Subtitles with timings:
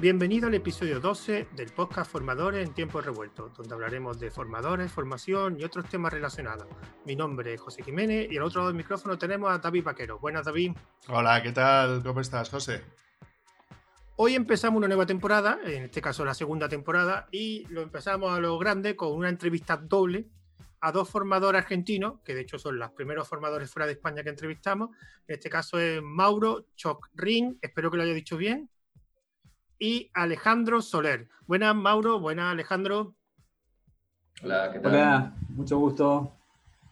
[0.00, 5.58] Bienvenido al episodio 12 del podcast Formadores en Tiempos Revueltos, donde hablaremos de formadores, formación
[5.58, 6.68] y otros temas relacionados.
[7.04, 10.20] Mi nombre es José Jiménez y al otro lado del micrófono tenemos a David Vaquero.
[10.20, 10.70] Buenas, David.
[11.08, 12.00] Hola, ¿qué tal?
[12.04, 12.84] ¿Cómo estás, José?
[14.14, 18.38] Hoy empezamos una nueva temporada, en este caso la segunda temporada, y lo empezamos a
[18.38, 20.28] lo grande con una entrevista doble
[20.80, 24.28] a dos formadores argentinos, que de hecho son los primeros formadores fuera de España que
[24.28, 24.90] entrevistamos.
[25.26, 28.70] En este caso es Mauro Chocrin, espero que lo haya dicho bien,
[29.78, 31.28] y Alejandro Soler.
[31.46, 32.20] Buenas, Mauro.
[32.20, 33.14] Buenas, Alejandro.
[34.42, 34.92] Hola, ¿qué tal?
[34.92, 36.32] Hola, mucho gusto.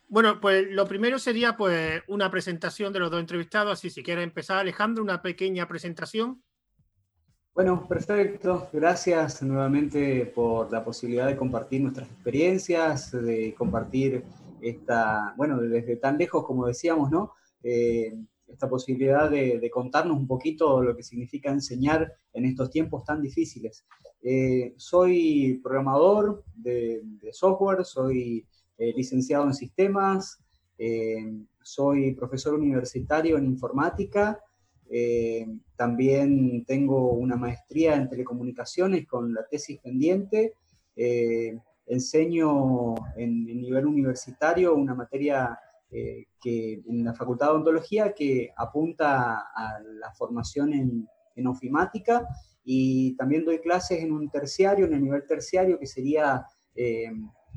[0.08, 4.24] Bueno, pues lo primero sería pues una presentación de los dos entrevistados, así si quieres
[4.24, 6.42] empezar, Alejandro, una pequeña presentación.
[7.54, 8.68] Bueno, perfecto.
[8.72, 14.22] Gracias nuevamente por la posibilidad de compartir nuestras experiencias, de compartir
[14.60, 17.32] esta, bueno, desde tan lejos como decíamos, ¿no?
[17.62, 18.14] Eh,
[18.48, 23.84] esta posibilidad de, contarnos un poquito lo que significa enseñar en estos tiempos tan difíciles.
[24.22, 28.46] Eh, soy programador de, software, soy
[28.78, 30.38] eh, licenciado en sistemas,
[30.78, 34.40] eh, soy profesor universitario en informática,
[35.74, 40.52] también tengo una maestría en telecomunicaciones con la tesis pendiente,
[41.86, 45.58] enseño en, en nivel universitario una materia
[45.98, 52.28] eh, que en la Facultad de Odontología que apunta a la formación en, en, ofimática
[52.62, 57.10] y también doy clases en un terciario, en el nivel terciario, que sería, eh,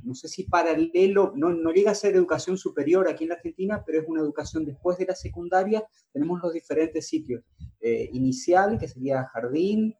[0.05, 3.83] no sé si paralelo, no, no llega a ser educación superior aquí en la Argentina,
[3.85, 5.83] pero es una educación después de la secundaria.
[6.13, 7.43] Tenemos los diferentes sitios.
[7.81, 9.95] Eh, inicial, que sería jardín,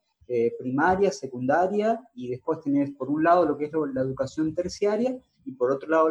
[0.60, 5.20] primaria, secundaria, y después tener por un lado lo que es la educación terciaria
[5.50, 6.10] y por otro lado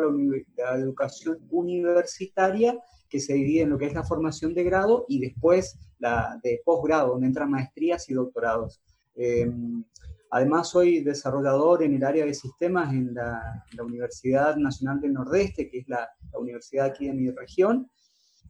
[0.56, 2.76] la, educación universitaria,
[3.08, 6.60] que se divide en lo que es la formación de grado y después la de
[6.64, 8.82] posgrado, donde entran maestrías y doctorados.
[9.14, 9.84] Em,
[10.30, 15.78] además, soy desarrollador en el área de sistemas en la, Universidad Nacional del Nordeste, que
[15.78, 17.88] es la, universidad aquí de mi región.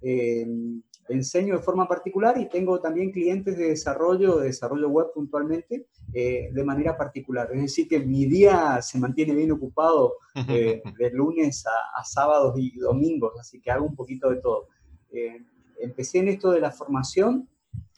[0.01, 5.87] Em, enseño de forma particular y tengo también clientes de desarrollo, de desarrollo web puntualmente,
[6.13, 7.49] eh, de manera particular.
[7.53, 10.15] Es decir, que mi día se mantiene bien ocupado
[10.49, 14.69] eh, de lunes a, sábados y domingos, así que hago un poquito de todo.
[15.11, 15.45] Eh,
[15.81, 17.49] empecé en esto de la formación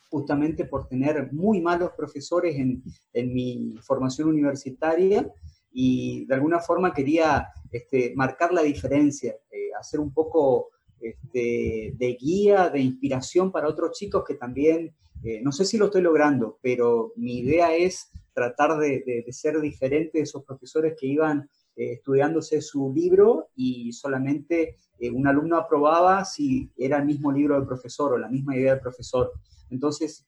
[0.08, 2.82] justamente por tener muy malos profesores en,
[3.12, 5.30] en mi formación universitaria
[5.72, 9.36] y de alguna forma quería este, marcar la diferencia,
[9.78, 10.70] hacer un poco
[11.00, 14.94] este, de guía, de inspiración para otros chicos que también,
[15.24, 20.18] eh, no sé si lo estoy logrando, pero mi idea es tratar de, ser diferente
[20.18, 26.24] de esos profesores que iban eh, estudiándose su libro y solamente eh, un alumno aprobaba
[26.24, 29.32] si era el mismo libro del profesor o la misma idea del profesor.
[29.70, 30.26] Entonces,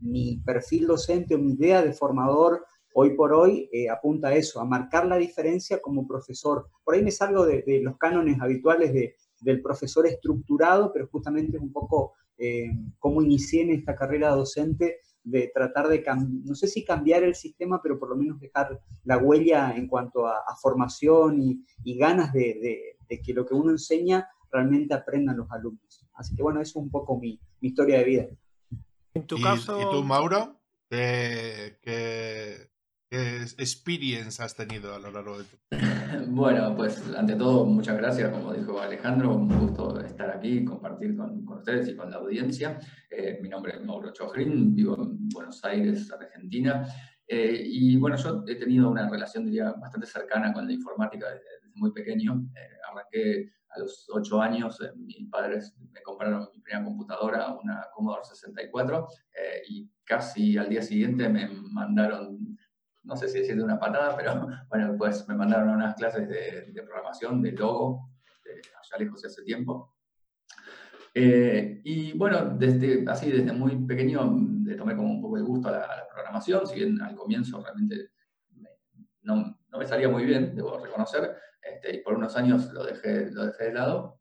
[0.00, 4.64] mi perfil docente o mi idea de formador hoy por hoy apunta a eso, a
[4.64, 6.68] marcar la diferencia como profesor.
[6.84, 11.62] Por ahí me salgo de los cánones habituales de, del profesor estructurado, pero justamente es
[11.62, 16.02] un poco eh, cómo inicié en esta carrera docente de tratar de,
[16.44, 20.26] no sé si cambiar el sistema, pero por lo menos dejar la huella en cuanto
[20.26, 26.06] a, formación y, ganas de, que lo que uno enseña realmente aprendan los alumnos.
[26.14, 28.26] Así que bueno, eso es un poco mi, historia de vida.
[29.14, 29.80] En tu caso...
[29.80, 30.56] ¿Y tú, Mauro?
[30.88, 32.71] ¿Qué, ¿Qué
[33.12, 35.56] experience has tenido a lo largo de tu
[36.28, 41.46] Bueno, pues ante todo, muchas gracias, como dijo Alejandro, un gusto estar aquí, compartir con,
[41.46, 42.78] ustedes y con la audiencia.
[43.10, 46.86] Eh, mi nombre es Mauro Chojrin, vivo en Buenos Aires, Argentina.
[47.26, 51.44] Eh, y bueno, yo he tenido una relación, diría, bastante cercana con la informática desde,
[51.74, 52.46] muy pequeño.
[52.54, 58.24] Eh, arranqué a los ocho años, mis padres me compraron mi primera computadora, una Commodore
[58.24, 59.06] 64,
[59.68, 62.58] y casi al día siguiente me mandaron
[63.04, 66.28] no sé si decir de una patada, pero bueno, pues me mandaron a unas clases
[66.28, 68.10] de, programación, de logo,
[68.44, 69.94] de, allá lejos hace tiempo.
[71.14, 75.68] Eh, y bueno, desde, así desde muy pequeño le tomé como un poco de gusto
[75.68, 78.10] a la, programación, si bien al comienzo realmente
[79.22, 83.30] no, no, me salía muy bien, debo reconocer, este, y por unos años lo dejé,
[83.30, 84.20] lo dejé de lado.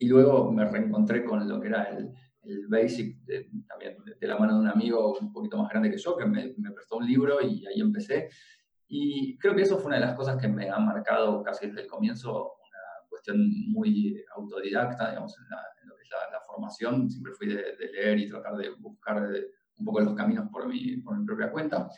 [0.00, 2.12] Y luego me reencontré con lo que era el,
[2.48, 3.18] el basic
[3.66, 6.54] también de, la mano de un amigo un poquito más grande que yo, que me,
[6.72, 8.28] prestó un libro y ahí empecé.
[8.88, 11.82] Y creo que eso fue una de las cosas que me ha marcado casi desde
[11.82, 13.38] el comienzo, una cuestión
[13.70, 17.10] muy autodidacta, digamos, en, lo que es la, formación.
[17.10, 19.30] Siempre fui de, leer y tratar de buscar
[19.76, 21.88] un poco los caminos por mi, por mi propia cuenta.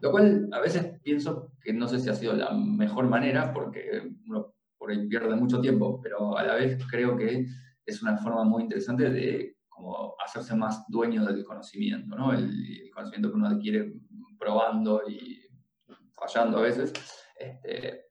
[0.00, 4.02] Lo cual a veces pienso que no sé si ha sido la mejor manera, porque
[4.26, 7.46] uno por ahí pierde mucho tiempo, pero a la vez creo que
[7.84, 12.32] es una forma muy interesante de como hacerse más dueño del conocimiento, ¿no?
[12.32, 13.92] El, conocimiento que uno adquiere
[14.38, 15.40] probando y
[16.12, 16.92] fallando a veces.
[17.38, 18.06] Este,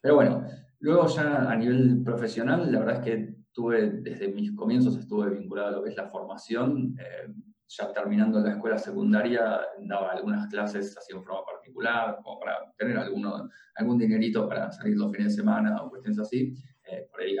[0.00, 0.46] pero bueno,
[0.80, 5.68] luego ya a nivel profesional, la verdad es que tuve, desde mis comienzos estuve vinculado
[5.68, 6.96] a lo que es la formación.
[6.98, 7.34] Eh,
[7.70, 12.96] ya terminando la escuela secundaria, daba algunas clases así en forma particular, como para tener
[12.96, 16.54] alguno, algún dinerito para salir los fines de semana o cuestiones así.
[16.84, 17.36] Eh, por ahí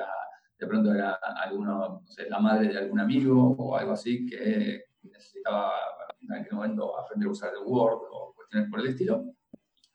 [0.58, 4.84] de pronto era alguno, no sé, la madre de algún amigo o algo así que
[5.02, 5.72] necesitaba
[6.20, 9.24] en aquel momento aprender a usar el Word o cuestiones por el estilo.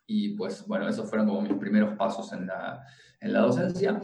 [0.05, 2.85] Y pues bueno, esos fueron como mis primeros pasos en la,
[3.19, 4.01] en la docencia.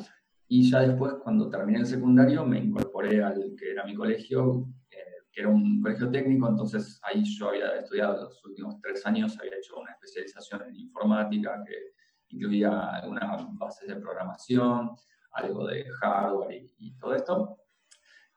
[0.48, 4.98] Y ya después, cuando terminé el secundario, me incorporé al que era mi colegio, eh,
[5.32, 9.58] que era un colegio técnico, entonces ahí yo había estudiado los últimos tres años, había
[9.58, 11.94] hecho una especialización en informática que
[12.30, 14.92] incluía algunas bases de programación,
[15.34, 17.58] algo de hardware y, todo esto.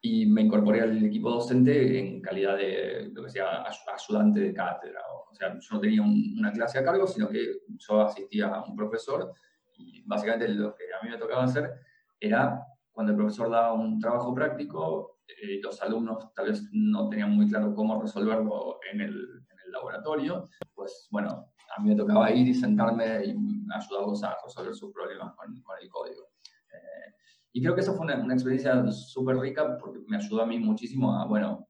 [0.00, 5.00] Y me incorporé al equipo docente en calidad de lo que sea ayudante de cátedra.
[5.30, 8.74] O sea, yo no tenía una clase a cargo, sino que yo asistía a un
[8.74, 9.32] profesor
[9.76, 11.72] y básicamente lo que a mí me tocaba hacer
[12.20, 17.30] era cuando el profesor daba un trabajo práctico, eh, los alumnos tal vez no tenían
[17.30, 22.30] muy claro cómo resolverlo en el, en el, laboratorio, pues bueno, a mí me tocaba
[22.30, 23.34] ir y sentarme y
[23.74, 26.31] ayudarlos a resolver sus problemas con, con el código.
[26.72, 27.14] Eh,
[27.52, 30.58] y creo que eso fue una, una experiencia súper rica porque me ayudó a mí
[30.58, 31.68] muchísimo a, bueno,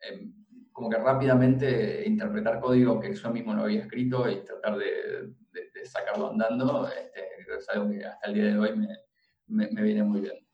[0.00, 0.32] em,
[0.72, 5.84] como que rápidamente interpretar código que yo mismo no había escrito y tratar de, de,
[5.84, 6.88] sacarlo andando.
[6.88, 8.88] Este, es algo que hasta el día de hoy me,
[9.48, 10.46] me, me, viene muy bien.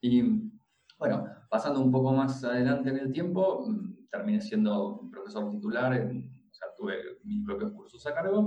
[0.00, 0.50] Y
[0.98, 6.32] bueno, pasando un poco más adelante en el tiempo, mm, terminé siendo profesor titular, en,
[6.50, 8.46] o sea, tuve mis propios cursos a cargo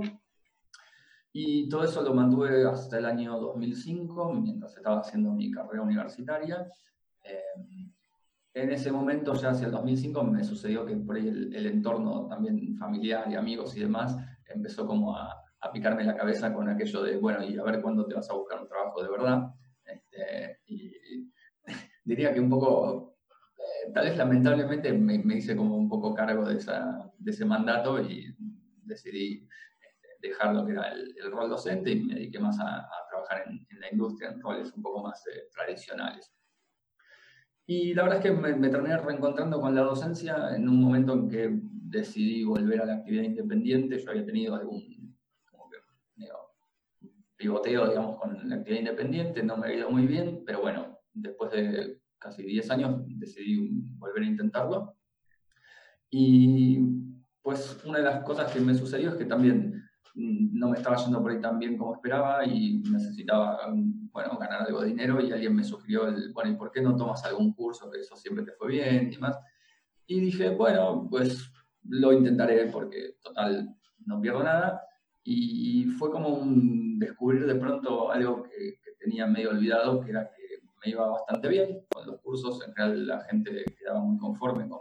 [1.40, 6.66] y todo eso lo mantuve hasta el año 2005, mientras estaba haciendo mi carrera universitaria.
[7.22, 7.92] Eh,
[8.54, 12.76] en ese momento, ya hacia el 2005, me sucedió que por ahí el, entorno también
[12.76, 17.18] familiar y amigos y demás empezó como a, a, picarme la cabeza con aquello de,
[17.18, 19.54] bueno, y a ver cuándo te vas a buscar un trabajo de verdad.
[19.84, 21.30] Este, y
[22.04, 23.16] diría que un poco,
[23.58, 27.44] eh, tal vez lamentablemente me, me, hice como un poco cargo de, esa, de ese
[27.44, 28.34] mandato y
[28.82, 29.46] decidí
[30.18, 33.90] dejar lo que era el, rol docente y me dediqué más a, trabajar en, la
[33.90, 36.32] industria, en roles un poco más eh, tradicionales.
[37.66, 41.28] Y la verdad es que me, terminé reencontrando con la docencia en un momento en
[41.28, 43.98] que decidí volver a la actividad independiente.
[43.98, 45.14] Yo había tenido algún
[45.50, 45.76] como que,
[47.36, 51.50] pivoteo, digamos, con la actividad independiente, no me había ido muy bien, pero bueno, después
[51.52, 53.68] de casi 10 años decidí
[53.98, 54.96] volver a intentarlo.
[56.10, 56.78] Y
[57.42, 61.22] pues una de las cosas que me sucedió es que también no me estaba yendo
[61.22, 63.72] por ahí tan bien como esperaba y necesitaba,
[64.12, 66.96] bueno, ganar algo de dinero y alguien me sugirió el, bueno, ¿y por qué no
[66.96, 69.38] tomas algún curso que eso siempre te fue bien y demás?
[70.06, 71.52] Y dije, bueno, pues
[71.84, 73.76] lo intentaré porque total
[74.06, 74.82] no pierdo nada.
[75.22, 80.42] Y fue como un descubrir de pronto algo que, tenía medio olvidado, que era que
[80.84, 82.60] me iba bastante bien con los cursos.
[82.66, 84.80] En general la gente quedaba muy conforme con,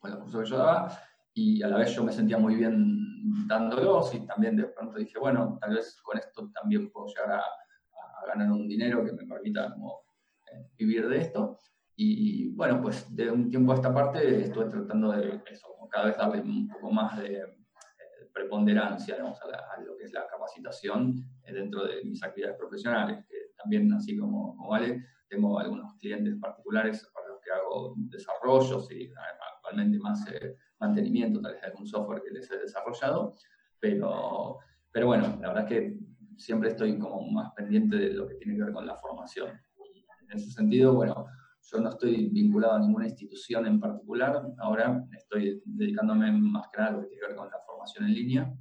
[0.00, 0.98] con los cursos que yo daba
[1.34, 5.18] y a la vez yo me sentía muy bien dándolos y también de pronto dije,
[5.18, 7.42] bueno, tal vez con esto también puedo llegar a,
[8.26, 10.00] ganar un dinero que me permita como,
[10.46, 11.58] eh, vivir de esto.
[11.94, 16.16] Y bueno, pues de un tiempo a esta parte estuve tratando de eso, cada vez
[16.16, 17.44] darle un poco más de, eh,
[18.32, 23.36] preponderancia digamos, a, lo que es la capacitación eh, dentro de mis actividades profesionales, que
[23.56, 29.12] también así como, como vale, tengo algunos clientes particulares para los que hago desarrollos y
[29.56, 30.24] actualmente más
[30.86, 33.34] mantenimiento tal vez de algún software que les he desarrollado,
[33.80, 34.58] pero,
[34.90, 35.98] pero bueno, la verdad es que
[36.36, 39.48] siempre estoy como más pendiente de lo que tiene que ver con la formación.
[40.20, 41.26] En ese sentido, bueno,
[41.60, 46.90] yo no estoy vinculado a ninguna institución en particular, ahora estoy dedicándome más que nada
[46.90, 48.54] a lo que tiene que ver con la formación en línea.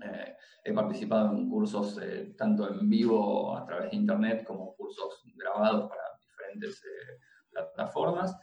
[0.00, 5.22] Eh, he participado en cursos eh, tanto en vivo a través de internet como cursos
[5.36, 7.20] grabados para diferentes eh,
[7.50, 8.36] plataformas.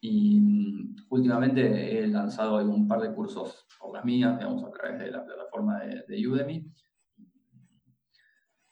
[0.00, 5.10] Y últimamente he lanzado un par de cursos por las mías, digamos, a través de
[5.10, 6.72] la plataforma de, Udemy.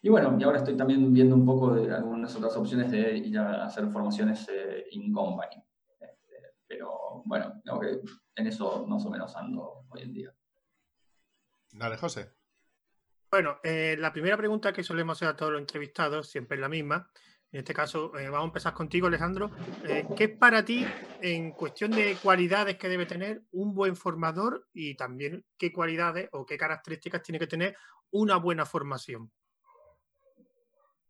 [0.02, 3.38] Y bueno, y ahora estoy también viendo un poco de algunas otras opciones de ir
[3.38, 5.62] a hacer formaciones eh, in company.
[5.98, 8.00] Este, pero bueno, creo que
[8.36, 10.34] en eso más o menos ando hoy en día.
[11.72, 12.30] Dale, José.
[13.30, 16.68] Bueno, eh, la primera pregunta que solemos hacer a todos los entrevistados, siempre es la
[16.68, 17.10] misma,
[17.54, 19.48] en este caso, eh, vamos a empezar contigo, Alejandro.
[19.84, 20.84] Eh, ¿Qué es para ti,
[21.20, 26.44] en cuestión de cualidades que debe tener un buen formador y también qué cualidades o
[26.44, 27.76] qué características tiene que tener
[28.10, 29.30] una buena formación?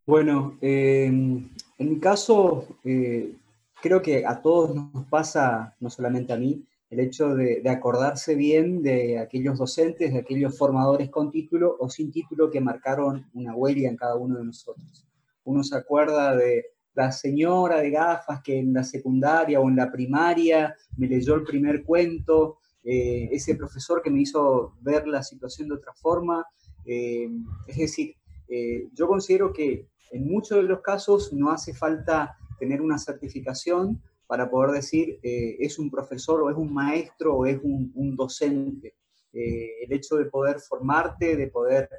[0.05, 1.49] Bueno, en
[1.79, 3.33] mi caso, eh,
[3.81, 8.83] creo que a todos nos pasa, no solamente a mí, el hecho de, acordarse bien
[8.83, 13.89] de aquellos docentes, de aquellos formadores con título o sin título que marcaron una huella
[13.89, 15.07] en cada uno de nosotros.
[15.45, 19.91] Uno se acuerda de la señora de gafas que en la secundaria o en la
[19.91, 25.69] primaria me leyó el primer cuento, eh, ese profesor que me hizo ver la situación
[25.69, 26.45] de otra forma.
[26.85, 27.27] Eh,
[27.67, 28.15] es decir,
[28.47, 34.01] eh, yo considero que en muchos de los casos no hace falta tener una certificación
[34.27, 38.95] para poder decir es un profesor o es un maestro o es un, docente.
[39.33, 41.89] el hecho de poder formarte, de poder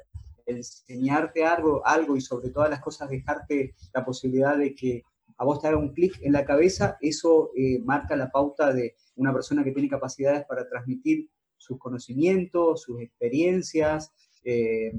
[0.47, 5.03] enseñarte algo, algo y sobre todas las cosas dejarte la posibilidad de que
[5.37, 7.51] a vos te haga un clic en la cabeza, eso
[7.83, 14.11] marca la pauta de una persona que tiene capacidades para transmitir sus conocimientos, sus experiencias.
[14.43, 14.91] Eh,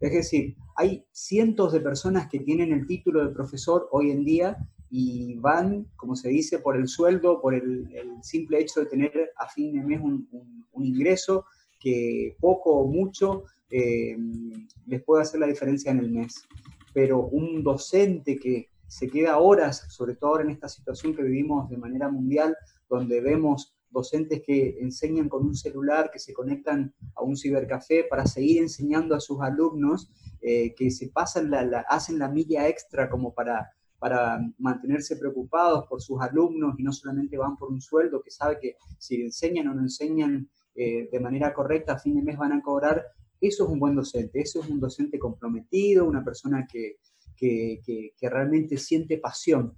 [0.00, 4.56] es decir, hay cientos de personas que tienen el título de profesor hoy en día
[4.90, 7.88] y van, como se dice, por el sueldo, por el,
[8.22, 10.28] simple hecho de tener a fin de mes un,
[10.76, 11.46] ingreso
[11.80, 14.16] que poco o mucho eh,
[14.86, 16.42] les puede hacer la diferencia en el mes.
[16.92, 21.68] Pero un docente que se queda horas, sobre todo ahora en esta situación que vivimos
[21.68, 22.56] de manera mundial,
[22.88, 28.26] donde vemos docentes que enseñan con un celular, que se conectan a un cibercafé para
[28.26, 30.10] seguir enseñando a sus alumnos,
[30.42, 36.02] eh, que se pasan la, hacen la milla extra como para, para mantenerse preocupados por
[36.02, 39.74] sus alumnos y no solamente van por un sueldo, que sabe que si enseñan o
[39.74, 43.04] no enseñan eh, de manera correcta, a fin de mes van a cobrar,
[43.40, 46.96] eso es un buen docente, eso es un docente comprometido, una persona que,
[47.36, 47.80] que,
[48.16, 49.76] que realmente siente pasión.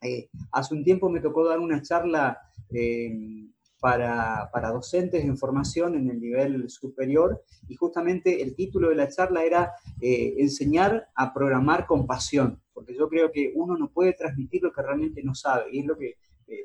[0.00, 2.38] Eh, hace un tiempo me tocó dar una charla
[2.70, 3.48] eh,
[3.80, 9.44] para, docentes en formación en el nivel superior y justamente el título de la charla
[9.44, 14.62] era eh, enseñar a programar con pasión, porque yo creo que uno no puede transmitir
[14.62, 16.16] lo que realmente no sabe y es lo que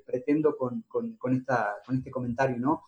[0.05, 0.83] pretendo con,
[1.33, 2.83] esta, con este comentario, ¿no?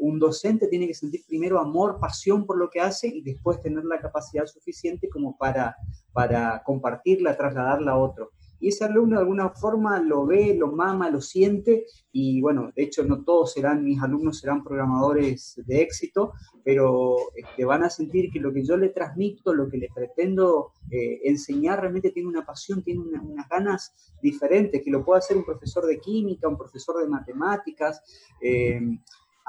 [0.00, 3.84] un docente tiene que sentir primero amor, pasión por lo que hace y después tener
[3.84, 5.76] la capacidad suficiente como para,
[6.12, 11.10] para compartirla, trasladarla a otro y ese alumno de alguna forma lo ve, lo mama,
[11.10, 16.32] lo siente y bueno, de hecho no todos serán, mis alumnos serán programadores de éxito,
[16.64, 20.72] pero este, van a sentir que lo que yo le transmito, lo que le pretendo
[20.90, 25.44] eh, enseñar realmente tiene una pasión, tiene unas ganas diferentes, que lo puede hacer un
[25.44, 28.02] profesor de química, un profesor de matemáticas.
[28.40, 28.80] Eh,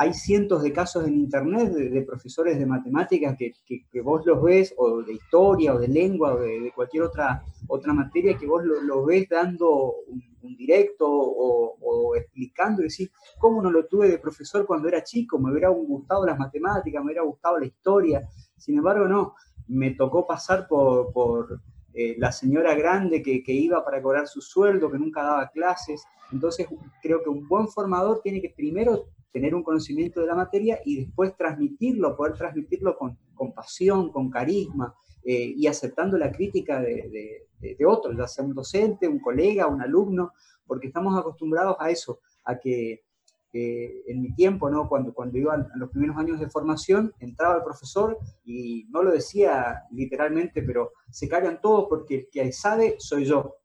[0.02, 5.04] hay cientos de casos en Internet de, profesores de matemáticas que, vos los ves, o
[5.04, 9.28] de historia, o de lengua, o de, cualquier otra, otra materia, que vos lo, ves
[9.28, 15.04] dando un, directo o, explicando y decís, ¿cómo no lo tuve de profesor cuando era
[15.04, 15.38] chico?
[15.38, 18.26] Me hubiera gustado las matemáticas, me hubiera gustado la historia.
[18.56, 19.36] Sin embargo, no,
[19.68, 21.60] me tocó pasar por,
[21.94, 26.06] eh, la señora grande que, que iba para cobrar su sueldo, que nunca daba clases.
[26.32, 26.68] Entonces,
[27.02, 31.06] creo que un buen formador tiene que primero tener un conocimiento de la materia y
[31.06, 37.46] después transmitirlo, poder transmitirlo con, con pasión, con carisma eh, y aceptando la crítica de,
[37.60, 40.34] de, otros, ya sea un docente, un colega, un alumno,
[40.66, 43.04] porque estamos acostumbrados a eso, a que
[43.52, 44.88] en mi tiempo, ¿no?
[44.88, 49.12] cuando, cuando iba a los primeros años de formación, entraba el profesor y no lo
[49.12, 53.56] decía literalmente, pero se callan todos porque el que sabe soy yo.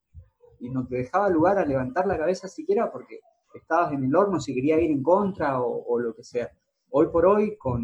[0.58, 3.20] Y no te dejaba lugar a levantar la cabeza siquiera porque
[3.58, 6.50] estabas en el horno si quería ir en contra o, lo que sea.
[6.90, 7.82] Hoy por hoy, con,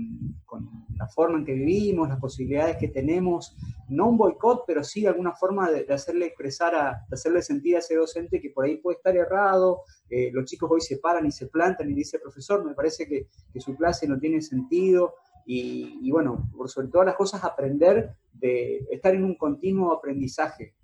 [0.96, 3.56] la forma en que vivimos, las posibilidades que tenemos,
[3.88, 7.78] no un boicot, pero sí alguna forma de, hacerle expresar, a, de hacerle sentir a
[7.80, 11.32] ese docente que por ahí puede estar errado, eh, los chicos hoy se paran y
[11.32, 16.48] se plantan y dice, profesor, me parece que, su clase no tiene sentido, y, bueno,
[16.56, 20.74] por sobre todas las cosas, aprender de estar en un continuo aprendizaje,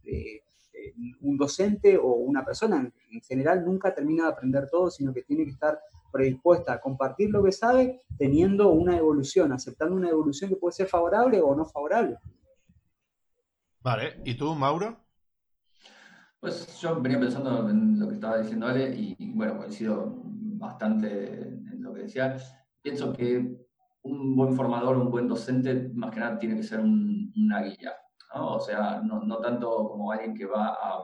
[1.20, 5.44] un docente o una persona en general nunca termina de aprender todo, sino que tiene
[5.44, 5.78] que estar
[6.12, 10.86] predispuesta a compartir lo que sabe teniendo una evolución, aceptando una evolución que puede ser
[10.86, 12.16] favorable o no favorable.
[13.80, 14.96] Vale, ¿y tú, Mauro?
[16.40, 21.82] Pues yo venía pensando en lo que estaba diciendo Ale y, bueno, coincido bastante en
[21.82, 22.36] lo que decía.
[22.82, 23.56] Pienso que
[24.02, 27.92] un buen formador, un buen docente, más que nada tiene que ser una guía.
[28.34, 31.02] O sea, no, no, tanto como alguien que va a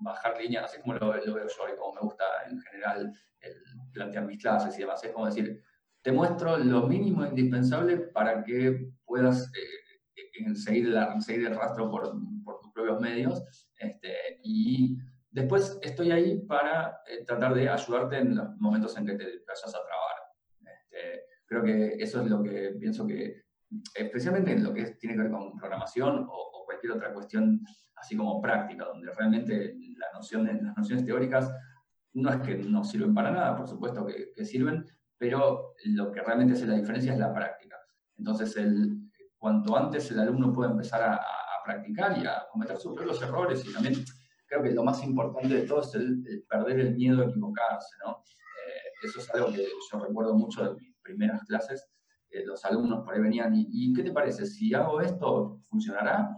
[0.00, 3.54] bajar líneas, así como lo, veo yo y como me gusta en general el
[3.92, 5.02] plantear mis clases y demás.
[5.02, 5.62] Es como decir,
[6.02, 12.12] te muestro lo mínimo indispensable para que puedas eh, seguir, la, seguir, el rastro por,
[12.44, 13.42] por tus propios medios.
[13.78, 14.98] Este, y
[15.30, 19.74] después estoy ahí para eh, tratar de ayudarte en los momentos en que te vayas
[19.74, 20.16] a trabar.
[20.60, 23.44] Este, creo que eso es lo que pienso que,
[23.94, 27.62] especialmente en lo que tiene que ver con programación o, cualquier otra cuestión
[27.96, 31.50] así como práctica, donde realmente la noción, las nociones teóricas
[32.12, 34.84] no es que no sirven para nada, por supuesto que, sirven,
[35.16, 37.76] pero lo que realmente hace la diferencia es la práctica.
[38.16, 38.98] Entonces, el,
[39.38, 41.20] cuanto antes el alumno pueda empezar a,
[41.64, 43.94] practicar y a cometer sus propios errores, y también
[44.46, 48.12] creo que lo más importante de todo es el, perder el miedo a equivocarse, ¿no?
[48.12, 51.86] Eh, eso es algo que yo recuerdo mucho de mis primeras clases,
[52.46, 54.46] los alumnos por ahí venían y, y, ¿qué te parece?
[54.46, 56.30] Si hago esto, ¿funcionará?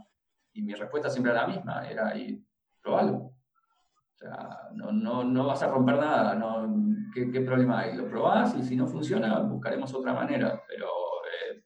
[0.53, 2.45] Y mi respuesta siempre era la misma, era, y
[2.83, 3.15] probalo.
[3.17, 6.69] O sea, no, no, no vas a romper nada, no,
[7.15, 7.97] ¿qué, ¿qué, problema hay?
[7.97, 10.89] Lo probás y si no funciona, buscaremos otra manera, pero
[11.25, 11.63] eh,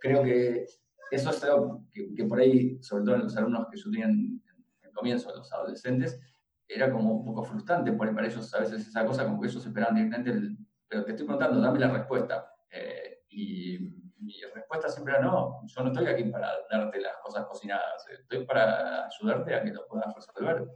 [0.00, 0.66] creo que
[1.10, 4.42] eso es algo que, por ahí, sobre todo en los alumnos que yo tenía en,
[4.82, 6.20] el comienzo, los adolescentes,
[6.68, 9.64] era como un poco frustrante, porque para ellos a veces esa cosa como que ellos
[9.64, 10.56] esperaban directamente,
[10.88, 12.52] pero te estoy preguntando, dame la respuesta.
[12.70, 17.46] Eh, y mi respuesta siempre era no, yo no estoy aquí para darte las cosas
[17.46, 20.68] cocinadas, estoy para ayudarte a que lo puedas resolver.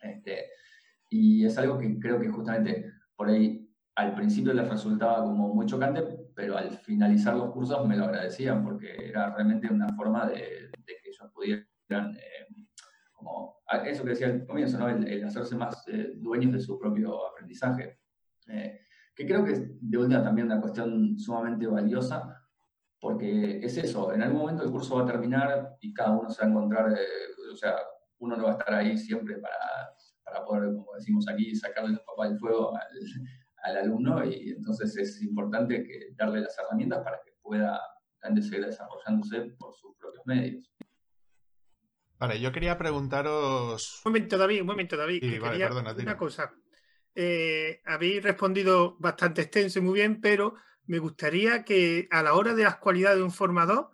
[0.00, 0.46] Este,
[1.10, 5.66] y es algo que creo que justamente por ahí al principio les resultaba como muy
[5.66, 6.04] chocante,
[6.34, 11.08] pero al finalizar los cursos me lo agradecían porque era realmente una forma de, que
[11.08, 12.66] ellos pudieran, eh,
[13.12, 14.88] como eso que decía al comienzo, ¿no?
[14.88, 17.98] el, hacerse más eh, dueños de su propio aprendizaje.
[18.46, 18.80] Eh,
[19.16, 22.37] que creo que es de última también una cuestión sumamente valiosa,
[23.00, 26.42] porque es eso, en algún momento el curso va a terminar y cada uno se
[26.42, 26.96] va a encontrar,
[27.52, 27.76] o sea,
[28.18, 32.00] uno no va a estar ahí siempre para, para poder, como decimos aquí, sacarle los
[32.00, 32.88] papás del fuego al,
[33.62, 37.80] al alumno y entonces es importante que darle las herramientas para que pueda
[38.40, 40.72] seguir desarrollándose por sus propios medios.
[42.18, 44.02] Vale, yo quería preguntaros.
[44.04, 45.22] Un momento, David, un momento, David.
[46.00, 46.52] una cosa.
[47.14, 50.54] Eh, habéis respondido bastante extenso y muy bien, pero
[50.88, 53.90] me gustaría que a la hora de las cualidades de un formador,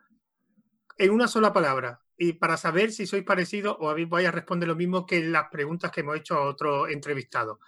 [0.96, 4.76] en una sola palabra, y para saber si sois parecidos o vais a responder lo
[4.76, 7.58] mismo que las preguntas que hemos hecho a otros entrevistados.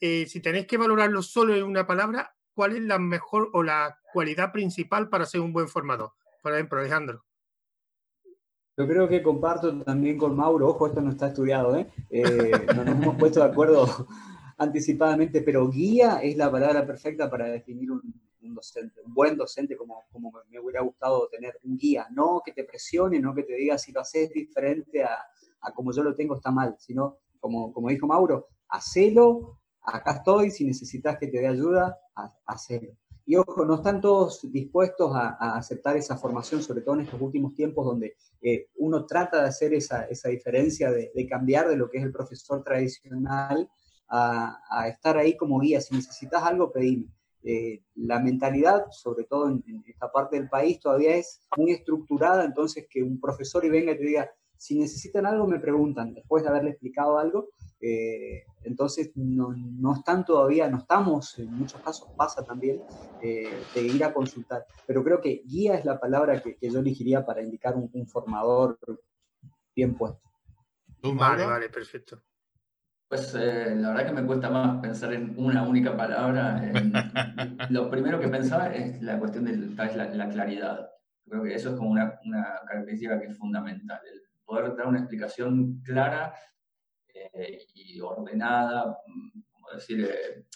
[0.00, 3.98] Eh, si tenéis que valorarlo solo en una palabra, ¿cuál es la mejor o la
[4.12, 6.12] cualidad principal para ser un buen formador?
[6.40, 7.24] Por ejemplo, Alejandro.
[8.76, 11.88] Yo creo que comparto también con Mauro, ojo, esto no está estudiado, ¿eh?
[12.08, 14.06] eh no nos hemos puesto de acuerdo
[14.58, 18.19] anticipadamente, pero guía es la palabra perfecta para definir un,
[18.54, 22.64] docente, un buen docente como, como me hubiera gustado tener, un guía, no que te
[22.64, 25.16] presione, no que te diga si lo haces diferente a,
[25.60, 30.50] a como yo lo tengo está mal, sino como, como dijo Mauro, hacelo, acá estoy,
[30.50, 31.98] si necesitas que te dé ayuda,
[32.46, 32.94] hacerlo.
[33.26, 37.54] Y ojo, no están todos dispuestos a, aceptar esa formación, sobre todo en estos últimos
[37.54, 42.04] tiempos donde eh, uno trata de hacer esa, diferencia, de, cambiar de lo que es
[42.04, 43.70] el profesor tradicional
[44.08, 45.80] a, estar ahí como guía.
[45.80, 47.06] Si necesitas algo, pedime.
[47.42, 52.44] Eh, la mentalidad, sobre todo en, en, esta parte del país, todavía es muy estructurada,
[52.44, 56.42] entonces que un profesor y venga y te diga, si necesitan algo, me preguntan, después
[56.42, 57.48] de haberle explicado algo,
[57.80, 62.82] eh, entonces no, no, están todavía, no estamos, en muchos casos pasa también,
[63.22, 64.66] eh, de ir a consultar.
[64.86, 68.78] Pero creo que guía es la palabra que, yo elegiría para indicar un, formador
[69.74, 70.30] bien puesto.
[71.02, 72.20] Vale, vale, perfecto.
[73.10, 76.62] Pues eh, la verdad que me cuesta más pensar en una única palabra.
[77.70, 80.88] lo primero que pensaba es la cuestión de la, claridad.
[81.28, 85.00] Creo que eso es como una, una característica que es fundamental, el poder dar una
[85.00, 86.32] explicación clara
[87.12, 88.96] eh, y ordenada,
[89.50, 90.46] como decir, eh,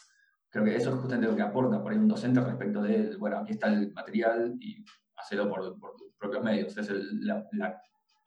[0.49, 3.39] creo que eso es justamente lo que aporta por ahí un docente respecto de, bueno,
[3.39, 4.85] aquí está el material y
[5.17, 6.79] hacerlo por, por tus propios medios.
[6.79, 7.83] Es la,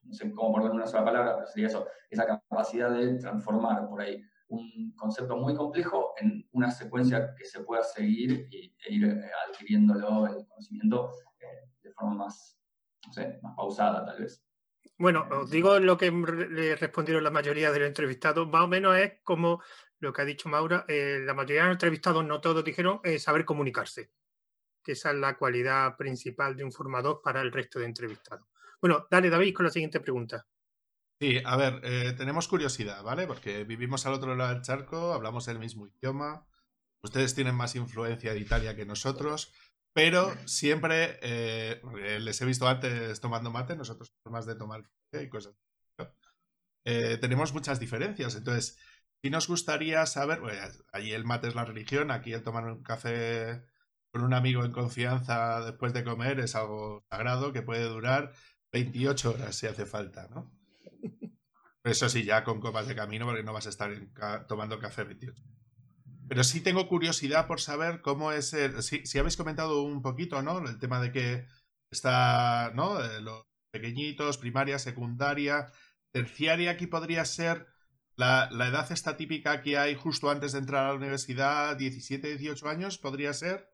[0.07, 3.87] no sé cómo ponerlo en una sola palabra, pero sería eso, esa capacidad de transformar
[3.87, 8.93] por ahí un concepto muy complejo en una secuencia que se pueda seguir y, e
[8.93, 11.11] ir eh, adquiriéndolo el conocimiento
[11.81, 12.57] de forma más,
[13.05, 14.43] no sé, más pausada tal vez.
[14.97, 18.97] Bueno, os digo lo que le respondieron la mayoría de los entrevistados, más o menos
[18.97, 19.61] es como
[19.99, 23.19] lo que ha dicho Maura, eh, la mayoría de los entrevistados, no todos dijeron eh,
[23.19, 24.11] saber comunicarse,
[24.83, 28.47] que esa es la cualidad principal de un formador para el resto de entrevistados.
[28.81, 30.45] Bueno, dale David con la siguiente pregunta.
[31.19, 33.25] Sí, a ver, eh, tenemos curiosidad, ¿vale?
[33.25, 36.45] Porque vivimos al otro lado del charco, hablamos el mismo idioma,
[37.01, 39.51] ustedes tienen más influencia de Italia que nosotros.
[39.93, 41.81] Pero siempre eh,
[42.19, 45.55] les he visto antes tomando mate, nosotros más de tomar café y cosas.
[46.85, 48.35] Eh, tenemos muchas diferencias.
[48.35, 48.77] Entonces,
[49.23, 50.39] si nos gustaría saber,
[50.91, 53.63] allí el mate es la religión, aquí el tomar un café
[54.11, 58.33] con un amigo en confianza después de comer es algo sagrado que puede durar
[58.71, 60.51] 28 horas si hace falta, ¿no?
[61.83, 63.91] Eso sí, ya con copas de camino, porque no vas a estar
[64.47, 65.41] tomando café 28
[66.27, 68.83] pero sí tengo curiosidad por saber cómo es el.
[68.83, 70.59] Si, habéis comentado un poquito, ¿no?
[70.59, 71.45] El tema de que
[71.89, 73.01] está, ¿no?
[73.01, 75.71] Eh, los pequeñitos, primaria, secundaria,
[76.11, 77.67] terciaria, aquí podría ser
[78.15, 82.37] la, la, edad esta típica que hay justo antes de entrar a la universidad, 17,
[82.37, 83.69] 18 años, podría ser.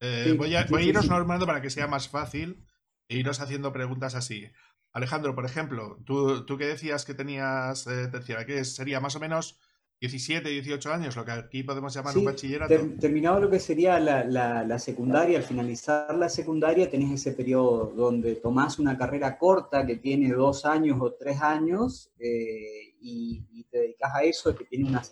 [0.00, 2.64] Eh, voy a, iros normando para que sea más fácil
[3.10, 4.46] e iros haciendo preguntas así.
[4.92, 9.20] Alejandro, por ejemplo, tú, tú que decías que tenías eh, tercera, que sería más o
[9.20, 9.58] menos
[10.00, 12.74] 17, 18 años, lo que aquí podemos llamar un bachillerato.
[12.98, 18.78] terminado lo que sería la, secundaria, al finalizar la secundaria tenés ese periodo donde tomás
[18.78, 24.22] una carrera corta que tiene dos años o tres años eh, y, te dedicas a
[24.22, 25.02] eso, que tiene una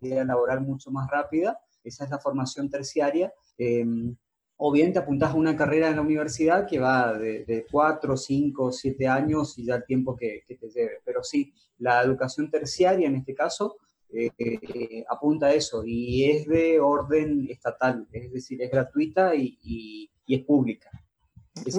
[0.00, 1.60] vida laboral mucho más rápida.
[1.84, 3.32] Esa es la formación terciaria.
[3.58, 4.16] Em,
[4.58, 8.72] o bien te apuntás a una carrera en la universidad que va de, cuatro, cinco,
[8.72, 11.00] siete años y ya el tiempo que, que te lleve.
[11.04, 13.76] Pero sí, la educación terciaria en este caso
[14.10, 20.44] eh, apunta a eso y es de orden estatal, es decir, es gratuita y, es
[20.44, 20.90] pública.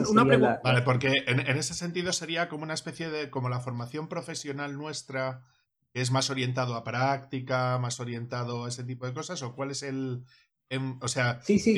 [0.10, 0.62] una pregunta.
[0.64, 5.44] Vale, porque en, ese sentido sería como una especie de, como la formación profesional nuestra,
[5.92, 9.72] que es más orientado a práctica, más orientado a ese tipo de cosas, o cuál
[9.72, 10.24] es el,
[11.02, 11.74] o sea, sí, sí.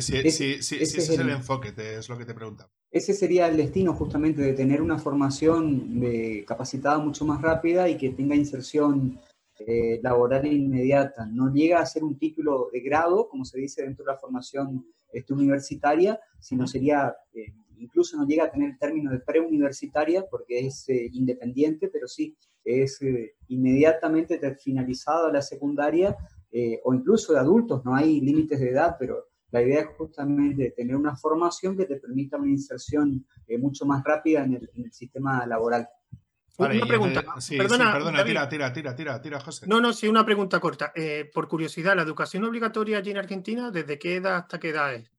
[0.00, 2.70] Si, ese, es el, enfoque, es lo que te preguntaba.
[2.90, 7.96] Ese sería el destino justamente de tener una formación de, capacitada mucho más rápida y
[7.96, 9.20] que tenga inserción
[9.66, 11.26] eh, laboral inmediata.
[11.26, 14.86] No llega a ser un título de grado, como se dice dentro de la formación
[15.12, 20.66] este, universitaria, sino sería, eh, incluso no llega a tener el término de preuniversitaria porque
[20.66, 23.00] es eh, independiente, pero sí es
[23.48, 26.16] inmediatamente finalizada la secundaria
[26.84, 30.96] o incluso de adultos, no hay límites de edad, pero la idea es justamente tener
[30.96, 33.24] una formación que te permita una inserción
[33.58, 35.88] mucho más rápida en el sistema laboral
[36.68, 37.24] una pregunta.
[37.56, 39.66] perdona, perdona tira, tira, tira, tira, tira, José.
[39.66, 40.92] No, no, sí, una pregunta corta.
[40.94, 44.94] Eh, por curiosidad, ¿la educación obligatoria allí en Argentina, desde qué edad hasta qué edad
[44.94, 45.10] es?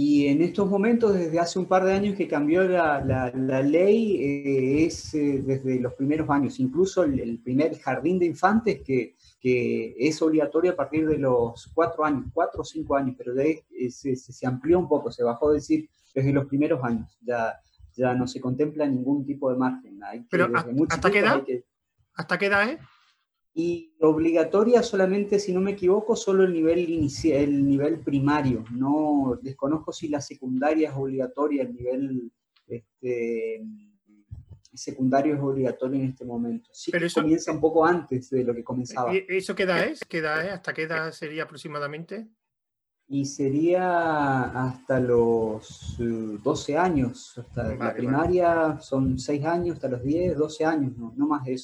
[0.00, 4.16] Y en estos momentos, desde hace un par de años que cambió la, la, ley,
[4.22, 9.96] eh, es eh, desde los primeros años, incluso el, primer jardín de infantes que, que,
[9.98, 14.14] es obligatorio a partir de los cuatro años, cuatro o cinco años, pero de, se,
[14.14, 17.18] se, amplió un poco, se bajó a decir desde los primeros años.
[17.22, 17.60] Ya,
[17.96, 19.98] ya no se contempla ningún tipo de margen.
[20.30, 20.48] Pero
[20.88, 21.42] ¿hasta qué edad?
[22.14, 22.78] ¿Hasta qué edad es?
[23.60, 26.78] Y obligatoria solamente, si no me equivoco, solo el nivel
[27.24, 28.64] el nivel primario.
[28.70, 32.32] No desconozco si la secundaria es obligatoria, el nivel
[32.68, 33.60] este,
[34.72, 36.70] secundario es obligatorio en este momento.
[36.72, 39.10] Sí Pero eso, comienza un poco antes de lo que comenzaba.
[39.12, 40.04] ¿Eso qué edad es?
[40.04, 40.52] ¿Qué edad es?
[40.52, 42.28] ¿Hasta qué edad sería aproximadamente?
[43.10, 50.02] y sería hasta los 12 eh, años, hasta la primaria son 6 años, hasta los
[50.02, 51.54] 10, 12 años, no, no más de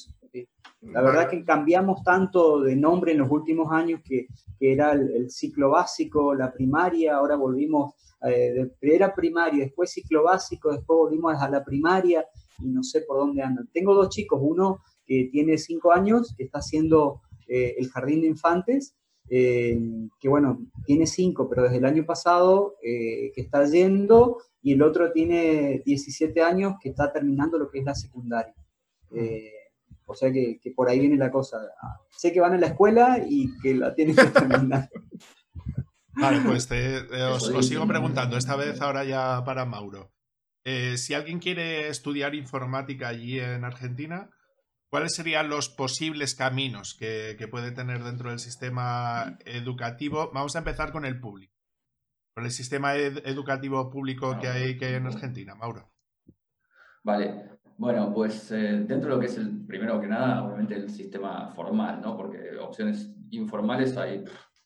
[0.81, 4.27] La verdad que cambiamos tanto de nombre en los últimos años que,
[4.59, 10.23] que era el, ciclo básico, la primaria, ahora volvimos, eh, de, era primaria, después ciclo
[10.23, 12.25] básico, después volvimos a la primaria
[12.59, 13.67] y no sé por dónde andan.
[13.73, 18.27] Tengo dos chicos, uno que tiene 5 años, que está haciendo eh, el jardín de
[18.27, 18.95] infantes,
[19.29, 19.79] eh,
[20.19, 24.81] que bueno, tiene cinco, pero desde el año pasado eh, que está yendo, y el
[24.81, 28.55] otro tiene 17 años que está terminando lo que es la secundaria.
[29.11, 29.51] Eh,
[30.05, 31.57] o sea que, por ahí viene la cosa.
[32.09, 34.89] Sé que van a la escuela y que la tienen que terminar.
[36.17, 36.69] Vale, pues
[37.29, 40.13] os, sigo preguntando, esta vez ahora ya para Mauro.
[40.63, 44.29] si alguien quiere estudiar informática allí en Argentina,
[44.95, 50.31] ¿Cuáles serían los posibles caminos que, puede tener dentro del sistema educativo?
[50.33, 51.53] Vamos a empezar con el público.
[52.33, 55.91] Con el sistema educativo público que hay, que en Argentina, Mauro.
[57.03, 60.89] Vale, bueno, pues eh, dentro de lo que es el, primero que nada, obviamente el
[60.89, 62.15] sistema formal, ¿no?
[62.15, 64.23] Porque opciones informales hay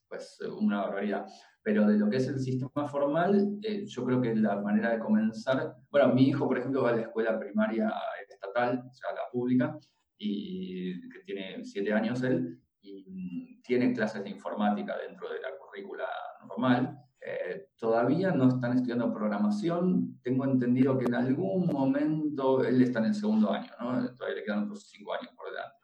[0.08, 1.26] pues una barbaridad.
[1.62, 5.00] Pero de lo que es el sistema formal, eh, yo creo que la manera de
[5.00, 7.92] comenzar, bueno, mi hijo, por ejemplo, va a la escuela primaria
[8.28, 9.78] estatal, o sea, la pública,
[10.18, 16.08] y que tiene siete años él, y tiene clases de informática dentro de la currícula
[16.48, 16.98] normal.
[17.22, 20.20] Eh, todavía no están estudiando programación.
[20.22, 23.72] Tengo entendido que en algún momento, él está en el segundo año,
[24.18, 25.76] todavía le quedan otros cinco años por delante.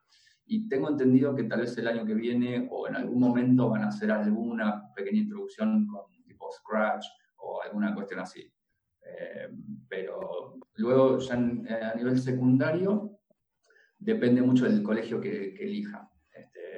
[0.48, 3.84] Y tengo entendido que tal vez el año que viene o en algún momento van
[3.84, 7.06] a hacer alguna pequeña introducción con tipo Scratch
[7.38, 8.52] o alguna cuestión así.
[9.02, 9.50] Eh,
[9.88, 13.20] pero luego ya eh, a nivel secundario
[13.98, 16.10] depende mucho del colegio que, elija.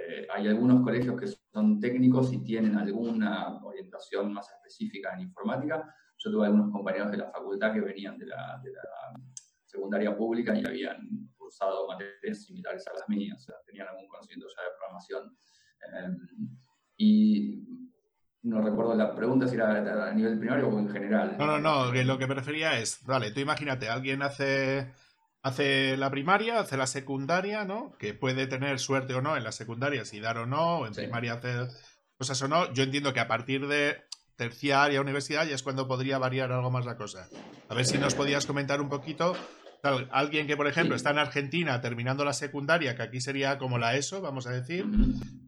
[0.08, 5.93] Este, hay algunos colegios que son técnicos y tienen alguna orientación más específica en informática.
[6.17, 8.62] Yo tuve algunos compañeros de la facultad que venían de la,
[9.65, 14.48] secundaria pública y habían cursado materias similares a las mías, o sea, tenían algún conocimiento
[14.48, 15.38] ya de programación.
[15.93, 16.58] Em,
[16.96, 17.63] y
[18.43, 21.36] no recuerdo la pregunta si era a nivel primario o en general.
[21.38, 24.93] No, no, no, lo que prefería es, vale, tú imagínate, alguien hace
[25.47, 27.93] hace la primaria, hace la secundaria, ¿no?
[27.97, 30.93] Que puede tener suerte o no en la secundaria, si dar o no, o en
[30.93, 31.67] primaria hacer
[32.17, 32.73] cosas o no.
[32.73, 33.97] Yo entiendo que a partir de
[34.36, 37.27] terciaria, universidad, ya es cuando podría variar algo más la cosa.
[37.69, 39.36] A ver si nos podías comentar un poquito.
[40.12, 43.95] Alguien que, por ejemplo, está en Argentina terminando la secundaria, que aquí sería como la
[43.95, 44.86] ESO, vamos a decir,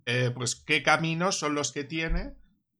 [0.05, 2.35] eh, pues qué caminos son los que tiene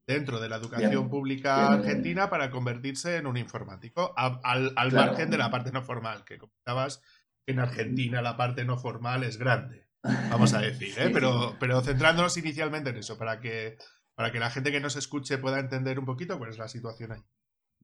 [0.10, 5.52] dentro de la educación pública argentina para convertirse en un informático, al, margen de la
[5.52, 7.04] parte no formal, que comentabas
[7.45, 11.12] que en Argentina la parte no formal es grande, vamos a decir, ¿eh?
[11.13, 13.78] pero, pero centrándonos inicialmente en eso, para que,
[14.15, 17.12] para que la gente que nos escuche pueda entender un poquito cuál es la situación
[17.12, 17.24] ahí.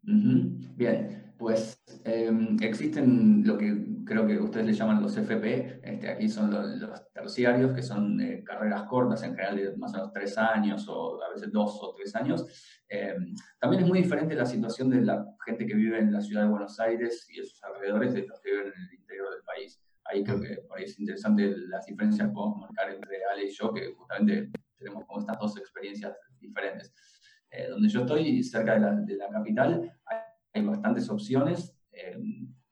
[0.08, 6.30] Bien, pues em, existen lo que creo que ustedes le llaman los FP, este, aquí
[6.30, 10.38] son los, terciarios, que son eh, carreras cortas, en general de más o menos tres
[10.38, 12.46] años o a veces dos o tres años.
[12.88, 16.44] Em, también es muy diferente la situación de la gente que vive en la ciudad
[16.44, 19.82] de Buenos Aires y sus alrededores de los que viven en el interior del país.
[20.06, 23.52] Ahí creo que por ahí es interesante las diferencias que podemos marcar entre Ale y
[23.52, 26.94] yo, que justamente tenemos como estas dos experiencias diferentes.
[27.56, 29.92] Eh, donde yo estoy, cerca de la, capital,
[30.54, 31.78] hay, bastantes opciones.
[31.92, 32.18] Eh,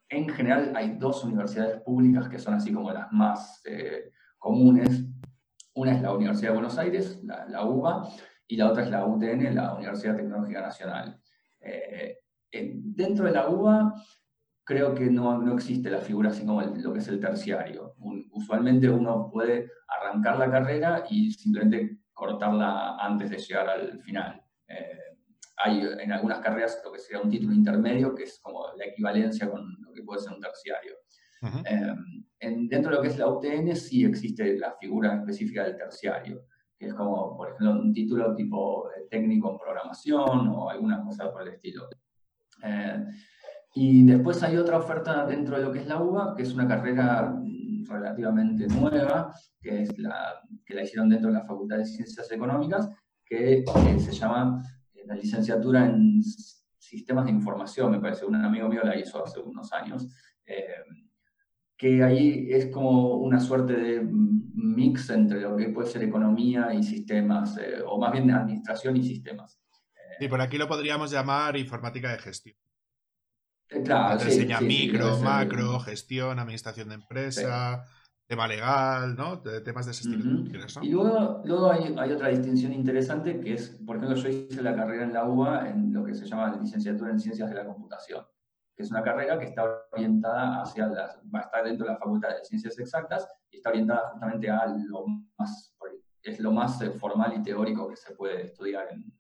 [0.10, 5.06] en general hay dos universidades públicas que son así como las más eh, comunes.
[5.76, 8.10] Una es la Universidad de Buenos Aires, la, UBA,
[8.48, 11.20] y la otra es la UTN, la Universidad Tecnológica Nacional.
[12.52, 13.94] dentro de la UBA
[14.64, 17.96] creo que no, no, existe la figura así como lo que es el terciario.
[18.32, 24.43] usualmente uno puede arrancar la carrera y simplemente cortarla antes de llegar al final.
[25.66, 28.86] Eh, hay en algunas carreras lo que sería un título intermedio, que es como la
[28.86, 30.96] equivalencia con lo que puede ser un terciario.
[31.66, 31.94] Eh,
[32.40, 36.46] en, dentro de lo que es la UTN sí existe la figura específica del terciario,
[36.78, 41.32] que es como, por ejemplo, un título tipo eh, técnico en programación o alguna cosa
[41.32, 41.90] por el estilo.
[43.76, 46.68] y después hay otra oferta dentro de lo que es la UBA, que es una
[46.68, 51.86] carrera mm, relativamente nueva, que, es la, que la hicieron dentro de la Facultad de
[51.86, 52.90] Ciencias Económicas,
[53.26, 53.64] que
[53.98, 56.22] se llama eh, la licenciatura en
[56.78, 60.08] sistemas de información, me parece, un amigo mío la hizo hace unos años,
[60.46, 60.68] eh,
[61.78, 66.84] que ahí es como una suerte de mix entre lo que puede ser economía y
[66.84, 69.60] sistemas, eh, o más bien administración y sistemas.
[70.20, 72.56] Y por aquí lo podríamos llamar informática de gestión.
[73.84, 77.86] Claro, Te enseña micro, macro, gestión, administración de empresa,
[78.28, 79.38] tema legal, ¿no?
[79.38, 80.42] De temas de ese estilo.
[80.82, 84.76] Y luego, luego hay, hay, otra distinción interesante que es, por ejemplo, yo hice la
[84.76, 88.26] carrera en la UBA en lo que se llama licenciatura en Ciencias de la Computación,
[88.76, 92.00] que es una carrera que está orientada hacia las, va a estar dentro de la
[92.00, 95.06] Facultad de Ciencias Exactas y está orientada justamente a lo
[95.38, 95.76] más,
[96.22, 99.14] es lo más eh, formal y teórico que se puede estudiar en,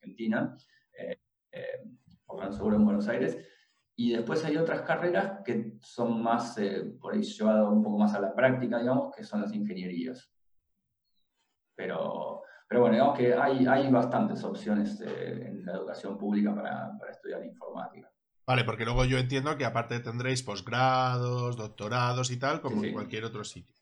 [0.00, 0.56] Argentina,
[0.92, 1.18] eh,
[1.52, 1.82] eh,
[2.24, 3.36] por lo menos seguro en Buenos Aires.
[4.00, 8.14] Y después hay otras carreras que son más, eh, por ahí llevado un poco más
[8.14, 10.30] a la práctica, digamos, que son las ingenierías.
[11.74, 16.96] Pero, pero bueno, digamos que hay, hay bastantes opciones eh, en la educación pública para,
[16.96, 18.08] para, estudiar informática.
[18.46, 23.24] Vale, porque luego yo entiendo que aparte tendréis posgrados, doctorados y tal, como en cualquier
[23.24, 23.74] otro sitio.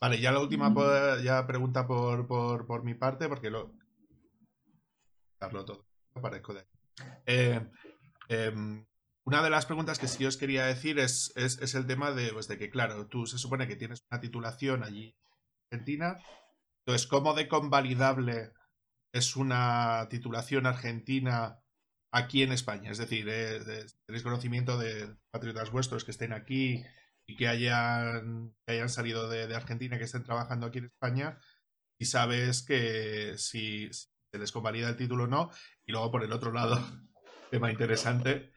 [0.00, 0.72] Vale, ya la última
[1.24, 3.72] ya pregunta por, por, por, mi parte, porque lo...
[5.40, 5.86] Darlo todo.
[6.22, 6.66] Parezco de...
[7.26, 7.60] Eh,
[8.28, 8.84] eh,
[9.26, 12.46] una de las preguntas que sí os quería decir es, es, el tema de, pues,
[12.46, 15.16] de, que, claro, tú se supone que tienes una titulación allí
[15.72, 16.16] en Argentina.
[16.84, 18.52] Entonces, ¿cómo de convalidable
[19.12, 21.60] es una titulación argentina
[22.12, 22.92] aquí en España?
[22.92, 23.58] Es decir, eh,
[24.06, 26.84] ¿tenéis conocimiento de patriotas vuestros que estén aquí
[27.26, 31.40] y que hayan, que hayan salido de, Argentina, que estén trabajando aquí en España?
[31.98, 35.50] Y sabes que si, si se les convalida el título o no.
[35.84, 36.78] Y luego, por el otro lado,
[37.50, 38.54] tema interesante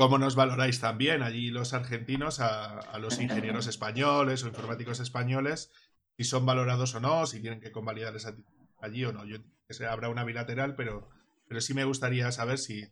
[0.00, 5.70] ¿Cómo nos valoráis también allí los argentinos a, los ingenieros españoles o informáticos españoles?
[6.16, 8.34] Si son valorados o no, si tienen que convalidar esa
[8.80, 9.26] allí o no.
[9.26, 9.36] Yo
[9.68, 11.10] que se habrá una bilateral, pero,
[11.46, 12.90] pero sí me gustaría saber si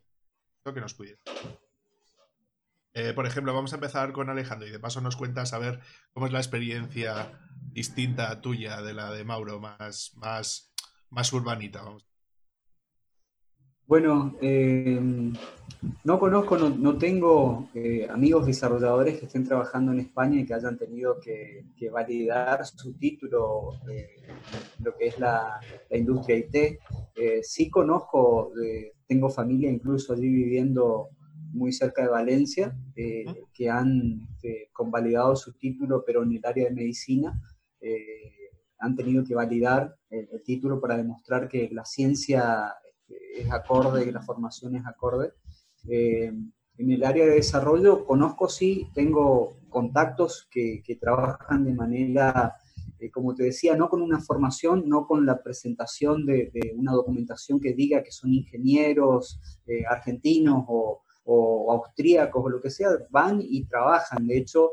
[0.62, 1.18] que nos pudiera.
[2.92, 5.80] Eh, por ejemplo, vamos a empezar con Alejandro y de paso nos cuentas a ver
[6.12, 7.40] cómo es la experiencia
[7.72, 10.74] distinta tuya de la de Mauro, más, más,
[11.08, 11.80] más urbanita.
[11.80, 12.07] Vamos.
[13.88, 15.00] Bueno, eh,
[16.04, 20.76] no conozco, no, tengo eh, amigos desarrolladores que estén trabajando en España y que hayan
[20.76, 24.16] tenido que, validar su título eh,
[24.84, 25.58] lo que es la,
[25.90, 26.54] industria IT.
[27.14, 28.52] Eh, sí conozco,
[29.06, 31.08] tengo familia incluso allí viviendo
[31.52, 34.28] muy cerca de Valencia, que han
[34.70, 37.40] convalidado su título, pero en el área de medicina.
[38.80, 42.74] han tenido que validar el título para demostrar que la ciencia
[43.40, 45.32] es acorde y la formación es acorde.
[45.88, 46.32] Eh,
[46.78, 52.54] en el área de desarrollo conozco, sí, tengo contactos que, trabajan de manera
[53.00, 57.60] eh, como te decía, no con una formación, no con la presentación de, una documentación
[57.60, 61.02] que diga que son ingenieros eh, argentinos o,
[61.70, 64.26] austríacos o lo que sea, van y trabajan.
[64.26, 64.70] De hecho,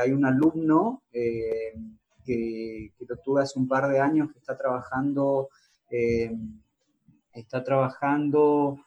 [0.00, 1.72] hay un alumno que,
[2.24, 5.48] que, lo tuve hace un par de años que está trabajando,
[7.40, 8.78] está trabajando,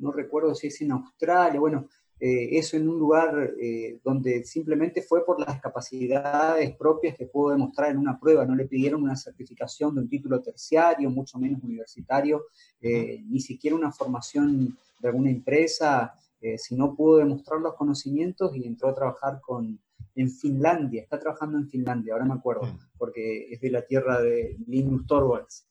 [0.00, 1.88] no recuerdo si es en Australia, bueno,
[2.22, 7.52] eh, eso en un lugar eh, donde simplemente fue por las capacidades propias que pudo
[7.52, 11.62] demostrar en una prueba, no le pidieron una certificación de un título terciario, mucho menos
[11.62, 12.44] universitario,
[12.82, 16.14] eh, ni siquiera una formación de alguna empresa,
[16.56, 19.78] sino pudo demostrar los conocimientos y entró a trabajar con,
[20.14, 22.62] en Finlandia, está trabajando en Finlandia, ahora me acuerdo,
[22.96, 25.69] porque es de la tierra de Linus Torvalds.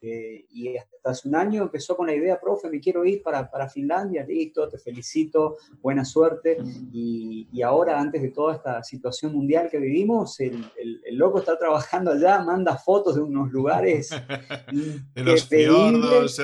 [0.00, 3.50] Eh, y hasta hace un año empezó con la idea, profe, me quiero ir para,
[3.50, 6.56] para Finlandia, listo, te felicito, buena suerte.
[6.92, 11.58] Y, y, ahora, antes de toda esta situación mundial que vivimos, el, el, loco está
[11.58, 14.10] trabajando allá, manda fotos de unos lugares.
[15.14, 16.38] de los fiordos,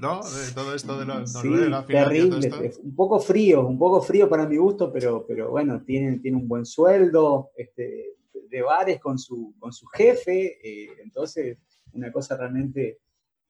[0.00, 0.20] ¿no?
[0.22, 1.48] De todo esto de los sí,
[1.86, 6.36] Terrible, un poco frío, un poco frío para mi gusto, pero, pero bueno, tiene, tiene
[6.36, 8.16] un buen sueldo, este,
[8.50, 11.58] de bares con su, con su jefe, eh, entonces
[11.94, 13.00] una cosa realmente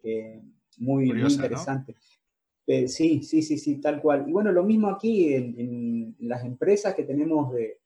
[0.02, 0.40] eh,
[0.78, 1.96] muy, interesante.
[2.66, 4.28] Eh, sí, sí, sí, sí, tal cual.
[4.28, 7.80] Y bueno, lo mismo aquí en, las empresas que tenemos de,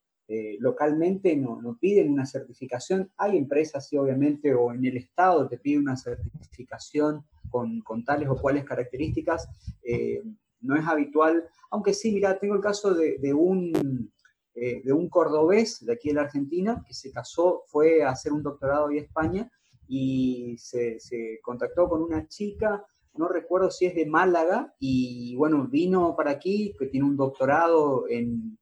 [0.60, 3.10] localmente no, no, piden una certificación.
[3.16, 8.36] Hay empresas, sí, obviamente, o en el Estado te piden una certificación con, tales o
[8.36, 9.48] cuales características.
[9.82, 10.22] Eh,
[10.60, 14.12] no es habitual, aunque sí, mira, tengo el caso de, de un,
[14.54, 18.44] de un cordobés de aquí en la Argentina que se casó, fue a hacer un
[18.44, 19.50] doctorado en España
[19.94, 20.98] y se,
[21.42, 22.82] contactó con una chica,
[23.14, 28.06] no recuerdo si es de Málaga, y bueno, vino para aquí, que tiene un doctorado
[28.08, 28.58] en,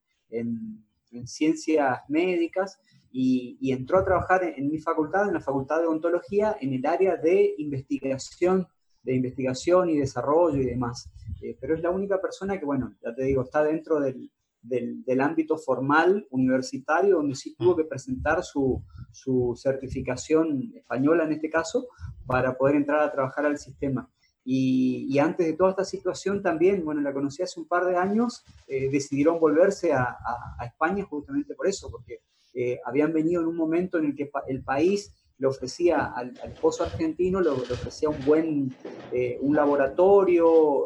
[1.27, 2.81] ciencias médicas,
[3.13, 7.15] y, entró a trabajar en, mi facultad, en la Facultad de Ontología, en el área
[7.15, 8.67] de investigación,
[9.05, 11.13] de investigación y desarrollo y demás.
[11.43, 15.21] Eh, pero es la única persona que, bueno, ya te digo, está dentro del, del,
[15.21, 17.77] ámbito formal universitario, donde sí tuvo mm.
[17.77, 21.89] que presentar su, su, certificación española en este caso,
[22.27, 24.11] para poder entrar a trabajar al sistema.
[24.45, 28.45] Y, antes de toda esta situación también, bueno, la conocí hace un par de años,
[28.67, 30.17] eh, decidieron volverse a,
[30.59, 32.21] a, España justamente por eso, porque
[32.55, 36.53] eh, habían venido en un momento en el que el país le ofrecía al, al
[36.53, 38.75] esposo argentino, le, ofrecía un buen,
[39.13, 40.85] eh, un laboratorio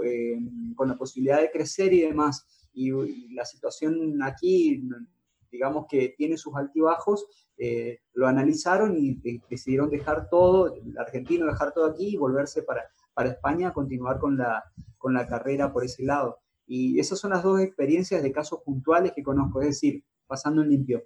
[0.77, 4.83] con la posibilidad de crecer y demás y, la situación aquí,
[5.51, 11.73] digamos que tiene sus altibajos, eh, lo analizaron y decidieron dejar todo, el argentino dejar
[11.73, 14.65] todo aquí y volverse para, para España a continuar con la,
[14.99, 16.39] con la carrera por ese lado.
[16.67, 20.71] Y esas son las dos experiencias de casos puntuales que conozco, es decir, pasando en
[20.71, 21.05] limpio.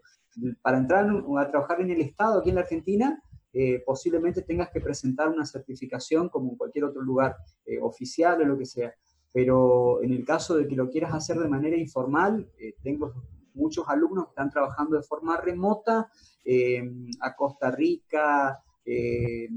[0.62, 4.80] Para entrar a trabajar en el Estado aquí en la Argentina, eh, posiblemente tengas que
[4.80, 8.94] presentar una certificación como en cualquier otro lugar eh, oficial o lo que sea
[9.32, 13.12] pero en el caso de que lo quieras hacer de manera informal, eh, tengo
[13.54, 16.11] muchos alumnos están trabajando de forma remota
[16.44, 16.82] eh,
[17.20, 19.48] a Costa Rica, eh,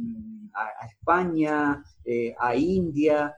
[0.53, 1.83] a, España,
[2.37, 3.37] a India,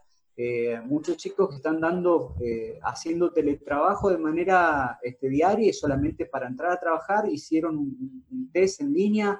[0.85, 2.35] muchos chicos que están dando,
[2.81, 8.81] haciendo teletrabajo de manera este, diaria y solamente para entrar a trabajar hicieron un, test
[8.81, 9.39] en línea,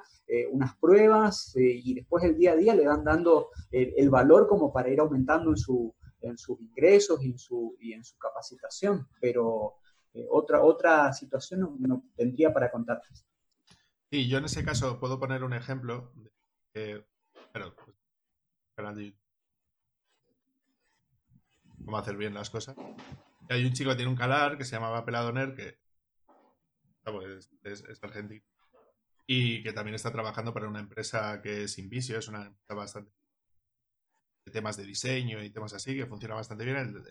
[0.51, 4.89] unas pruebas y después el día a día le van dando el valor como para
[4.89, 9.75] ir aumentando en su, en sus ingresos y en su, y en su capacitación, pero
[10.13, 13.25] eh, otra, otra situación no, tendría para contarles.
[14.11, 16.13] Sí, yo en ese caso puedo poner un ejemplo.
[16.73, 17.05] De,
[17.51, 17.95] pero, pues,
[21.85, 22.75] cómo hacer bien las cosas.
[23.49, 25.79] Hay un chico que tiene un calar que se llamaba Peladoner, que
[27.63, 28.43] es, es, argentino,
[29.27, 33.11] y que también está trabajando para una empresa que es Invisio, es una empresa bastante
[34.51, 37.03] temas de diseño y temas así, que funciona bastante bien.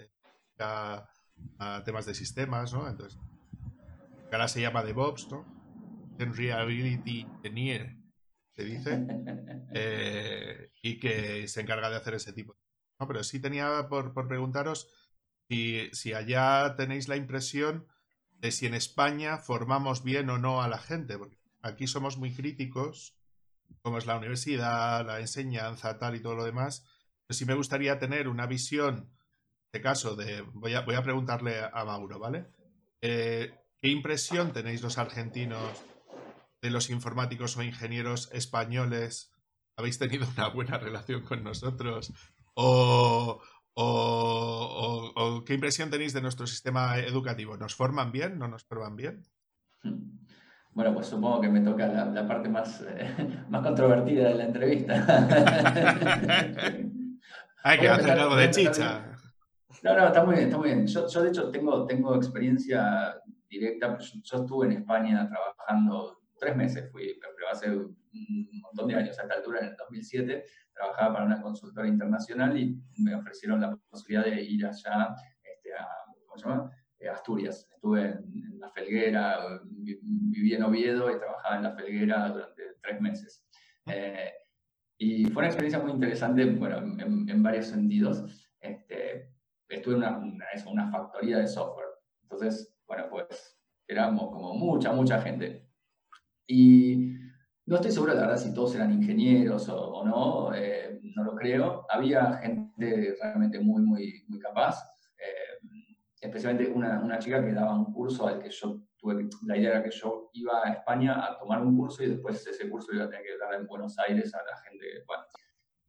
[1.59, 2.88] A, temas de sistemas, ¿no?
[2.88, 3.18] Entonces,
[4.31, 5.44] ahora se llama DevOps, ¿no?
[6.18, 7.96] Reliability Engineer,
[8.52, 9.07] se dice,
[9.74, 12.57] eh, y que se encarga de hacer ese tipo.
[13.01, 14.88] No, pero sí tenía por, preguntaros
[15.49, 17.88] si, si allá tenéis la impresión
[18.38, 22.32] de si en España formamos bien o no a la gente, porque aquí somos muy
[22.32, 23.16] críticos,
[23.82, 26.84] como es la universidad, la enseñanza, tal y todo lo demás,
[27.32, 29.11] sí me gustaría tener una visión,
[29.73, 30.43] este caso, de.
[30.53, 32.45] Voy a, voy a preguntarle a Mauro, ¿vale?
[33.01, 35.83] Eh, ¿Qué impresión tenéis los argentinos
[36.61, 39.33] de los informáticos o ingenieros españoles?
[39.79, 42.12] ¿Habéis tenido una buena relación con nosotros?
[42.53, 43.41] ¿O,
[45.47, 47.57] qué impresión tenéis de nuestro sistema educativo?
[47.57, 48.39] ¿Nos forman bien?
[48.39, 49.25] ¿No nos forman bien?
[50.73, 52.85] Bueno, pues supongo que me toca la, parte más,
[53.49, 55.07] más controvertida de la entrevista.
[57.64, 59.11] Hay que hacer algo de chicha.
[59.83, 60.87] No, no, está muy bien, está muy bien.
[60.87, 67.18] Yo, de hecho tengo, tengo experiencia directa, yo, estuve en España trabajando tres meses, fui,
[67.20, 70.45] pero hace un montón de años, a esta altura, en el 2007,
[70.75, 75.87] trabajaba para una consultora internacional y me ofrecieron la posibilidad de ir allá este, a,
[76.27, 76.70] ¿cómo se llama?
[76.99, 77.68] Eh, Asturias.
[77.73, 83.45] Estuve en, La Felguera, viví en Oviedo y trabajaba en La Felguera durante tres meses.
[83.87, 84.33] Eh,
[84.99, 88.49] y fue una experiencia muy interesante, bueno, en, varios sentidos.
[88.61, 89.32] Este,
[89.77, 90.18] estuve en una,
[90.66, 91.89] una, factoría de software.
[92.23, 95.68] Entonces, bueno, pues éramos como mucha, mucha gente.
[96.47, 97.14] Y
[97.66, 101.87] no estoy seguro, la verdad, si todos eran ingenieros o, no, eh, no lo creo.
[101.89, 104.83] Había gente realmente muy, muy, muy capaz.
[105.18, 105.68] Eh,
[106.20, 109.83] especialmente una, una, chica que daba un curso al que yo tuve, la idea era
[109.83, 113.09] que yo iba a España a tomar un curso y después ese curso iba a
[113.09, 115.05] tener que dar en Buenos Aires a la gente.
[115.07, 115.25] Bueno,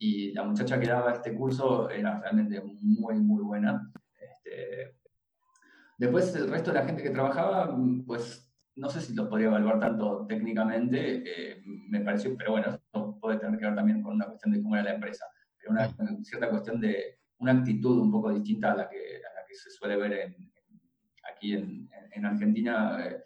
[0.04, 3.90] y la muchacha que daba este curso era realmente muy, muy buena.
[4.20, 4.98] Este,
[5.98, 7.74] después el resto de la gente que trabajaba,
[8.06, 13.18] pues no sé si lo podría evaluar tanto técnicamente, eh, me pareció, pero bueno, esto
[13.18, 15.26] puede tener que ver también con una cuestión de cómo era la empresa,
[15.58, 15.90] pero una,
[16.22, 19.70] cierta cuestión de una actitud un poco distinta a la que, a la que se
[19.70, 20.36] suele ver
[21.32, 22.98] aquí en, en Argentina.
[23.06, 23.24] Eh,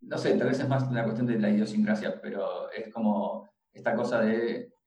[0.00, 3.94] no sé, tal vez es más una cuestión de la idiosincrasia, pero es como esta
[3.94, 4.77] cosa de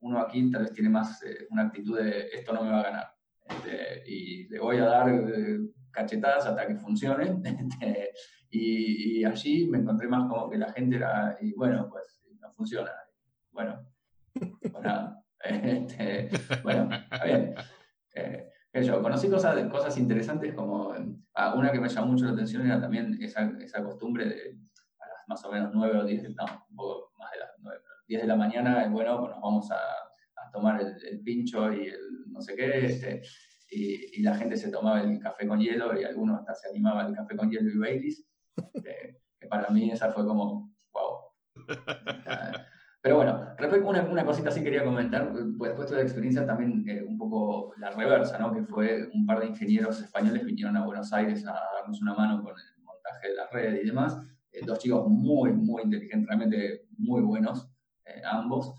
[0.00, 2.84] uno aquí tal vez tiene más eh, una actitud de esto no me va a
[2.84, 3.14] ganar.
[3.44, 5.58] Este, y le voy a dar eh,
[5.90, 7.40] cachetadas hasta que funcione.
[7.80, 8.10] Este,
[8.52, 12.90] y, allí me encontré más como que la gente era, y bueno, pues no funciona.
[13.52, 13.86] Bueno,
[14.82, 15.22] nada.
[15.38, 16.30] Este,
[16.62, 17.54] bueno, está bien.
[18.14, 18.50] Eh,
[18.82, 20.94] yo conocí cosas, cosas interesantes como
[21.34, 24.58] ah, una que me llamó mucho la atención era también esa, esa costumbre de
[24.98, 27.80] a las más o menos nueve o diez, no, un poco más de las 9,
[28.10, 32.32] 10 de la mañana, bueno, pues nos vamos a, a tomar el, pincho y el
[32.32, 33.22] no sé qué, este,
[33.70, 37.06] y, y, la gente se tomaba el café con hielo y algunos hasta se animaban
[37.06, 38.26] el café con hielo y Baileys,
[38.74, 41.18] que para mí esa fue como, wow.
[43.02, 46.84] Pero bueno, respecto una, una cosita así quería comentar, pues después de la experiencia también
[46.88, 48.52] eh, un poco la reversa, ¿no?
[48.52, 52.42] Que fue un par de ingenieros españoles vinieron a Buenos Aires a darnos una mano
[52.42, 54.20] con el montaje de la red y demás.
[54.52, 57.69] Eh, dos chicos muy, muy inteligentes, realmente muy buenos.
[58.24, 58.74] Ambos,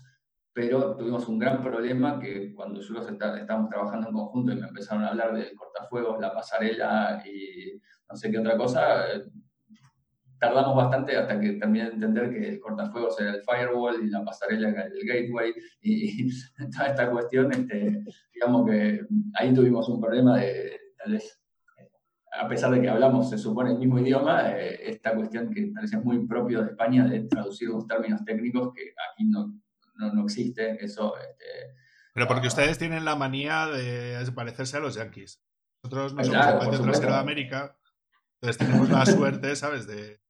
[0.52, 4.68] pero tuvimos un gran problema que cuando yo los estábamos trabajando en conjunto y me
[4.68, 9.24] empezaron a hablar del cortafuegos, la pasarela y no sé qué otra cosa, eh,
[10.38, 14.70] tardamos bastante hasta que de entender que el cortafuegos era el firewall y la pasarela
[14.70, 16.28] era el gateway y,
[16.76, 21.41] toda esta cuestión, este, digamos que ahí tuvimos un problema de tal vez
[22.32, 25.98] a pesar de que hablamos, se supone, el mismo idioma, eh, esta cuestión que parece
[25.98, 29.60] muy propio de España de traducir unos términos técnicos que aquí no,
[29.96, 31.14] no, no existe, eso...
[31.18, 31.44] Este,
[32.14, 35.42] Pero porque ustedes tienen la manía de parecerse a los yankees.
[35.82, 37.76] Nosotros no somos de América,
[38.40, 40.22] entonces tenemos la suerte, ¿sabes?, de,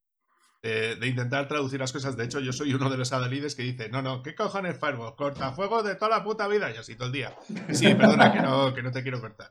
[0.63, 2.17] de, intentar traducir las cosas.
[2.17, 5.17] De hecho, yo soy uno de los adalides que dice, no, no, ¿qué cojones Firewall?
[5.17, 6.71] Cortafuegos de toda la puta vida.
[6.71, 7.35] Y así todo el día.
[7.71, 9.51] Sí, perdona, que no, que no te quiero cortar.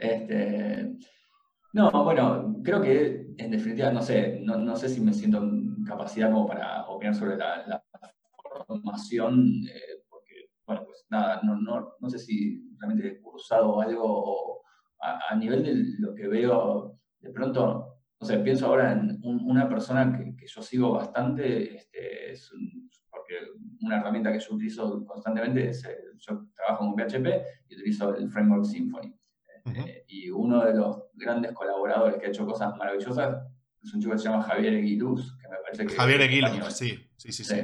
[0.00, 0.96] Este,
[1.74, 6.30] no, bueno, creo que en definitiva, no sé, no, sé si me siento en capacidad
[6.32, 7.84] como para opinar sobre la,
[8.66, 14.62] formación, eh, porque, bueno, pues nada, no, no, no sé si realmente he cursado algo
[15.00, 20.16] a, nivel de lo que veo, de pronto, no sé, pienso ahora en una persona
[20.16, 22.50] que, yo sigo bastante, este, es
[23.10, 23.34] porque
[23.82, 25.82] una herramienta que yo utilizo constantemente es,
[26.18, 27.26] yo trabajo con PHP
[27.68, 29.19] y utilizo el framework Symfony.
[29.66, 33.42] Eh, y uno de los grandes colaboradores que ha hecho cosas maravillosas
[33.82, 35.94] es un chico que se llama Javier Eguiluz, que me parece que...
[35.94, 37.44] Javier Eguiluz, sí, sí, sí.
[37.44, 37.56] sí.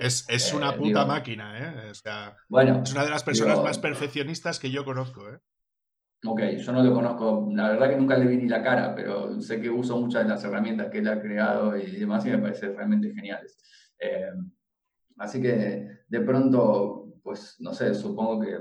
[0.00, 1.90] Es, es una eh, puta máquina, ¿eh?
[1.90, 5.38] O sea, bueno, es una de las personas más perfeccionistas que yo conozco, ¿eh?
[6.24, 9.40] Ok, yo no lo conozco, la verdad que nunca le vi ni la cara, pero
[9.40, 12.38] sé que uso muchas de las herramientas que él ha creado y demás y me
[12.38, 13.58] parecen realmente geniales.
[13.98, 14.32] Eh,
[15.18, 18.58] así que de pronto, pues no sé, supongo que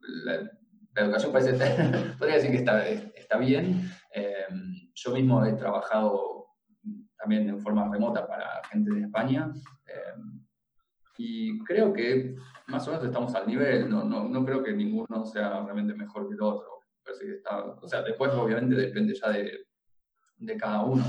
[0.00, 0.50] la,
[0.98, 1.52] la educación parece,
[2.18, 3.88] podría decir que está, está bien.
[4.12, 4.46] Eh,
[4.94, 6.48] yo mismo he trabajado
[7.16, 9.52] también en forma remota para gente de España
[9.86, 10.20] eh,
[11.18, 12.36] y creo que
[12.66, 16.28] más o menos estamos al nivel, no, no, no, creo que ninguno sea realmente mejor
[16.28, 16.80] que el otro.
[17.82, 19.66] o sea, después obviamente depende ya de,
[20.36, 21.04] de, cada uno,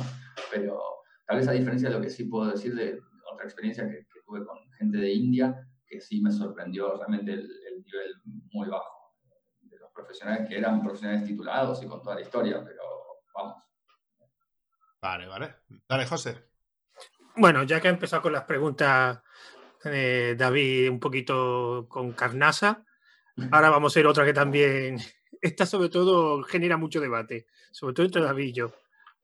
[0.52, 0.80] pero
[1.28, 3.00] tal vez a diferencia de lo que sí puedo decir de
[3.32, 8.14] otra experiencia que, tuve con gente de India, que sí me sorprendió realmente el nivel
[8.52, 8.99] muy bajo
[10.00, 12.82] profesionales que eran profesionales titulados y con toda la historia, pero
[13.34, 13.64] vamos.
[15.02, 15.56] Vale, vale.
[15.88, 16.50] Dale, José.
[17.36, 19.22] Bueno, ya que ha empezado con las preguntas,
[19.86, 22.86] eh, David, un poquito con carnasa,
[23.52, 24.98] ahora vamos a ir otra que también,
[25.42, 28.74] esta sobre todo genera mucho debate, sobre todo entre David y yo.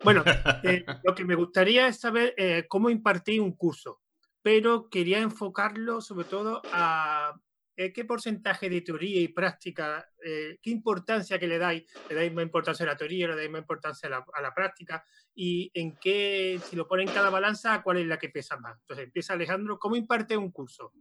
[0.03, 0.23] Bueno,
[0.63, 4.01] eh, lo que me gustaría es saber eh, cómo impartir un curso,
[4.41, 7.33] pero quería enfocarlo sobre todo a
[7.75, 12.85] qué porcentaje de teoría y práctica, qué importancia que le dais, le dais más importancia
[12.85, 15.03] a la teoría, le dais más importancia a la, práctica
[15.33, 18.77] y en qué, si lo ponen en cada balanza, cuál es la que pesa más.
[18.81, 20.93] Entonces empieza Alejandro, ¿cómo imparte un curso?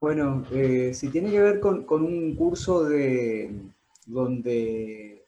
[0.00, 3.50] Bueno, si tiene que ver con, un curso de
[4.06, 5.26] donde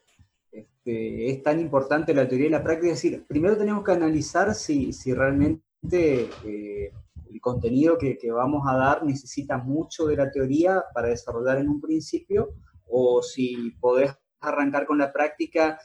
[0.51, 2.91] este, es tan importante la teoría y la práctica.
[2.91, 5.61] Es decir, primero tenemos que analizar si, si realmente
[6.43, 6.91] eh,
[7.43, 12.53] contenido que, vamos a dar necesita mucho de la teoría para desarrollar en un principio
[12.87, 15.77] o si podés arrancar con la práctica.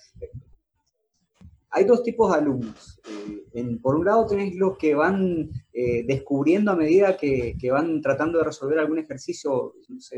[1.71, 3.01] Hay dos tipos de alumnos.
[3.53, 8.01] Eh, por un lado tenéis los que van eh, descubriendo a medida que, que, van
[8.01, 9.75] tratando de resolver algún ejercicio,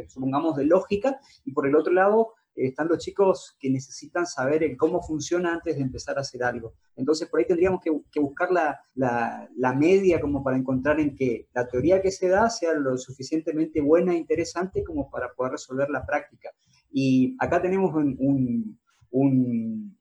[0.09, 5.03] supongamos, de lógica, y por el otro lado están los chicos que necesitan saber cómo
[5.03, 6.75] funciona antes de empezar a hacer algo.
[6.97, 11.67] Entonces, por ahí tendríamos que, buscar la, la, media como para encontrar en que la
[11.67, 16.05] teoría que se da sea lo suficientemente buena e interesante como para poder resolver la
[16.05, 16.51] práctica.
[16.93, 18.77] Y acá tenemos un,
[19.11, 19.97] un,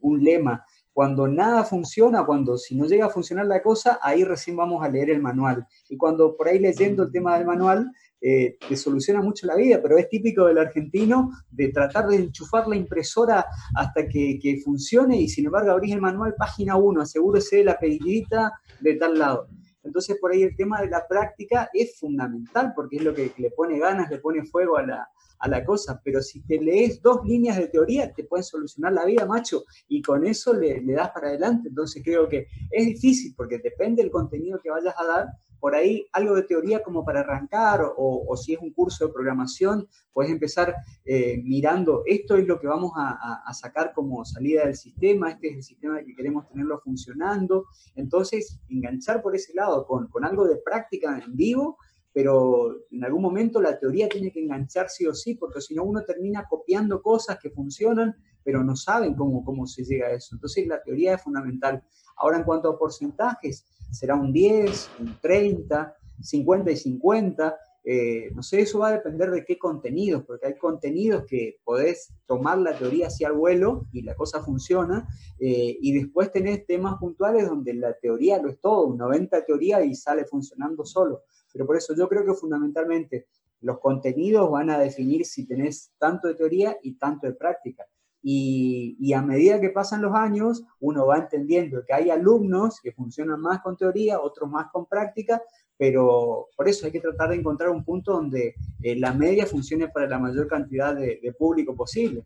[0.00, 0.64] un lema.
[0.92, 4.88] Cuando nada funciona, cuando si no llega a funcionar la cosa, ahí recién vamos a
[4.88, 5.66] leer el manual.
[5.88, 7.90] Y cuando por ahí leyendo el tema del manual,
[8.26, 12.66] eh, te soluciona mucho la vida, pero es típico del argentino de tratar de enchufar
[12.66, 13.44] la impresora
[13.74, 18.54] hasta que, funcione y sin embargo abrís el manual página 1, asegúrese de la pedidita
[18.80, 19.48] de tal lado.
[19.82, 23.50] Entonces por ahí el tema de la práctica es fundamental porque es lo que le
[23.50, 25.06] pone ganas, le pone fuego a la,
[25.38, 29.04] a la cosa, pero si te lees dos líneas de teoría, te pueden solucionar la
[29.04, 31.68] vida, macho, y con eso le, le, das para adelante.
[31.68, 35.26] Entonces creo que es difícil porque depende del contenido que vayas a dar,
[35.64, 39.88] por ahí algo de teoría como para arrancar o, si es un curso de programación,
[40.12, 40.74] puedes empezar
[41.06, 45.56] eh, mirando, esto es lo que vamos a, sacar como salida del sistema, este es
[45.56, 47.64] el sistema que queremos tenerlo funcionando.
[47.94, 51.78] Entonces, enganchar por ese lado con, con algo de práctica en vivo
[52.14, 55.82] pero en algún momento la teoría tiene que enganchar sí o sí, porque si no
[55.82, 60.36] uno termina copiando cosas que funcionan, pero no saben cómo, cómo se llega a eso.
[60.36, 61.82] Entonces la teoría es fundamental.
[62.16, 67.58] Ahora en cuanto a porcentajes, será un 10, un 30, 50 y 50.
[67.86, 72.14] Eh, no sé, eso va a depender de qué contenidos, porque hay contenidos que podés
[72.26, 75.06] tomar la teoría hacia el vuelo y la cosa funciona,
[75.38, 79.84] eh, y después tenés temas puntuales donde la teoría lo es todo, un 90 teoría
[79.84, 81.24] y sale funcionando solo.
[81.54, 83.28] Pero por eso yo creo que fundamentalmente
[83.60, 87.86] los contenidos van a definir si tenés tanto de teoría y tanto de práctica.
[88.26, 93.40] Y, a medida que pasan los años, uno va entendiendo que hay alumnos que funcionan
[93.40, 95.42] más con teoría, otros más con práctica,
[95.76, 99.88] pero por eso hay que tratar de encontrar un punto donde eh, la media funcione
[99.88, 102.24] para la mayor cantidad de, público posible.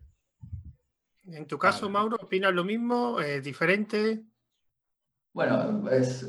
[1.27, 3.21] En tu caso, Mauro, ¿opinas lo mismo?
[3.21, 4.25] ¿Es diferente?
[5.35, 5.85] Bueno,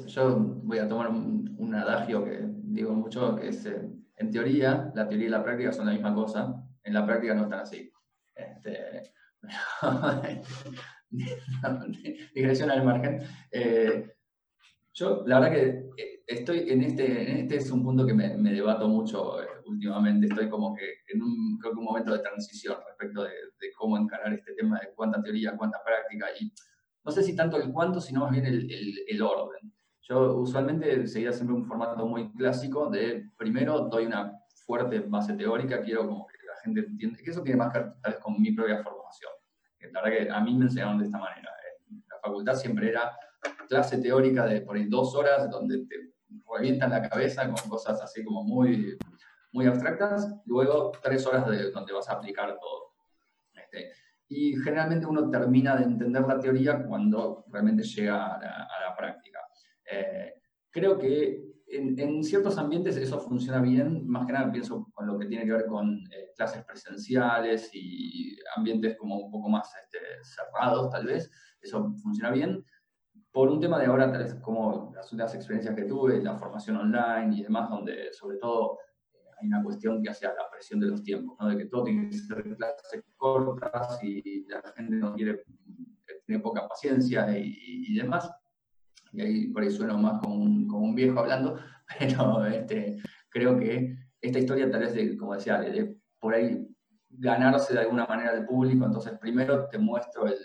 [0.07, 5.07] yo voy a tomar un, adagio que digo mucho, que es, eh, en teoría, la
[5.07, 7.91] teoría y la práctica son la misma cosa, en la práctica no están así.
[8.35, 9.13] Este,
[12.33, 13.21] digresión al margen.
[13.51, 14.11] Eh,
[14.93, 18.37] yo, la verdad que eh, estoy en este, en este es un punto que me,
[18.37, 20.27] me debato mucho eh, últimamente.
[20.27, 23.97] Estoy como que en un, creo que un momento de transición respecto de, de, cómo
[23.97, 26.27] encarar este tema de cuánta teoría, cuánta práctica.
[26.39, 26.51] Y
[27.03, 29.73] no sé si tanto el cuánto, sino más bien el, el, el orden.
[30.09, 35.81] Yo usualmente seguía siempre un formato muy clásico de primero doy una fuerte base teórica,
[35.81, 38.83] quiero como que gente entiende, que eso tiene más que tal vez con mi propia
[38.83, 39.31] formación.
[39.91, 41.49] La verdad que a mí me enseñaron de esta manera.
[41.89, 43.15] En la facultad siempre era
[43.67, 46.13] clase teórica de por ahí dos horas donde te
[46.53, 48.97] revientan la cabeza con cosas así como muy,
[49.51, 52.93] muy abstractas, luego tres horas de, donde vas a aplicar todo.
[53.53, 53.91] Este,
[54.27, 59.28] y generalmente uno termina de entender la teoría cuando realmente llega a la, práctica.
[59.91, 60.33] Eh,
[60.71, 65.27] creo que en, ciertos ambientes eso funciona bien, más que nada pienso con lo que
[65.27, 70.89] tiene que ver con eh, clases presenciales y ambientes como un poco más este, cerrados
[70.89, 71.31] tal vez,
[71.61, 72.65] eso funciona bien.
[73.31, 76.77] Por un tema de ahora, tal vez como las últimas experiencias que tuve, la formación
[76.77, 78.79] online y demás, donde sobre todo
[79.13, 81.49] eh, hay una cuestión que hace la presión de los tiempos, ¿no?
[81.49, 85.43] de que todo tiene que ser clases cortas y la gente no quiere,
[86.25, 87.53] tiene poca paciencia y,
[87.87, 88.31] y demás
[89.11, 91.59] y ahí por ahí sueno más como un, como un viejo hablando,
[91.99, 92.97] pero este,
[93.29, 96.67] creo que esta historia tal vez, de, como decía, de, por ahí
[97.09, 100.37] ganarse de alguna manera del público, entonces primero te muestro el,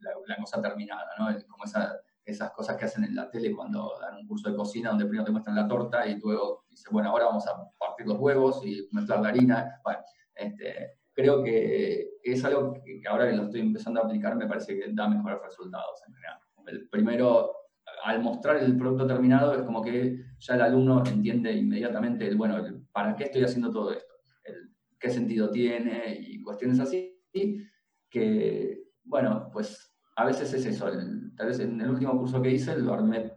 [0.00, 1.26] la, cosa terminada, ¿no?
[1.48, 4.90] como esa, esas cosas que hacen en la tele cuando dan un curso de cocina
[4.90, 8.18] donde primero te muestran la torta y luego dicen, bueno, ahora vamos a partir los
[8.18, 9.80] huevos y mezclar la harina.
[9.82, 10.00] Bueno,
[10.34, 14.78] este, creo que es algo que ahora que lo estoy empezando a aplicar me parece
[14.78, 16.38] que da mejores resultados en general.
[16.66, 17.52] El primero,
[18.04, 22.56] al mostrar el producto terminado, es como que ya el alumno entiende inmediatamente, bueno,
[22.92, 24.12] ¿para qué estoy haciendo todo esto?
[24.98, 26.16] ¿Qué sentido tiene?
[26.20, 27.20] Y cuestiones así,
[28.08, 30.86] que, bueno, pues a veces es eso.
[31.36, 33.32] tal vez en el último curso que hice lo armé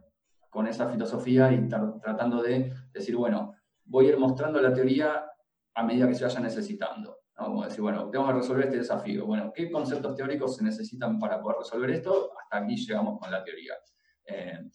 [0.49, 3.53] con esa filosofía y tratando de decir, bueno,
[3.85, 5.25] voy a ir mostrando la teoría
[5.73, 7.17] a medida que se vaya necesitando.
[7.35, 9.25] Como decir, bueno, tengo que resolver este desafío.
[9.25, 12.31] Bueno, ¿qué conceptos teóricos se necesitan para poder resolver esto?
[12.41, 13.73] Hasta aquí llegamos con la teoría.
[14.25, 14.69] Eh,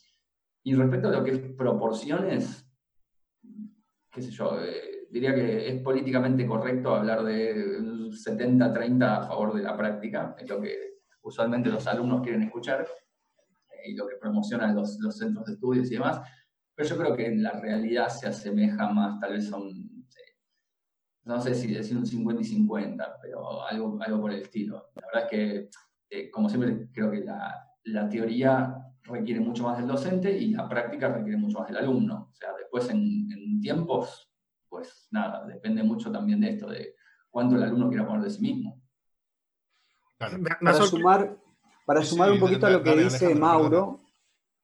[0.64, 2.66] y respecto a lo que es proporciones,
[4.10, 7.80] qué sé yo, eh, diría que es políticamente correcto hablar de
[8.10, 12.86] 70-30 a favor de la práctica, es lo que usualmente los alumnos quieren escuchar
[13.70, 16.20] eh, y lo que promocionan los, centros de estudios y demás,
[16.74, 20.00] pero yo creo que en la realidad se asemeja más tal vez a un
[21.24, 24.90] no sé si decir un 50 y 50, pero algo, algo por el estilo.
[24.96, 25.70] La verdad es que,
[26.10, 31.08] eh, como siempre, creo que la, teoría requiere mucho más del docente y la práctica
[31.08, 32.28] requiere mucho más del alumno.
[32.30, 34.30] O sea, después en, en tiempos,
[34.68, 36.94] pues nada, depende mucho también de esto, de
[37.30, 38.80] cuánto el alumno quiera poner de sí mismo.
[40.18, 41.36] Para sumar,
[41.86, 44.00] para sumar un poquito a lo que dice Mauro,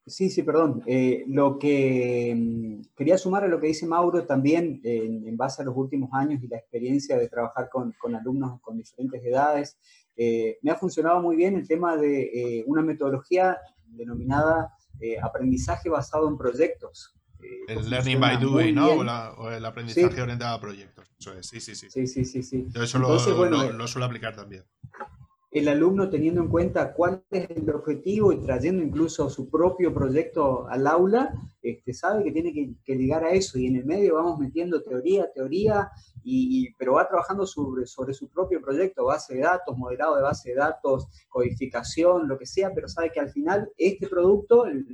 [0.09, 0.85] Sí, sí, perdón.
[0.87, 5.65] Eh, lo que mm, quería sumar a lo que dice Mauro también en base a
[5.65, 9.77] los últimos años y la experiencia de trabajar con, con alumnos con diferentes edades,
[10.17, 13.59] eh, me ha funcionado muy bien el tema de eh, una metodología
[13.89, 14.73] denominada
[15.23, 17.15] aprendizaje basado en proyectos.
[17.69, 18.87] el learning by doing, ¿no?
[19.39, 21.13] O, el aprendizaje orientado a proyectos.
[21.19, 21.91] Eso es, sí, sí, sí.
[21.91, 22.43] Sí, sí, sí.
[22.43, 22.67] sí.
[22.71, 24.65] Yo eso lo, lo suelo aplicar también
[25.59, 30.69] el alumno teniendo en cuenta cuál es el objetivo y trayendo incluso su propio proyecto
[30.69, 31.33] al aula,
[31.71, 35.31] este, sabe que tiene que, llegar a eso y en el medio vamos metiendo teoría,
[35.33, 35.91] teoría,
[36.23, 40.51] y, pero va trabajando sobre, sobre su propio proyecto, base de datos, modelado de base
[40.51, 44.87] de datos, codificación, lo que sea, pero sabe que al final este producto, el,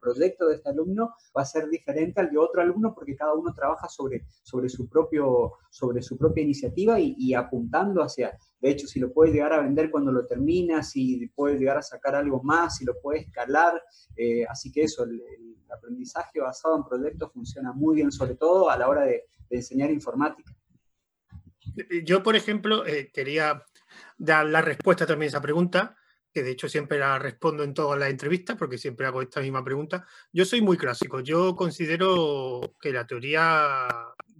[0.00, 3.54] proyecto de este alumno va a ser diferente al de otro alumno porque cada uno
[3.54, 8.98] trabaja sobre, sobre, su, propio, sobre su propia iniciativa y, apuntando hacia de hecho, si
[8.98, 12.78] lo puedes llegar a vender cuando lo terminas, si puedes llegar a sacar algo más,
[12.78, 13.74] si lo puedes escalar.
[14.16, 15.20] Eh, así que eso, el,
[15.94, 20.52] aprendizaje basado en proyectos funciona muy bien, sobre todo a la hora de, enseñar informática.
[22.04, 23.62] Yo, por ejemplo, eh, quería
[24.18, 25.96] dar la respuesta también a esa pregunta,
[26.32, 29.62] que de hecho siempre la respondo en todas las entrevistas, porque siempre hago esta misma
[29.62, 30.06] pregunta.
[30.32, 31.20] Yo soy muy clásico.
[31.20, 33.86] Yo considero que la teoría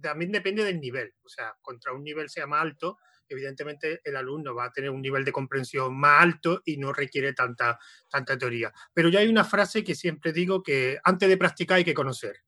[0.01, 1.13] también depende del nivel.
[1.23, 2.97] O sea, contra un nivel sea más alto,
[3.27, 7.33] evidentemente el alumno va a tener un nivel de comprensión más alto y no requiere
[7.33, 8.71] tanta, tanta teoría.
[8.93, 12.41] Pero ya hay una frase que siempre digo que antes de practicar hay que conocer.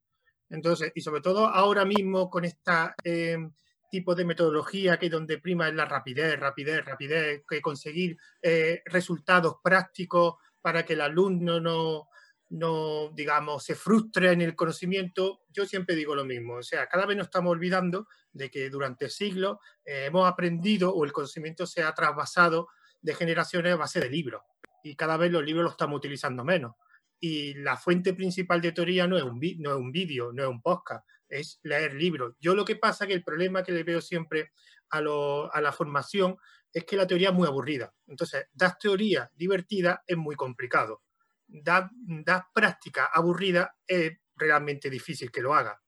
[0.50, 3.52] Entonces, y sobre todo ahora mismo con esta em,
[3.90, 9.58] tipo de metodología que donde prima es la rapidez, rapidez, rapidez, que conseguir eh, resultados
[9.64, 12.08] prácticos para que el alumno no,
[12.50, 16.56] no, digamos, se frustre en el conocimiento, yo siempre digo lo mismo.
[16.56, 18.08] O sea, cada vez nos estamos olvidando
[18.38, 22.70] de que durante siglos eh, hemos aprendido o el conocimiento se ha trasvasado
[23.02, 24.42] de generaciones a base de libros.
[24.84, 26.76] Y cada vez los libros los estamos utilizando menos.
[27.20, 30.50] Y la fuente principal de teoría no es un, no es un vídeo, no es
[30.50, 32.36] un podcast, es leer libros.
[32.40, 34.52] Yo lo que pasa que el problema que le veo siempre
[34.92, 36.38] a, a la formación
[36.72, 37.94] es que la teoría es muy aburrida.
[38.06, 41.02] Entonces, dar teoría divertida es muy complicado
[41.48, 45.82] da, práctica aburrida, es realmente difícil que lo haga.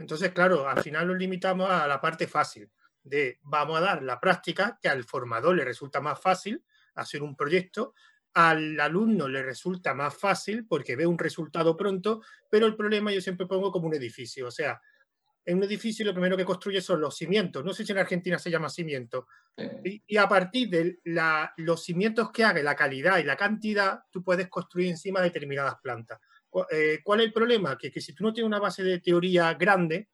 [0.00, 2.70] Entonces, claro, al final nos limitamos a la parte fácil
[3.02, 7.36] de vamos a dar la práctica que al formador le resulta más fácil hacer un
[7.36, 7.94] proyecto,
[8.34, 13.20] al alumno le resulta más fácil porque ve un resultado pronto, pero el problema yo
[13.20, 14.80] siempre pongo como un edificio, o sea,
[15.44, 17.64] en un edificio lo primero que construye son los cimientos.
[17.64, 19.26] No sé si en Argentina se llama cimiento.
[19.82, 20.98] Y, a partir de
[21.56, 26.20] los cimientos que haga, la calidad y la cantidad, tú puedes construir encima determinadas plantas.
[26.70, 27.76] Eh, ¿Cuál es el problema?
[27.78, 30.08] Que, que si tú no tienes una base de teoría grande,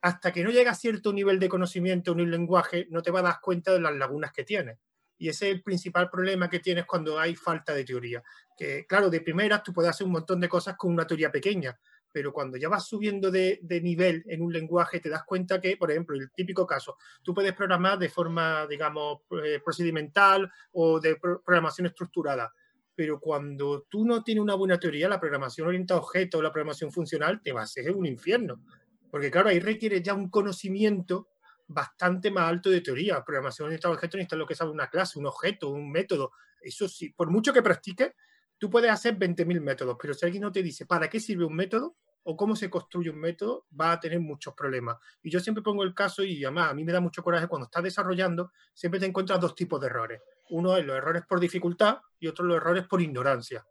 [0.00, 3.20] hasta que no llega a cierto nivel de conocimiento en un lenguaje, no te vas
[3.20, 4.78] a dar cuenta de las lagunas que tienes.
[5.18, 8.22] Y ese es el principal problema que tienes cuando hay falta de teoría.
[8.56, 11.76] Que, claro, de primeras tú puedes hacer un montón de cosas con una teoría pequeña,
[12.12, 15.90] pero cuando ya vas subiendo de, nivel en un lenguaje, te das cuenta que, por
[15.90, 21.88] ejemplo, el típico caso, tú puedes programar de forma, digamos, eh, procedimental o de programación
[21.88, 22.52] estructurada,
[22.98, 26.50] pero cuando tú no tienes una buena teoría, la programación orientada a objetos o la
[26.50, 28.60] programación funcional te va a ser un infierno.
[29.08, 31.28] Porque claro, ahí requiere ya un conocimiento
[31.68, 33.22] bastante más alto de teoría.
[33.24, 36.32] Programación orientada a objetos necesita lo que sabe una clase, un objeto, un método.
[36.60, 38.16] Eso sí, por mucho que practique,
[38.58, 41.54] tú puedes hacer 20.000 métodos, pero si alguien no te dice para qué sirve un
[41.54, 41.94] método
[42.30, 44.98] o cómo se construye un método, va a tener muchos problemas.
[45.22, 47.64] Y yo siempre pongo el caso, y además a mí me da mucho coraje cuando
[47.64, 50.20] estás desarrollando, siempre te encuentras dos tipos de errores.
[50.50, 53.64] Uno es los errores por dificultad y otro los errores por ignorancia.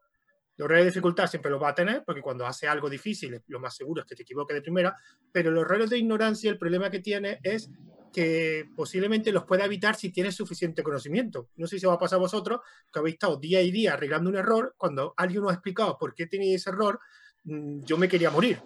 [0.55, 3.59] Los errores de dificultad siempre los va a tener, porque cuando hace algo difícil, lo
[3.59, 4.97] más seguro es que te equivoques de primera,
[5.31, 7.69] pero los errores de ignorancia, el problema que tiene es
[8.11, 11.49] que posiblemente los pueda evitar si tienes suficiente conocimiento.
[11.57, 13.93] No sé si os va a pasar a vosotros, que habéis estado día y día
[13.93, 16.99] arreglando un error, cuando alguien os ha explicado por qué tenía ese error,
[17.47, 18.61] yo me quería morir.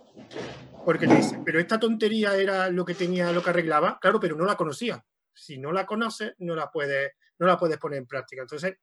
[0.84, 4.36] Porque te dice, pero esta tontería era lo que tenía, lo que arreglaba, claro, pero
[4.36, 5.06] no la conocía.
[5.34, 8.42] Si no la conoces, no la puedes, no la puedes poner en práctica.
[8.42, 8.78] Entonces,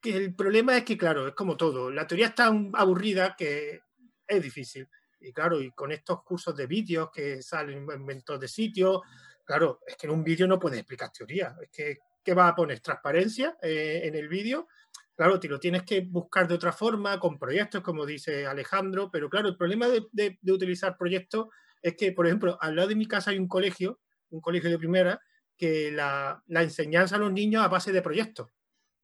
[0.00, 1.90] que el problema es que, claro, es como todo.
[1.90, 3.80] La teoría es tan aburrida que
[4.26, 4.88] es difícil.
[5.20, 9.00] Y claro, y con estos cursos de vídeos que salen en inventos de sitios,
[9.44, 11.56] claro, es que en un vídeo no puedes explicar teoría.
[11.62, 12.80] Es que, ¿qué va a poner?
[12.80, 14.68] ¿Transparencia eh, en el vídeo?
[15.18, 19.28] Claro, te lo tienes que buscar de otra forma, con proyectos, como dice Alejandro, pero
[19.28, 20.06] claro, el problema de,
[20.40, 21.48] de utilizar proyectos
[21.82, 24.00] es que, por ejemplo, al lado de mi casa hay un colegio,
[24.30, 25.20] un colegio de primera,
[25.56, 28.48] que la, la enseñanza a los niños a base de proyectos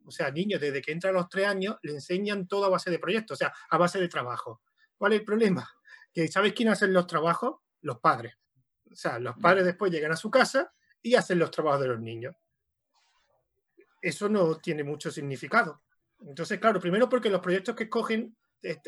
[0.06, 2.90] o sea, niños desde que entran a los tres años le enseñan todo a base
[2.90, 4.62] de proyectos, o sea, a base de trabajo.
[4.96, 5.68] ¿Cuál es el problema?
[6.12, 7.56] Que ¿sabes quién hace los trabajos?
[7.80, 8.34] Los padres.
[8.90, 12.00] O sea, los padres después llegan a su casa y hacen los trabajos de los
[12.00, 12.36] niños.
[14.00, 15.82] Eso no tiene mucho significado.
[16.26, 18.34] Entonces, claro, primero porque los proyectos que escogen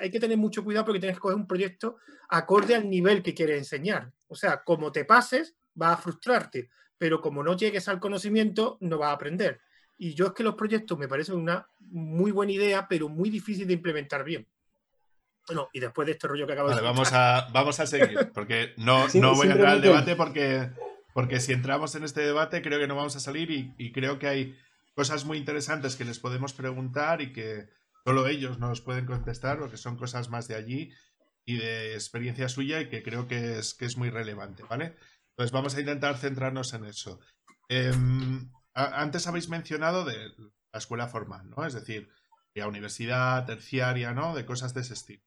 [0.00, 1.96] hay que tener mucho cuidado porque tienes que coger un proyecto
[2.30, 4.10] acorde al nivel que quieres enseñar.
[4.28, 8.98] O sea, como te pases, va a frustrarte, pero como no llegues al conocimiento, no
[8.98, 9.60] vas a aprender.
[9.98, 13.66] Y yo es que los proyectos me parecen una muy buena idea, pero muy difícil
[13.66, 14.46] de implementar bien.
[15.46, 18.74] Bueno, y después de este rollo que acabo de vamos a Vamos a seguir, porque
[18.76, 20.70] no, no voy a entrar al debate porque,
[21.14, 24.26] porque si entramos en este debate creo que no vamos a salir y, creo que
[24.26, 24.58] hay
[24.96, 27.68] cosas muy interesantes que les podemos preguntar y que
[28.04, 30.92] solo ellos nos pueden contestar porque son cosas más de allí
[31.44, 34.96] y de experiencia suya y que creo que es, que es muy relevante, ¿vale?
[35.30, 37.20] Entonces vamos a intentar centrarnos en eso.
[37.68, 37.92] Eh,
[38.72, 40.16] antes habéis mencionado de
[40.72, 41.64] la escuela formal, ¿no?
[41.66, 42.08] Es decir,
[42.54, 44.34] la universidad terciaria, ¿no?
[44.34, 45.22] De cosas de ese estilo.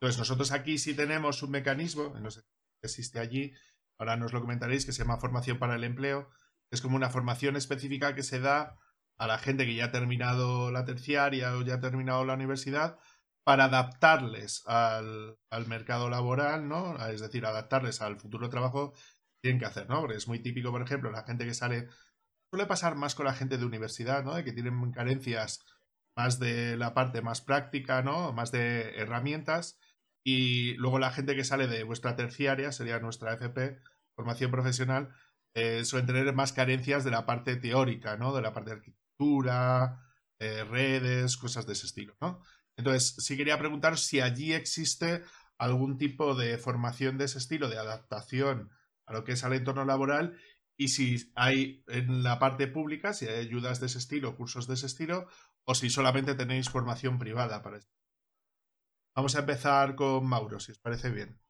[0.00, 2.46] Entonces, nosotros aquí sí tenemos un mecanismo, no sé si
[2.82, 3.52] existe allí,
[3.98, 6.30] ahora nos lo comentaréis, que se llama formación para el empleo.
[6.70, 8.78] Es como una formación específica que se da
[9.22, 12.98] a la gente que ya ha terminado la terciaria o ya ha terminado la universidad
[13.44, 16.96] para adaptarles al, al mercado laboral, ¿no?
[17.06, 18.94] Es decir, adaptarles al futuro trabajo
[19.40, 20.10] tienen que hacer, ¿no?
[20.10, 21.88] Es muy típico, por ejemplo, la gente que sale
[22.50, 24.34] suele pasar más con la gente de universidad, ¿no?
[24.34, 25.64] De que tienen carencias
[26.16, 28.32] más de la parte más práctica, ¿no?
[28.32, 29.78] Más de herramientas.
[30.24, 33.78] Y luego la gente que sale de vuestra terciaria, sería nuestra FP,
[34.16, 35.14] formación profesional,
[35.54, 38.34] eh, suelen tener más carencias de la parte teórica, ¿no?
[38.34, 38.72] De la parte
[39.12, 40.00] arquitectura,
[40.38, 42.40] eh, redes, cosas de ese estilo, ¿no?
[42.76, 45.22] Entonces, sí quería preguntar si allí existe
[45.58, 48.70] algún tipo de formación de ese estilo, de adaptación
[49.06, 50.36] a lo que es el entorno laboral
[50.76, 54.74] y si hay en la parte pública, si hay ayudas de ese estilo, cursos de
[54.74, 55.28] ese estilo,
[55.64, 57.92] o si solamente tenéis formación privada para esto.
[59.14, 61.41] Vamos a empezar con Mauro, si os parece bien.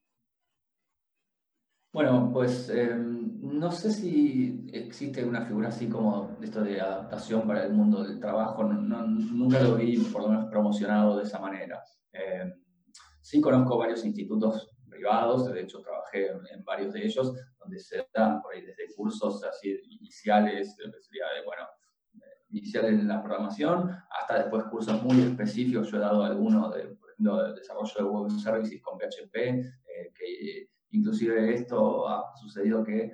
[1.92, 7.66] Bueno, pues em, no sé si existe una figura así como esto de adaptación para
[7.66, 11.82] el mundo del trabajo, nunca lo vi por lo menos promocionado de esa manera.
[12.12, 12.50] Em,
[13.20, 18.40] sí conozco varios institutos privados, de hecho trabajé en varios de ellos, donde se dan
[18.40, 21.66] por ahí desde cursos así iniciales, sería de, bueno,
[22.48, 27.10] iniciales en la programación, hasta después cursos muy específicos, yo he dado algunos de, por
[27.10, 33.12] ejemplo, de desarrollo de web services con PHP, eh, que inclusive esto ha sucedido que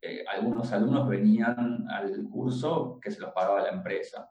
[0.00, 4.28] eh, algunos alumnos venían al curso que se los pagaba la empresa.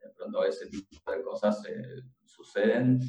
[0.00, 3.00] De pronto ese tipo de cosas eh, suceden.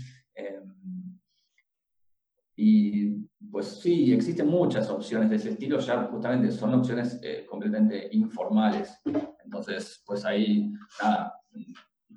[2.62, 8.10] Y pues sí, existen muchas opciones de ese estilo, ya justamente son opciones eh, completamente
[8.12, 9.00] informales.
[9.46, 10.72] Entonces, pues ahí,
[11.02, 11.34] nada,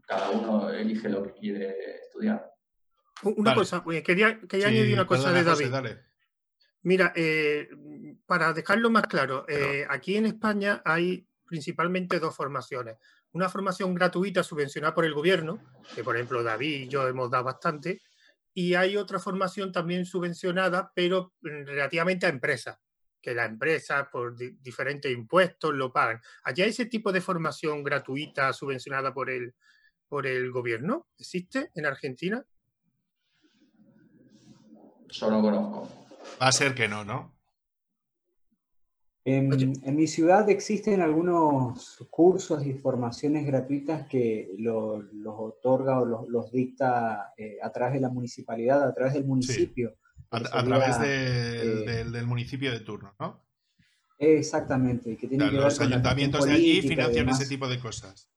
[0.04, 2.50] cada uno elige lo que quiere estudiar.
[3.22, 5.96] Una cosa, quería, quería añadir una cosa de David.
[6.83, 7.68] Mira, eh,
[8.26, 12.97] para dejarlo más claro, eh, aquí en España hay principalmente dos formaciones.
[13.33, 15.62] Una formación gratuita subvencionada por el gobierno,
[15.95, 18.01] que por ejemplo David y yo hemos dado bastante,
[18.53, 22.78] y hay otra formación también subvencionada, pero relativamente a empresas,
[23.20, 26.20] que la empresa por diferentes impuestos lo pagan.
[26.43, 29.55] ¿Allá hay ese tipo de formación gratuita subvencionada por el,
[30.09, 31.07] por el gobierno?
[31.16, 32.45] ¿Existe en Argentina?
[35.09, 36.01] Yo no conozco.
[36.43, 37.32] Va a ser que no, ¿no?
[39.24, 47.32] En, mi ciudad existen algunos cursos y formaciones gratuitas que los otorga o los, dicta
[47.36, 49.95] eh, a través de la municipalidad, a través del municipio.
[50.30, 53.45] A, través eh, del, municipio de turno, ¿no?
[54.18, 55.16] Exactamente.
[55.16, 58.28] Que los ayuntamientos de allí financian ese tipo de cosas.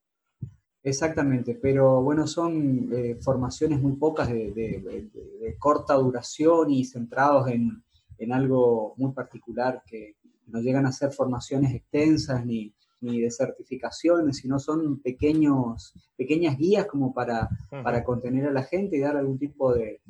[0.84, 5.10] Exactamente, pero bueno, son eh, formaciones muy pocas de,
[5.58, 7.84] corta duración y centrados en,
[8.18, 10.16] en algo muy particular que,
[10.48, 17.14] no llegan a ser formaciones extensas ni, de certificaciones, sino son pequeños, pequeñas guías como
[17.14, 20.02] para, para contener a la gente y dar algún tipo de,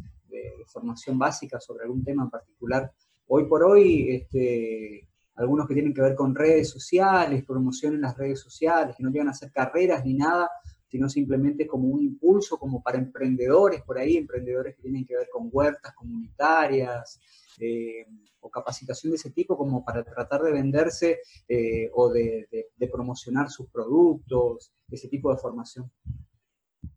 [0.68, 2.92] formación básica sobre algún tema en particular.
[3.28, 8.18] Hoy por hoy, este, algunos que tienen que ver con redes sociales, promoción en las
[8.18, 10.50] redes sociales, que no llegan a hacer carreras ni nada,
[10.96, 15.28] sino simplemente como un impulso, como para emprendedores por ahí, emprendedores que tienen que ver
[15.30, 17.20] con huertas comunitarias,
[17.60, 18.06] eh,
[18.40, 21.20] o capacitación de ese tipo como para tratar de venderse
[21.50, 22.48] eh, o de,
[22.90, 25.92] promocionar sus productos, ese tipo de formación.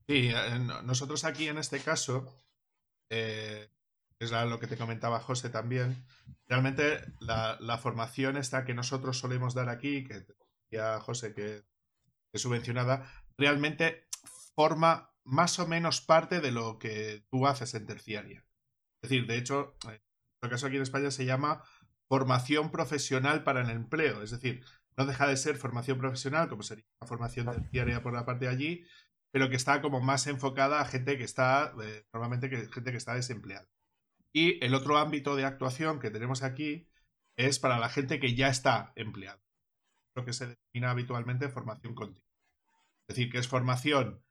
[0.06, 2.24] Sí, eh, nosotros aquí en este caso,
[3.08, 6.06] es lo que te comentaba José también,
[6.46, 10.24] realmente la, formación esta que nosotros solemos dar aquí, que
[10.70, 11.64] decía José que
[12.38, 14.06] subvencionada, realmente
[14.54, 18.44] forma más o menos parte de lo que tú haces en terciaria.
[19.02, 19.76] Es decir, de hecho,
[20.42, 21.62] en caso aquí en España se llama
[22.08, 24.22] formación profesional para el empleo.
[24.22, 24.64] Es decir,
[24.96, 28.50] no deja de ser formación profesional, como sería una formación terciaria por la parte de
[28.50, 28.84] allí,
[29.30, 32.96] pero que está como más enfocada a gente que está, eh, normalmente que, gente que
[32.96, 33.68] está desempleada.
[34.32, 36.88] Y el otro ámbito de actuación que tenemos aquí
[37.36, 39.40] es para la gente que ya está empleada.
[40.16, 42.27] Lo que se denomina habitualmente formación continua.
[43.08, 44.22] Es decir, que es formación,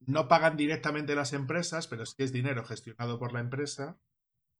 [0.00, 3.98] no pagan directamente las empresas, pero sí es dinero gestionado por la empresa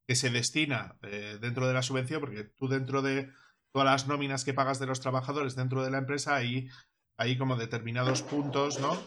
[0.07, 3.31] que se destina eh, dentro de la subvención, porque tú dentro de
[3.73, 6.69] todas las nóminas que pagas de los trabajadores dentro de la empresa, hay,
[7.17, 8.99] hay como determinados puntos, ¿no?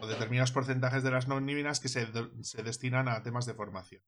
[0.00, 2.06] O determinados porcentajes de las nóminas que se,
[2.62, 4.02] destinan a temas de formación.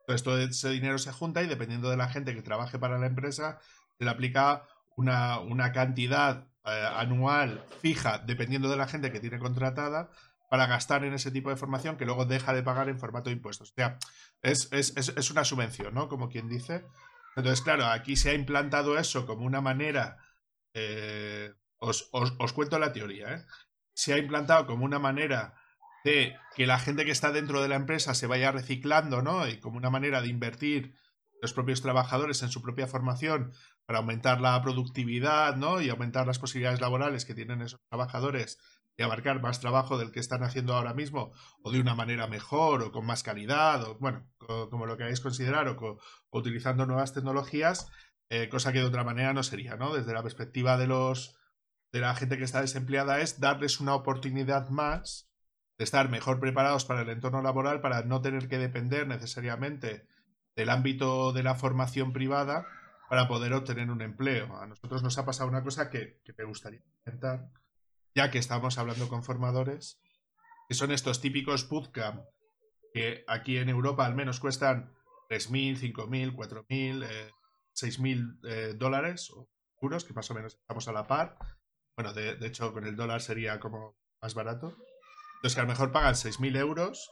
[0.00, 3.06] Entonces todo ese dinero se junta y dependiendo de la gente que trabaje para la
[3.06, 3.60] empresa,
[3.98, 4.66] se le aplica
[4.96, 10.10] una, una cantidad eh, anual fija, dependiendo de la gente que tiene contratada,
[10.50, 13.36] para gastar en ese tipo de formación que luego deja de pagar en formato de
[13.36, 13.70] impuestos.
[13.70, 13.98] O sea,
[14.42, 16.08] es, una subvención, ¿no?
[16.08, 16.84] Como quien dice.
[17.36, 20.18] Entonces, claro, aquí se ha implantado eso como una manera.
[20.74, 22.10] Eh, os,
[22.52, 23.46] cuento la teoría, ¿eh?
[23.94, 25.54] Se ha implantado como una manera
[26.04, 29.46] de que la gente que está dentro de la empresa se vaya reciclando, ¿no?
[29.46, 30.96] Y como una manera de invertir
[31.40, 33.52] los propios trabajadores en su propia formación
[33.86, 35.80] para aumentar la productividad, ¿no?
[35.80, 38.58] Y aumentar las posibilidades laborales que tienen esos trabajadores
[38.96, 41.32] de abarcar más trabajo del que están haciendo ahora mismo,
[41.62, 45.68] o de una manera mejor, o con más calidad, o bueno, como lo queráis considerar,
[45.68, 45.98] o,
[46.30, 47.90] utilizando nuevas tecnologías,
[48.28, 49.94] eh, cosa que de otra manera no sería, ¿no?
[49.94, 51.36] Desde la perspectiva de los
[51.92, 55.28] de la gente que está desempleada es darles una oportunidad más
[55.76, 60.06] de estar mejor preparados para el entorno laboral, para no tener que depender necesariamente
[60.56, 62.66] del ámbito de la formación privada
[63.08, 64.56] para poder obtener un empleo.
[64.60, 67.50] A nosotros nos ha pasado una cosa que, que me gustaría comentar,
[68.14, 70.00] ya que estamos hablando con formadores,
[70.68, 72.24] que son estos típicos bootcamp
[72.92, 74.92] que aquí en Europa al menos cuestan
[75.28, 77.30] 3.000, 5.000, 4.000, eh,
[77.74, 79.48] 6.000 eh, dólares o
[79.80, 81.36] euros, que más o menos estamos a la par.
[81.96, 84.76] Bueno, de, hecho con el dólar sería como más barato.
[85.36, 87.10] Entonces que a lo mejor pagan 6.000 euros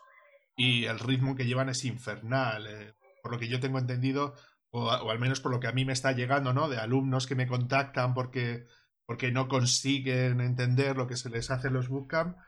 [0.57, 2.67] y el ritmo que llevan es infernal.
[2.67, 2.95] Eh,
[3.29, 4.35] por lo que yo tengo entendido,
[4.71, 6.71] o, al menos por lo que a mí me está llegando, ¿no?
[6.71, 8.65] De alumnos que me contactan porque
[9.05, 12.39] porque no consiguen entender lo que se les hace en los bootcamp,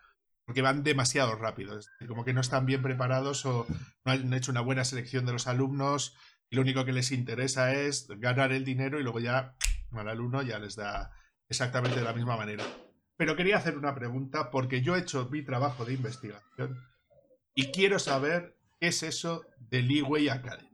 [0.47, 3.67] porque van demasiado rápido, es como que no están bien preparados o
[4.05, 6.17] no han hecho una buena selección de los alumnos
[6.51, 9.55] y lo único que les interesa es ganar el dinero y luego ya
[9.93, 11.11] al alumno ya les da
[11.49, 12.65] exactamente de la misma manera.
[13.17, 16.79] Pero quería hacer una pregunta porque yo he hecho mi trabajo de investigación
[17.55, 20.70] y quiero saber qué es eso del Leeway Academy.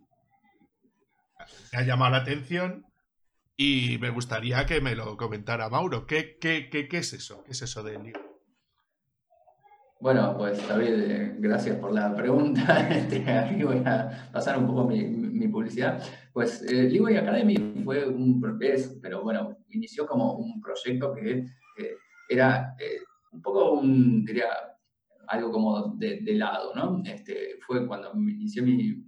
[1.73, 2.87] Me ha llamado la atención
[3.57, 6.07] y me gustaría que me lo comentara Mauro.
[6.07, 7.43] ¿Qué, qué, qué, qué es eso?
[7.45, 8.27] ¿Qué es eso de libro?
[9.99, 12.87] Bueno, pues David, eh, gracias por la pregunta.
[12.91, 16.03] Este, aquí voy a pasar un poco mi, publicidad.
[16.33, 21.47] Pues eh, Leeway Academy fue un es, pero bueno, inició como un proyecto que
[22.29, 22.99] era eh,
[23.33, 24.49] un poco un, diría,
[25.29, 27.03] algo como de, de, lado, ¿no?
[27.05, 29.03] Este, fue cuando inicié mi,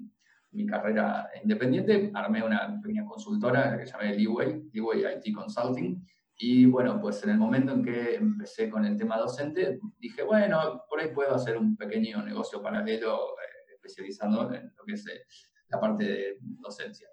[0.52, 6.04] mi carrera independiente, armé una pequeña consultora que llamé Leeway, Leeway IT Consulting.
[6.40, 10.84] Y bueno, pues en el momento en que empecé con el tema docente, dije, bueno,
[10.88, 15.20] por ahí puedo hacer un pequeño negocio paralelo eh, especializando en lo que es eh,
[15.68, 17.08] la parte de docencia.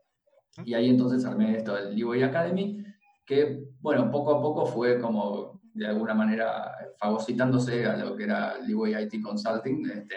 [0.64, 2.84] Y ahí entonces armé esto del Leeway Academy,
[3.26, 8.58] que, bueno, poco a poco fue como de alguna manera fagocitándose a lo que era
[8.60, 10.16] Leeway IT Consulting, este,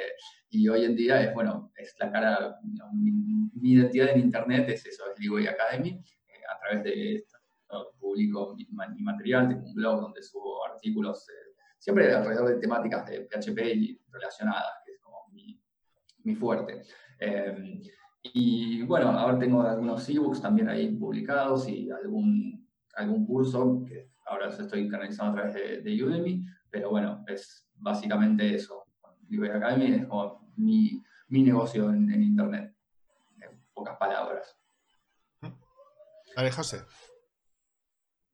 [0.51, 2.59] y hoy en día es, bueno, es la cara,
[2.95, 7.39] mi, identidad en Internet es eso, es Leeway Academy, eh, a través de esto,
[7.99, 8.67] publico mi,
[9.03, 14.01] material, tengo un blog donde subo artículos, eh, siempre alrededor de temáticas de PHP y
[14.11, 15.61] relacionadas, que es como mi,
[16.23, 16.83] mi fuerte.
[17.19, 17.83] Eh,
[18.23, 24.49] y bueno, ahora tengo algunos ebooks también ahí publicados y algún, algún curso que ahora
[24.49, 28.85] estoy canalizando a través de, Udemy, pero bueno, es básicamente eso.
[29.29, 32.75] Libre Academy es como mi, mi negocio en, Internet,
[33.41, 34.57] en pocas palabras.
[36.37, 36.85] Vale, José.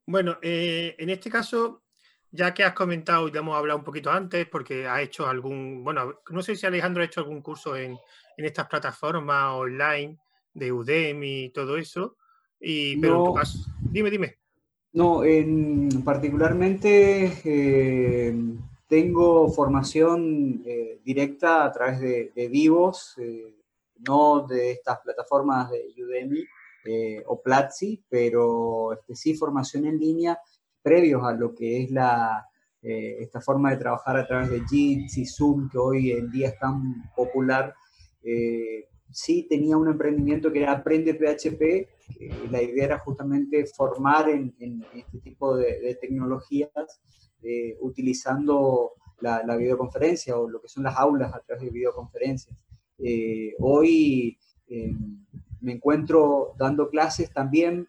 [0.07, 1.85] Bueno, eh, en este caso,
[2.31, 6.21] ya que has comentado, ya hemos hablado un poquito antes, porque ha hecho algún, bueno,
[6.31, 7.97] no sé si Alejandro ha hecho algún curso en,
[8.37, 10.19] en estas plataformas online
[10.53, 12.19] de Udemy y todo eso,
[12.61, 13.35] y, pero
[13.91, 14.44] dime, dime.
[14.95, 18.33] No, en, particularmente eh,
[18.87, 23.57] tengo formación eh, directa a través de, Vivos, eh,
[24.07, 26.45] no de estas plataformas de Udemy
[27.27, 30.39] o Platzi, pero este, sí formación en línea
[30.81, 32.47] previos a lo que es la,
[32.83, 37.11] esta forma de trabajar a través de Jitsi Zoom, que hoy en día es tan
[37.17, 37.75] popular.
[39.15, 44.53] Sí tenía un emprendimiento que era Aprende PHP, la idea era justamente formar en,
[44.93, 46.71] este tipo de, tecnologías
[47.43, 52.59] eh, utilizando la, videoconferencia o lo que son las aulas a través de videoconferencias.
[52.99, 54.37] Eh, hoy
[54.67, 54.93] eh,
[55.61, 57.89] me encuentro dando clases también.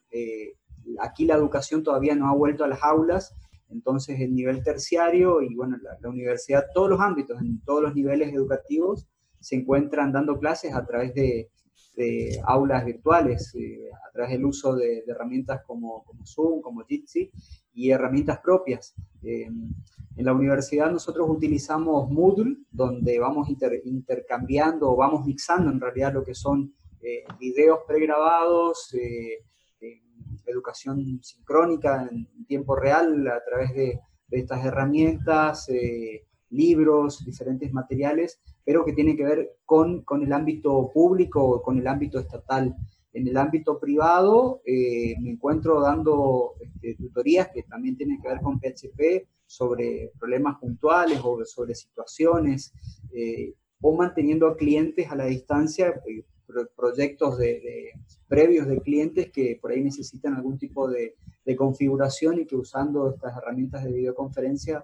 [0.99, 3.35] aquí la educación todavía no ha vuelto a las aulas,
[3.69, 8.31] entonces el nivel terciario y bueno, la, universidad, todos los ámbitos, en todos los niveles
[8.31, 9.07] educativos,
[9.45, 11.51] se encuentran dando clases a través de,
[12.45, 17.31] aulas virtuales eh, a través del uso de, herramientas como, Zoom, como Jitsi
[17.75, 18.95] y herramientas propias.
[19.21, 23.47] Eh, en la universidad nosotros utilizamos Moodle, donde vamos
[23.85, 28.95] intercambiando o vamos mixando en realidad lo que son eh, videos pregrabados,
[30.47, 33.99] educación sincrónica en tiempo real a través de
[34.31, 35.69] estas herramientas,
[36.49, 41.87] libros, diferentes materiales pero que tiene que ver con, con el ámbito público con el
[41.87, 42.75] ámbito estatal.
[43.13, 48.41] En el ámbito privado eh, me encuentro dando este, tutorías que también tienen que ver
[48.41, 52.73] con PHP sobre problemas puntuales o sobre situaciones
[53.13, 56.25] eh, o manteniendo a clientes a la distancia, eh,
[56.75, 57.91] proyectos de,
[58.27, 61.15] previos de clientes que por ahí necesitan algún tipo de,
[61.45, 64.83] de configuración y que usando estas herramientas de videoconferencia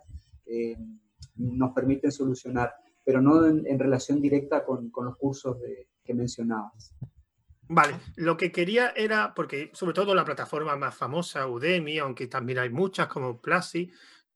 [1.41, 2.73] nos permiten solucionar
[3.03, 5.57] pero no en, relación directa con, los cursos
[6.03, 6.93] que mencionabas.
[7.73, 12.59] Vale, lo que quería era, porque sobre todo la plataforma más famosa, Udemy, aunque también
[12.59, 13.89] hay muchas como Plasi,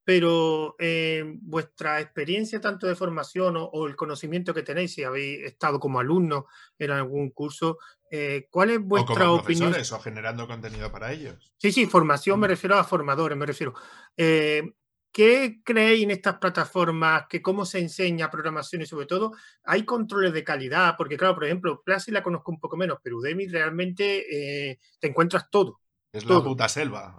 [0.06, 5.80] pero eh, vuestra experiencia tanto de formación o, el conocimiento que tenéis, si habéis estado
[5.82, 6.46] como alumno
[6.80, 7.80] en algún curso,
[8.10, 9.74] eh, ¿cuál es vuestra o como opinión?
[9.74, 11.54] O generando contenido para ellos.
[11.58, 13.74] Sí, sí, formación me refiero a formadores, me refiero.
[14.16, 14.76] Eh,
[15.16, 17.28] ¿Qué creéis en estas plataformas?
[17.30, 19.32] Que ¿Cómo se enseña programación y sobre todo
[19.64, 20.96] hay controles de calidad?
[20.98, 24.26] Porque claro, por ejemplo, Plasi la conozco un poco menos, pero Udemy realmente
[24.72, 25.80] eh, te encuentras todo.
[26.12, 27.18] Es la puta selva.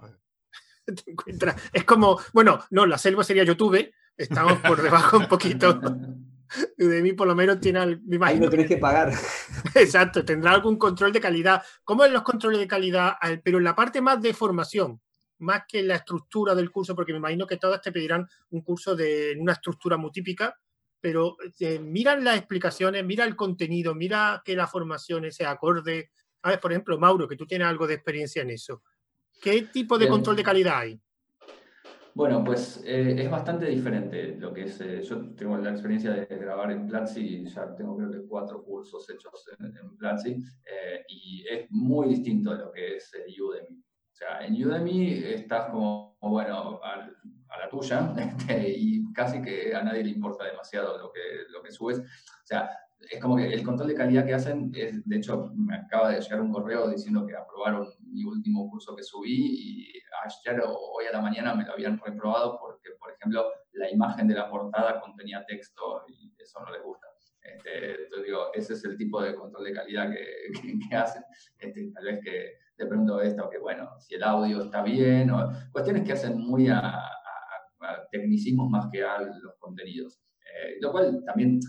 [0.85, 5.81] te encuentras, es como, bueno, no, la selva sería YouTube, estamos por debajo un poquito.
[6.77, 7.79] Udemy por lo menos tiene,
[8.21, 9.11] Ahí no tenés que pagar.
[9.73, 11.63] Exacto, tendrá algún control de calidad.
[11.83, 13.15] ¿Cómo es los controles de calidad?
[13.43, 15.01] Pero en la parte más de formación,
[15.39, 18.95] más que la estructura del curso, porque me imagino que todas te pedirán un curso
[18.95, 20.57] de una estructura muy típica,
[20.99, 26.09] pero eh, miran las explicaciones, mira el contenido, mira que la formación sea acorde.
[26.41, 28.83] A ver, por ejemplo, Mauro, que tú tienes algo de experiencia en eso.
[29.41, 30.99] ¿Qué tipo de control de calidad hay?
[32.15, 34.81] Bueno, pues eh, es bastante diferente lo que es.
[34.81, 39.07] Eh, yo tengo la experiencia de grabar en Platzi, ya tengo creo que cuatro cursos
[39.11, 40.35] hechos en, en Platzi,
[41.07, 43.83] y es muy distinto de lo que es Udemy.
[44.17, 47.07] Sea, en Udemy estás como, bueno, a,
[47.59, 51.71] la tuya este, y casi que a nadie le importa demasiado lo que, lo que
[51.71, 51.99] subes.
[51.99, 52.67] O sea,
[53.11, 56.19] es como que el control de calidad que hacen es, de hecho, me acaba de
[56.19, 59.93] llegar un correo diciendo que aprobaron mi último curso que subí y
[60.25, 64.27] ayer o hoy a la mañana me lo habían reprobado porque, por ejemplo, la imagen
[64.27, 67.05] de la portada contenía texto y eso no les gusta.
[67.43, 70.51] Este, entonces digo, ese es el tipo de control de calidad que,
[70.89, 71.23] que, hacen.
[71.59, 75.51] Este, tal vez que de pronto esto, que bueno, si el audio está bien, o
[75.71, 76.93] cuestiones que hacen muy a,
[78.11, 80.19] tecnicismos más que a los contenidos.
[80.41, 81.59] Eh, lo cual también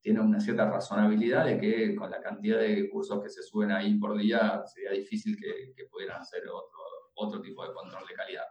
[0.00, 3.98] tiene una cierta razonabilidad de que con la cantidad de cursos que se suben ahí
[3.98, 6.78] por día sería difícil que, pudieran hacer otro,
[7.14, 8.44] otro tipo de control de calidad.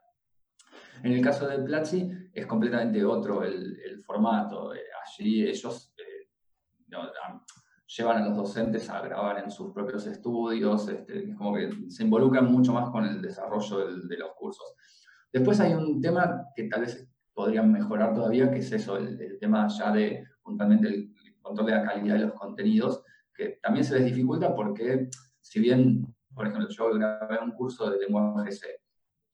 [1.03, 4.73] En el caso de Platzi es completamente otro el, formato.
[4.73, 6.29] Eh, allí ellos eh,
[7.97, 12.45] llevan a los docentes a grabar en sus propios estudios, este, como que se involucran
[12.51, 14.75] mucho más con el desarrollo de los cursos.
[15.31, 19.67] Después hay un tema que tal vez podrían mejorar todavía, que es eso, el, tema
[19.67, 24.05] ya de puntualmente el control de la calidad de los contenidos, que también se les
[24.05, 25.09] dificulta porque
[25.41, 28.67] si bien, por ejemplo, yo grabé un curso de lenguaje C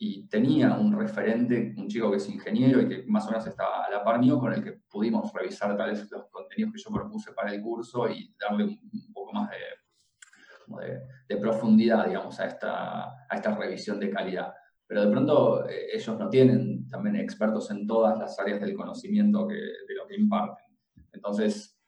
[0.06, 3.86] y tenía un referente, un chico que es ingeniero y que más o menos estaba
[3.86, 6.92] a la par mío, con el que pudimos revisar tal vez los contenidos que yo
[6.94, 11.00] propuse para el curso y darle un, poco más de,
[11.30, 14.54] de, profundidad, digamos, a esta, a esta revisión de calidad.
[14.86, 19.48] Pero de pronto eh, ellos no tienen también expertos en todas las áreas del conocimiento
[19.48, 20.66] que, de lo que imparten.
[21.14, 21.80] Entonces,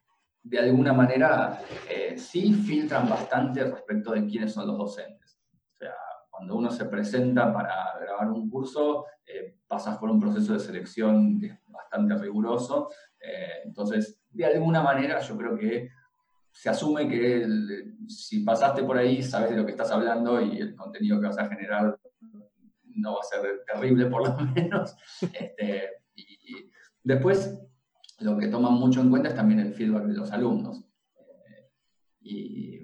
[0.41, 1.59] de alguna manera,
[1.89, 5.37] eh, sí filtran bastante respecto de quiénes son los docentes.
[5.73, 5.91] O sea,
[6.35, 11.39] cuando uno se presenta para grabar un curso, eh, pasas por un proceso de selección
[11.67, 12.89] bastante riguroso.
[13.63, 15.89] entonces, de alguna manera, yo creo que
[16.51, 17.47] se asume que
[18.07, 21.37] si pasaste por ahí, sabes de lo que estás hablando y el contenido que vas
[21.37, 21.99] a generar
[22.95, 24.95] no va a ser terrible por lo menos.
[25.21, 26.71] Este, y,
[27.03, 27.59] después,
[28.19, 30.85] lo que toman mucho en cuenta es también el feedback de los alumnos.
[32.23, 32.81] Eh,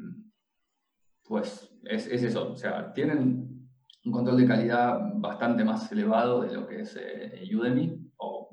[1.31, 3.69] pues es, eso, o sea, tienen
[4.03, 8.49] un control de calidad bastante más elevado de lo que es eh, Udemy, o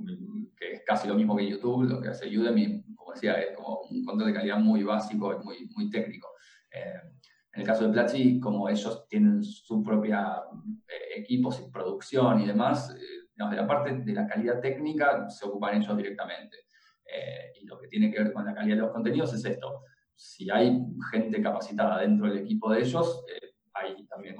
[0.56, 3.80] que es casi lo mismo que YouTube, lo que hace Udemy, como decía, es como
[3.90, 6.28] un control de calidad muy básico y muy, muy técnico.
[6.70, 7.00] Eh,
[7.54, 10.36] en el caso de Platzi, como ellos tienen su propia
[10.86, 15.82] eh, equipos producción y demás, eh, de la parte de la calidad técnica se ocupan
[15.82, 16.58] ellos directamente.
[17.60, 19.82] Y lo que tiene que ver con la calidad de los contenidos es esto.
[20.18, 20.76] Si hay
[21.12, 23.24] gente capacitada dentro del equipo de ellos,
[23.72, 24.36] hay también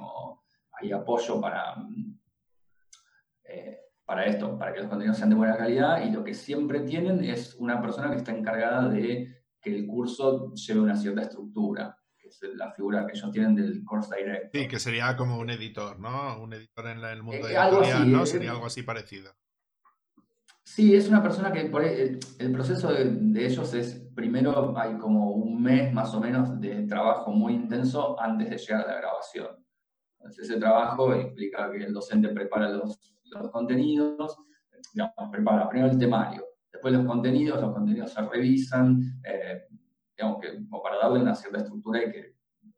[0.73, 1.75] hay apoyo para,
[4.05, 7.23] para esto, para que los contenidos sean de buena calidad y lo que siempre tienen
[7.23, 11.99] es una persona que está encargada de que el curso lleve una cierta estructura
[12.55, 14.53] la figura que ellos tienen del course direct.
[14.53, 16.39] Sí, que sería como un editor, ¿no?
[16.41, 18.23] Un editor en el mundo eh, editorial, ¿no?
[18.23, 19.31] Eh, sería algo así parecido.
[20.69, 25.91] Sí, es una persona que el, proceso de, ellos es, primero hay como un mes
[25.91, 29.65] más o menos de trabajo muy intenso antes de llegar a la grabación.
[30.19, 32.99] Entonces ese trabajo implica que el docente prepara los,
[33.51, 34.37] contenidos,
[34.93, 39.65] digamos, prepara primero el temario, después los contenidos, los contenidos se revisan, eh,
[40.15, 42.35] digamos, que, como para darle una cierta estructura y que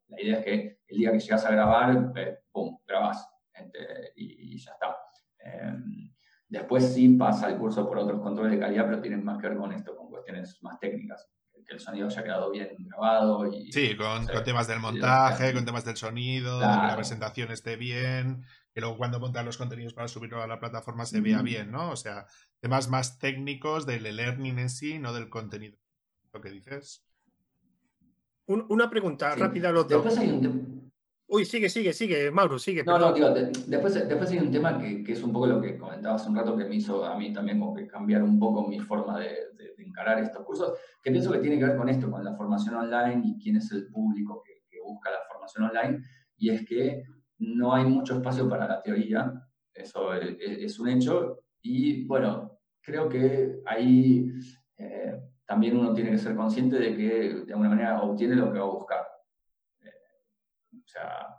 [0.08, 4.58] la idea es que el día que llegas a grabar, eh, pum, grabás este, y,
[4.58, 4.96] ya está.
[5.39, 6.12] Em,
[6.52, 9.58] después sí pasa el curso por otros controles de calidad, pero tienen más que ver
[9.58, 11.28] con esto, con cuestiones más técnicas.
[11.66, 13.45] Que el sonido haya quedado bien grabado.
[13.45, 18.43] Y, sí, con, temas del montaje, con temas del sonido, que la presentación esté bien,
[18.74, 21.91] que luego cuando montan los contenidos para subirlo a la plataforma se vea bien, ¿no?
[21.91, 22.26] O sea,
[22.60, 25.78] temas más técnicos del learning en sí, no del contenido.
[26.34, 27.06] ¿Lo que dices?
[28.47, 30.91] una pregunta rápida a los después Hay un
[31.34, 32.84] Uy, sigue, sigue, sigue, Mauro, sigue.
[32.84, 35.77] No, no, tío, después, después hay un tema que, que, es un poco lo que
[35.77, 38.67] comentaba hace un rato que me hizo a mí también como que cambiar un poco
[38.67, 42.11] mi forma de, de, encarar estos cursos, que pienso que tiene que ver con esto,
[42.11, 46.03] con la formación online y quién es el público que, que busca la formación online,
[46.36, 47.03] y es que
[47.39, 49.34] no hay mucho espacio para la teoría,
[49.73, 54.29] eso es, es un hecho, y bueno, creo que ahí
[54.77, 58.59] eh, también uno tiene que ser consciente de que de alguna manera obtiene lo que
[58.59, 59.11] va a buscar.
[60.92, 61.38] Eh, sea,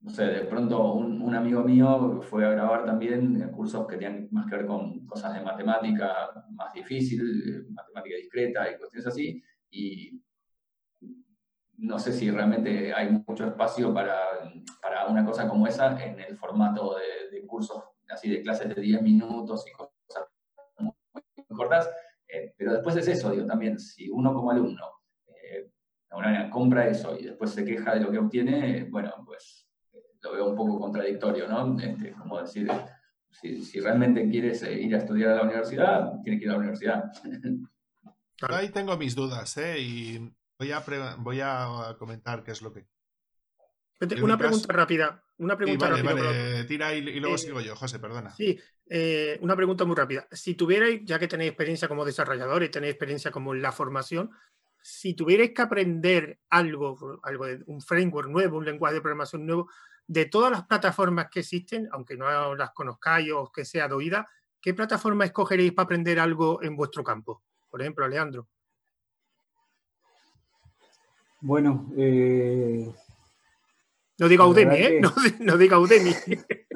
[0.00, 4.46] no sé, de pronto un, amigo mío fue a grabar también cursos que tenían más
[4.46, 10.22] que ver con cosas de matemática más difícil, matemática discreta y cuestiones así, y
[11.78, 14.18] no sé si realmente hay mucho espacio para,
[14.80, 18.80] para una cosa como esa en el formato de, de cursos así de clases de
[18.80, 20.28] 10 minutos y cosas
[20.78, 20.92] muy
[21.56, 21.90] cortas,
[22.28, 25.03] eh, pero después es eso, digo, también, si uno como alumno
[26.14, 29.68] de alguna manera compra eso y después se queja de lo que obtiene, bueno, pues
[29.92, 31.78] eh, lo veo un poco contradictorio, ¿no?
[31.78, 32.70] Este, como decir,
[33.30, 36.58] si, si, realmente quieres ir a estudiar a la universidad, tienes que ir a la
[36.58, 37.04] universidad.
[38.48, 39.78] Ahí tengo mis dudas, ¿eh?
[39.80, 40.84] Y voy a,
[41.18, 42.86] voy a comentar qué es lo que
[44.22, 45.24] una pregunta rápida.
[45.38, 46.66] Una pregunta rápida.
[46.66, 48.30] tira y, luego eh, sigo yo, José, perdona.
[48.30, 48.58] Sí,
[48.88, 50.28] eh, una pregunta muy rápida.
[50.30, 54.30] Si tuvierais, ya que tenéis experiencia como desarrollador y tenéis experiencia como en la formación,
[54.86, 59.70] si tuvierais que aprender algo, algo de un framework nuevo, un lenguaje de programación nuevo,
[60.06, 64.28] de todas las plataformas que existen, aunque no las conozcáis o que sea de oída,
[64.60, 67.42] ¿qué plataforma escogeréis para aprender algo en vuestro campo?
[67.70, 68.46] Por ejemplo, Alejandro.
[71.40, 72.92] Bueno, eh,
[74.18, 75.00] No diga Udemy, ¿eh?
[75.40, 76.14] No, diga Udemy.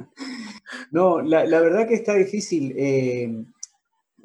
[0.92, 2.72] no, la, verdad que está difícil.
[2.74, 3.44] Eh,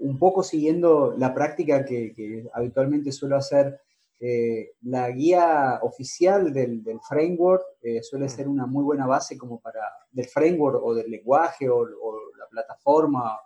[0.03, 3.79] un poco siguiendo la práctica que, habitualmente suelo hacer,
[4.19, 9.81] eh, la guía oficial del, framework eh, suele ser una muy buena base como para,
[10.11, 13.37] del framework o del lenguaje o, la plataforma,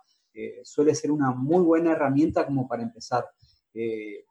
[0.62, 3.24] suele ser una muy buena herramienta como para empezar.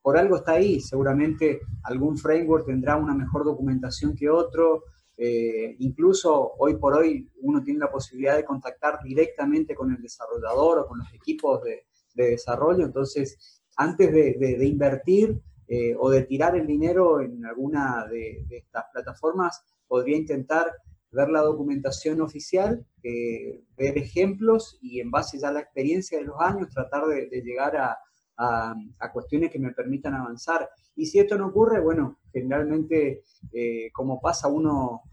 [0.01, 4.83] por algo está ahí, seguramente algún framework tendrá una mejor documentación que otro,
[5.19, 10.77] eh, incluso hoy por hoy uno tiene la posibilidad de contactar directamente con el desarrollador
[10.77, 11.87] o con los equipos de,
[12.25, 12.85] desarrollo.
[12.85, 19.63] Entonces, antes de, invertir eh, o de tirar el dinero en alguna de, estas plataformas,
[19.87, 20.73] podría intentar
[21.11, 26.25] ver la documentación oficial, eh, ver ejemplos y en base ya a la experiencia de
[26.25, 27.97] los años tratar de, llegar a,
[28.37, 30.69] a, cuestiones que me permitan avanzar.
[30.95, 33.23] Y si esto no ocurre, bueno, generalmente,
[33.53, 35.03] eh, como pasa, uno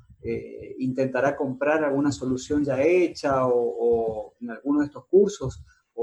[0.78, 5.62] intentará comprar alguna solución ya hecha o, en alguno de estos cursos,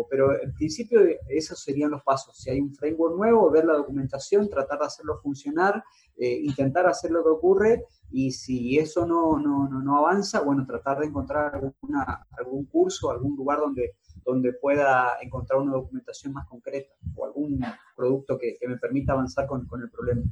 [0.09, 2.37] pero en principio esos serían los pasos.
[2.37, 5.83] Si hay un framework nuevo, ver la documentación, tratar de hacerlo funcionar,
[6.17, 10.99] eh, intentar hacer lo que ocurre y si eso no, no, no, avanza, bueno, tratar
[10.99, 13.95] de encontrar alguna, algún curso, algún lugar donde
[14.25, 17.59] donde pueda encontrar una documentación más concreta o algún
[17.95, 20.23] producto que, me permita avanzar con, el problema.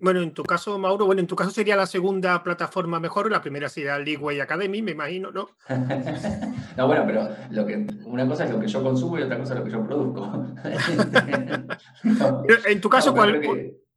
[0.00, 3.40] Bueno, en tu caso, Mauro, bueno, en tu caso sería la segunda plataforma mejor, la
[3.40, 5.48] primera sería Leeway Academy, me imagino, ¿no?
[6.76, 9.54] no, bueno, pero lo que, una cosa es lo que yo consumo y otra cosa
[9.54, 10.46] es lo que yo produzco.
[12.68, 13.42] en tu caso, ¿cuál,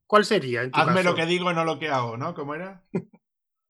[0.08, 0.68] ¿cuál sería?
[0.74, 2.34] Hazme lo que digo, no lo que hago, ¿no?
[2.34, 2.84] ¿Cómo era?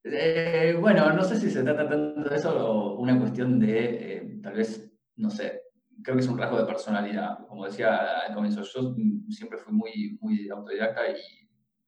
[0.04, 4.40] Eh, bueno, no sé si se trata tanto de eso o una cuestión de, eh,
[4.42, 5.62] tal vez, no sé,
[6.02, 7.46] creo que es un rasgo de personalidad.
[7.48, 8.96] Como decía al comienzo, yo
[9.30, 11.42] siempre fui muy, muy autodidacta y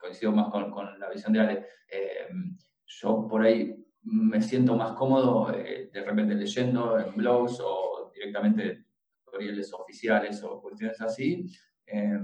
[0.04, 1.66] coincido más con, la visión de Ale.
[1.90, 2.28] Eh,
[2.86, 3.74] yo por ahí
[4.04, 8.86] me siento más cómodo eh, de repente leyendo en blogs o directamente
[9.24, 11.48] tutoriales oficiales o cuestiones así.
[11.88, 12.20] Eh,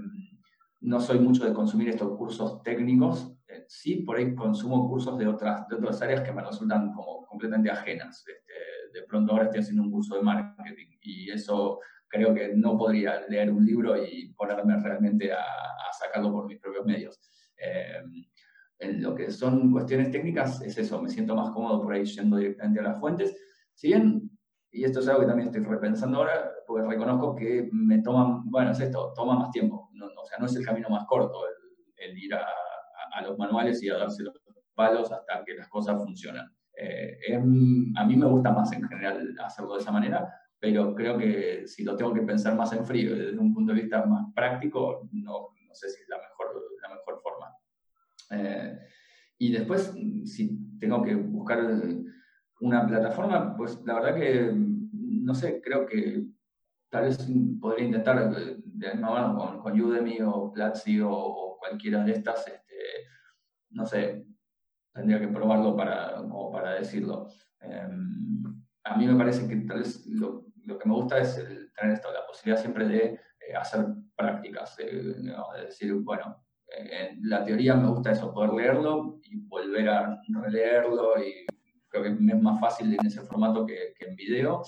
[0.82, 3.34] no soy mucho de consumir estos cursos técnicos.
[3.68, 7.72] sí, por ahí consumo cursos de otras, de otras áreas que me resultan como completamente
[7.72, 8.26] ajenas.
[8.28, 11.80] Este, de pronto ahora estoy haciendo un curso de marketing y eso
[12.10, 15.46] creo que no podría leer un libro y ponerme realmente a,
[15.98, 17.20] sacarlo por mis propios medios.
[17.60, 18.02] Eh,
[18.80, 22.38] en lo que son cuestiones técnicas es eso, me siento más cómodo por ahí yendo
[22.38, 23.36] directamente a las fuentes.
[23.74, 24.30] Si bien,
[24.72, 28.72] y esto es algo que también estoy repensando ahora, porque reconozco que me toman, bueno,
[28.72, 31.42] es esto, toma más tiempo, no, o sea, no es el camino más corto
[31.98, 32.46] el, ir a,
[33.14, 34.34] a, los manuales y a darse los
[34.74, 36.50] palos hasta que las cosas funcionan.
[36.74, 41.68] Eh, a mí me gusta más en general hacerlo de esa manera, pero creo que
[41.68, 45.10] si lo tengo que pensar más en frío, desde un punto de vista más práctico,
[45.12, 46.29] no, no sé si es la mejor.
[48.32, 48.80] Eh,
[49.38, 49.94] y después,
[50.26, 51.60] si tengo que buscar
[52.62, 56.26] una plataforma, pues la verdad que, no sé, creo que
[56.90, 57.28] tal vez
[57.62, 62.76] podría intentar de la con, con Udemy o Platzi o, o, cualquiera de estas, este,
[63.72, 64.26] no sé,
[64.94, 67.28] tendría que probarlo para, como para decirlo.
[67.60, 68.44] Em,
[68.84, 72.12] a mí me parece que tal vez lo, lo que me gusta es tener esto,
[72.12, 73.86] la posibilidad siempre de eh, hacer
[74.16, 75.16] prácticas, de,
[75.66, 76.46] decir, bueno,
[76.78, 81.46] en la teoría me gusta eso, poder leerlo y volver a releerlo y
[81.88, 84.62] creo que es más fácil en ese formato que, que en video,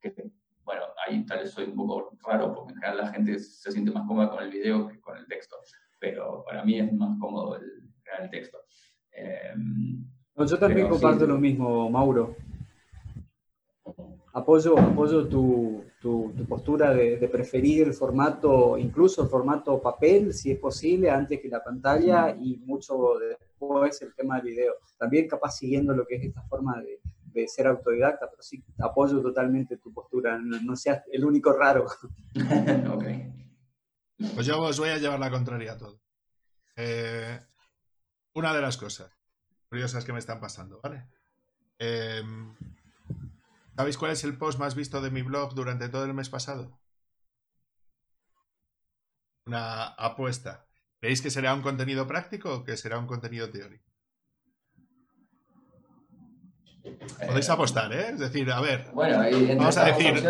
[0.00, 0.14] que
[0.62, 3.90] bueno, ahí tal vez soy un poco raro porque en general la gente se siente
[3.90, 5.56] más cómoda con el video que con el texto,
[5.98, 7.90] pero para mí es más cómodo el,
[8.20, 8.58] el texto.
[9.12, 10.04] Em,
[10.36, 12.36] yo también comparto lo mismo, Mauro.
[14.38, 20.58] Apoyo, apoyo tu, tu, postura de, preferir el formato, incluso el formato papel, si es
[20.58, 24.74] posible, antes que la pantalla y mucho después el tema del video.
[24.96, 27.00] También capaz siguiendo lo que es esta forma de,
[27.32, 31.86] de ser autodidacta, pero sí apoyo totalmente tu postura, no, seas el único raro.
[32.94, 33.04] ok.
[34.34, 36.00] Pues yo os voy a llevar la contraria a todo.
[36.76, 37.40] Eh,
[38.34, 39.10] una de las cosas
[39.68, 41.06] curiosas que me están pasando, ¿vale?
[41.78, 42.54] Em,
[43.78, 46.80] ¿Sabéis cuál es el post más visto de mi blog durante todo el mes pasado?
[49.46, 50.66] Una apuesta.
[51.00, 53.88] ¿Veis que será un contenido práctico o que será un contenido teórico?
[57.24, 58.08] Podéis apostar, ¿eh?
[58.14, 58.90] Es decir, a ver.
[58.92, 59.18] Bueno,
[59.56, 60.28] vamos a decir.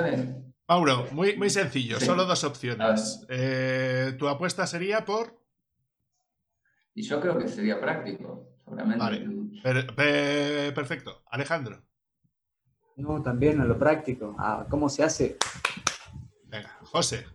[0.69, 3.25] Mauro, muy, muy sencillo, solo dos opciones.
[3.31, 5.43] Eh, ¿Tu apuesta sería por?
[6.95, 8.47] Y yo creo que sería práctico.
[8.67, 9.27] Vale.
[10.75, 11.23] perfecto.
[11.31, 11.88] Alejandro.
[12.99, 14.37] No, también a lo práctico.
[14.69, 15.39] ¿Cómo se hace?
[16.45, 17.27] Venga, José.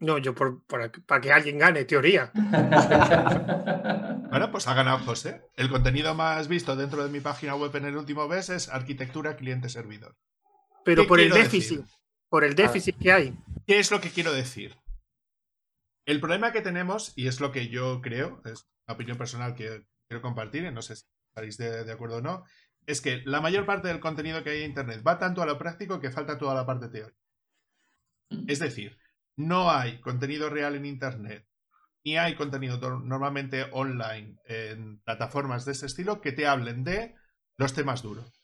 [0.00, 2.30] No, yo por, para que alguien gane, teoría.
[4.32, 5.42] Bueno, pues ha ganado José.
[5.56, 9.36] El contenido más visto dentro de mi página web en el último mes es arquitectura
[9.36, 10.16] cliente-servidor.
[10.86, 11.84] Pero por el déficit,
[12.30, 13.38] por el déficit que hay.
[13.66, 14.78] ¿Qué es lo que quiero decir?
[16.06, 19.84] El problema que tenemos, y es lo que yo creo, es una opinión personal que
[20.08, 22.44] quiero compartir, y no sé si estaréis de, acuerdo o no,
[22.86, 25.58] es que la mayor parte del contenido que hay en Internet va tanto a lo
[25.58, 27.18] práctico que falta toda la parte teórica.
[28.46, 28.98] Es decir,
[29.36, 31.46] no hay contenido real en Internet,
[32.04, 37.14] ni hay contenido normalmente online en plataformas de ese estilo que te hablen de
[37.56, 38.42] los temas duros.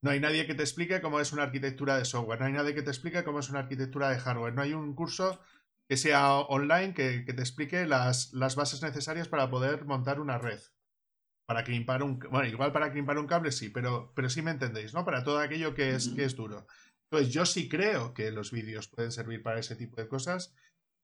[0.00, 2.74] No hay nadie que te explique cómo es una arquitectura de software, no hay nadie
[2.74, 5.40] que te explique cómo es una arquitectura de hardware, no hay un curso
[5.88, 10.60] que sea online que, te explique las, las, bases necesarias para poder montar una red.
[11.46, 12.18] Para crimpar un...
[12.18, 15.04] Bueno, igual para crimpar un cable sí, pero, pero sí me entendéis, ¿no?
[15.04, 16.66] Para todo aquello que es, que es duro.
[17.10, 20.54] Entonces yo sí creo que los vídeos pueden servir para ese tipo de cosas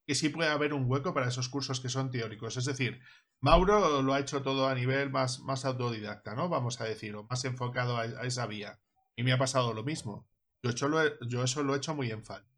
[0.06, 2.56] que sí puede haber un hueco para esos cursos que son teóricos.
[2.56, 3.00] Es decir,
[3.40, 6.48] Mauro lo ha hecho todo a nivel más, más autodidacta, ¿no?
[6.48, 8.80] Vamos a decir, o más enfocado a, esa vía.
[9.14, 10.26] Y me ha pasado lo mismo.
[10.62, 10.88] Yo, hecho
[11.26, 12.50] yo eso lo he hecho muy en falta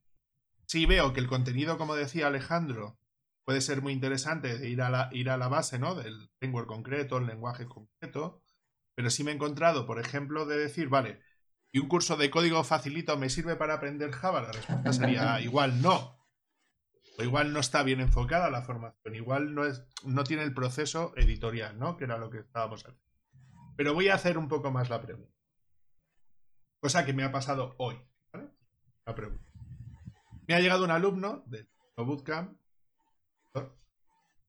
[0.72, 2.96] sí veo que el contenido, como decía Alejandro,
[3.44, 5.94] puede ser muy interesante ir a la, ir a la base, ¿no?
[5.94, 8.42] Del lenguaje concreto, el lenguaje concreto,
[8.94, 11.20] pero sí me he encontrado, por ejemplo, de decir, vale,
[11.72, 14.42] ¿y un curso de código facilito me sirve para aprender Java?
[14.42, 16.18] La respuesta sería igual no.
[17.18, 21.12] O igual no está bien enfocada la formación, igual no, es, no tiene el proceso
[21.16, 21.96] editorial, ¿no?
[21.96, 23.02] Que era lo que estábamos haciendo.
[23.76, 25.32] Pero voy a hacer un poco más la pregunta.
[26.80, 27.96] Cosa que me ha pasado hoy.
[28.32, 28.48] ¿vale?
[29.04, 29.44] La pregunta.
[30.48, 32.61] Me ha llegado un alumno de Bootcamp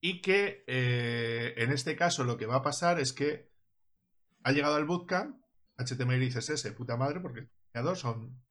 [0.05, 3.49] y que eh, en este caso lo que va a pasar es que
[4.43, 5.41] ha llegado al bootcamp,
[5.77, 8.43] HTML y CSS, puta madre, porque diseñador son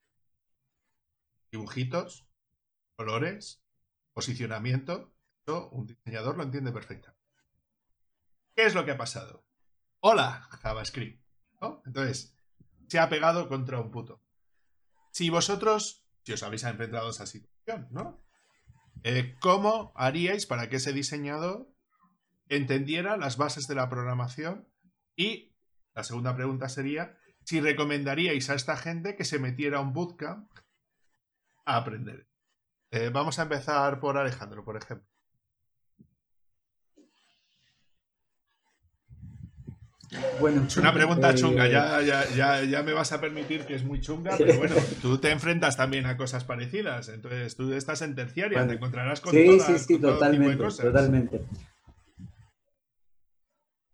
[1.51, 2.27] dibujitos,
[2.97, 3.63] colores,
[4.15, 5.13] posicionamiento.
[5.47, 7.21] Eso un diseñador lo entiende perfectamente.
[8.57, 9.45] ¿Qué es lo que ha pasado?
[10.01, 11.23] Hola, JavaScript.
[11.85, 12.35] Entonces,
[12.89, 14.23] se ha pegado contra un puto.
[15.11, 18.22] Si vosotros si os habéis enfrentado a esa situación, ¿no?
[19.05, 21.69] Eh, ¿Cómo haríais para que ese diseñador
[22.49, 24.69] entendiera las bases de la programación?
[25.17, 25.55] Y
[25.95, 30.51] la segunda pregunta sería, si recomendaríais a esta gente que se metiera a un bootcamp
[31.65, 32.29] a aprender.
[32.91, 35.12] Eh, vamos a empezar por Alejandro, por ejemplo.
[40.43, 43.85] Bueno, es una pregunta eh, chunga, ya, ya, ya, me vas a permitir que es
[43.85, 48.17] muy chunga, pero bueno, tú te enfrentas también a cosas parecidas, entonces tú estás en
[48.17, 51.43] terciaria, te encontrarás con Sí, sí, sí, totalmente, totalmente.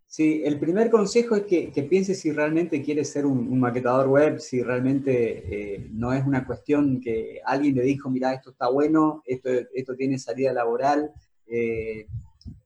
[0.07, 4.41] Sí, el primer consejo es que, que pienses si realmente quieres ser un, maquetador web,
[4.41, 9.23] si realmente eh, no es una cuestión que alguien le dijo, mira, esto está bueno,
[9.27, 11.13] esto, esto tiene salida laboral.
[11.47, 12.07] Eh,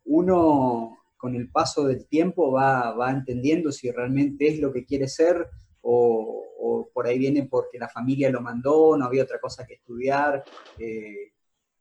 [0.05, 5.49] uno con el paso del tiempo va, entendiendo si realmente es lo que quiere ser
[5.81, 10.43] o, por ahí viene porque la familia lo mandó, no había otra cosa que estudiar.
[10.79, 11.33] Eh,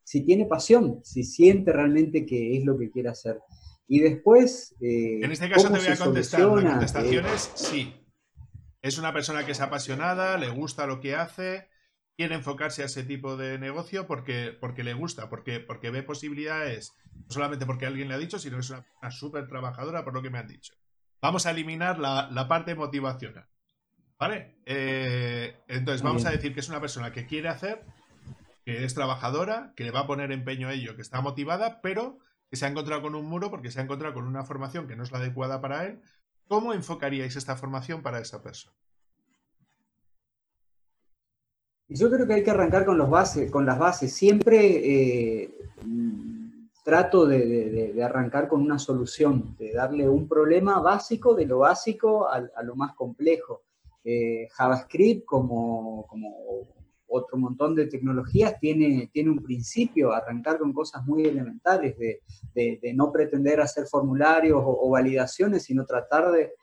[0.03, 3.39] si tiene pasión, si siente realmente que es lo que quiere hacer.
[3.87, 4.75] Y después...
[4.79, 6.41] Eh, en este caso te voy a contestar.
[6.41, 7.95] La contestación es sí.
[8.83, 11.67] Es una persona que es apasionada, le gusta lo que hace,
[12.21, 16.93] quiere enfocarse a ese tipo de negocio porque, porque le gusta, porque, porque ve posibilidades,
[17.15, 20.21] no solamente porque alguien le ha dicho, sino que es una, súper trabajadora por lo
[20.21, 20.75] que me han dicho.
[21.19, 23.47] Vamos a eliminar la, parte motivacional.
[24.19, 24.59] ¿Vale?
[24.67, 27.83] Eh, entonces, vamos a decir que es una persona que quiere hacer,
[28.65, 32.19] que es trabajadora, que le va a poner empeño a ello, que está motivada, pero
[32.51, 34.95] que se ha encontrado con un muro porque se ha encontrado con una formación que
[34.95, 36.03] no es la adecuada para él.
[36.47, 38.75] ¿Cómo enfocaríais esta formación para esa persona?
[41.93, 44.13] Yo creo que hay que arrancar con, los bases, con las bases.
[44.13, 45.49] Siempre eh,
[46.85, 52.63] trato de, arrancar con una solución, de darle un problema básico de lo básico a,
[52.63, 53.63] lo más complejo.
[54.05, 56.07] Eh, JavaScript, como,
[57.07, 63.11] otro montón de tecnologías, tiene, tiene un principio, arrancar con cosas muy elementales, de, no
[63.11, 66.53] pretender hacer formularios o, validaciones, sino tratar de,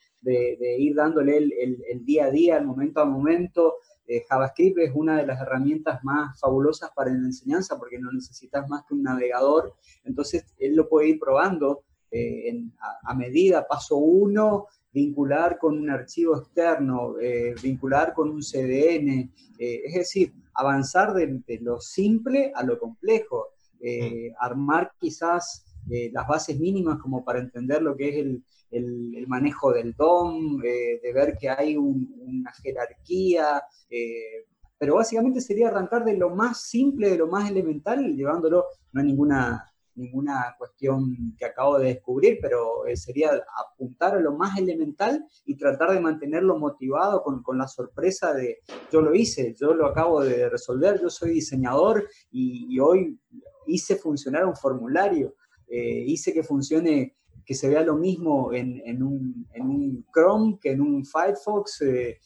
[0.78, 3.74] ir dándole el, día a día, el momento a momento,
[4.10, 8.66] eh, JavaScript es una de las herramientas más fabulosas para la enseñanza porque no necesitas
[8.66, 9.74] más que un navegador.
[10.02, 12.58] Entonces, él lo puede ir probando eh,
[13.04, 19.94] a, medida, paso uno, vincular con un archivo externo, eh, vincular con un CDN, es
[19.94, 23.48] decir, avanzar de, lo simple a lo complejo,
[23.78, 24.34] mm.
[24.40, 25.66] armar quizás
[26.12, 31.00] las bases mínimas como para entender lo que es el, el, manejo del DOM, eh,
[31.02, 34.46] de ver que hay una jerarquía, eh,
[34.78, 39.06] pero básicamente sería arrancar de lo más simple, de lo más elemental, llevándolo, no hay
[39.06, 39.64] ninguna,
[39.96, 45.56] ninguna cuestión que acabo de descubrir, pero eh, sería apuntar a lo más elemental y
[45.56, 48.58] tratar de mantenerlo motivado con, con, la sorpresa de
[48.92, 53.18] yo lo hice, yo lo acabo de resolver, yo soy diseñador y, hoy
[53.66, 55.34] hice funcionar un formulario,
[55.68, 57.17] hice que funcione
[57.48, 61.80] que se vea lo mismo en, en, un, en un, Chrome que en un Firefox.
[61.80, 62.18] Eh,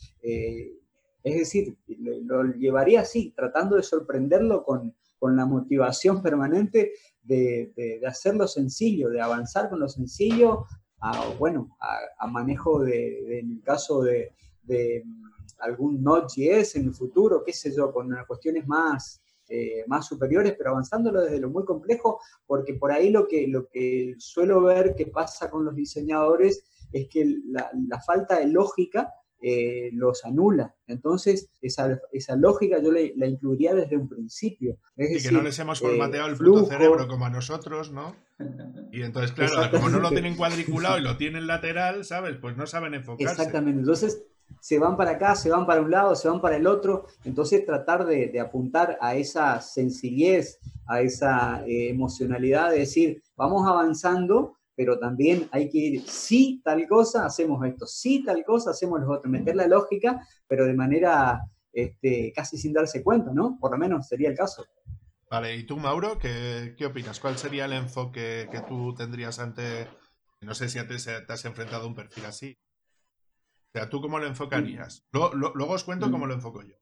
[1.23, 1.79] es decir,
[2.25, 9.11] lo llevaría así, tratando de sorprenderlo con, con la motivación permanente de, de, hacerlo sencillo,
[9.11, 10.65] de avanzar con lo sencillo,
[11.01, 11.77] a, bueno,
[12.19, 14.33] a, manejo de, en el caso de,
[14.65, 15.25] de mm,
[15.61, 20.71] algún Node.js en el futuro, qué sé yo, con cuestiones más, eh, más superiores, pero
[20.71, 25.07] avanzándolo desde lo muy complejo, porque por ahí lo que, lo que suelo ver que
[25.07, 29.13] pasa con los diseñadores es que la, la falta de lógica
[29.45, 30.73] eh, los anula.
[30.87, 34.79] Entonces, esa, esa lógica yo la incluiría desde un principio.
[34.97, 38.15] y que no les hemos formateado el puto cerebro como a nosotros, ¿no?
[38.93, 42.37] Y entonces, claro, como no lo tienen cuadriculado y lo tienen lateral, ¿sabes?
[42.37, 43.33] Pues no saben enfocarse.
[43.33, 43.81] Exactamente.
[43.81, 44.23] Entonces,
[44.61, 47.07] se van para acá, se van para un lado, se van para el otro.
[47.25, 54.57] Entonces, tratar de, apuntar a esa sencillez, a esa eh, emocionalidad de decir, vamos avanzando,
[54.75, 59.11] pero también hay que ir, si tal cosa, hacemos esto, si tal cosa, hacemos lo
[59.11, 61.43] otro, meter la lógica, pero de manera
[61.73, 63.59] este, casi sin darse cuenta, ¿no?
[63.61, 64.65] Por lo menos sería el caso.
[65.31, 67.19] Vale, ¿y tú, Mauro, qué, qué opinas?
[67.19, 69.89] ¿Cuál sería el enfoque que tú tendrías ante...
[70.43, 72.59] No sé si antes te has enfrentado a un perfil así.
[73.75, 75.07] O sea, ¿tú cómo lo enfocarías?
[75.13, 76.75] luego os cuento cómo lo enfoco yo.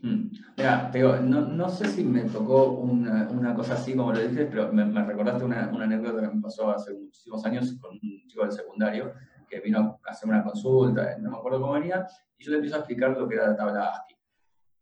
[0.00, 0.30] Mm.
[0.56, 0.92] Mira,
[1.22, 4.84] no, no, sé si me tocó una, una, cosa así como lo dices, pero me,
[5.02, 9.12] recordaste una, una, anécdota que me pasó hace muchísimos años con un chico del secundario
[9.48, 12.06] que vino a hacer una consulta, no me acuerdo cómo venía,
[12.38, 14.16] y yo le empiezo a explicar lo que era la tabla ASCII.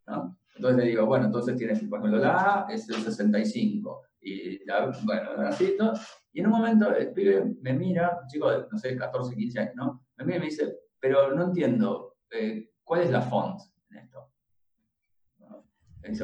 [0.09, 0.38] ¿no?
[0.56, 4.92] Entonces le digo, bueno, entonces tienes, por ejemplo, la A es el 65, y la,
[5.04, 5.92] bueno, así, ¿no?
[6.32, 9.60] Y en un momento el pibe me mira, un chico de, no sé, 14, 15
[9.60, 10.04] años, ¿no?
[10.16, 13.60] Me mira y me dice, pero no entiendo, eh, ¿cuál es la font
[13.90, 14.28] en esto?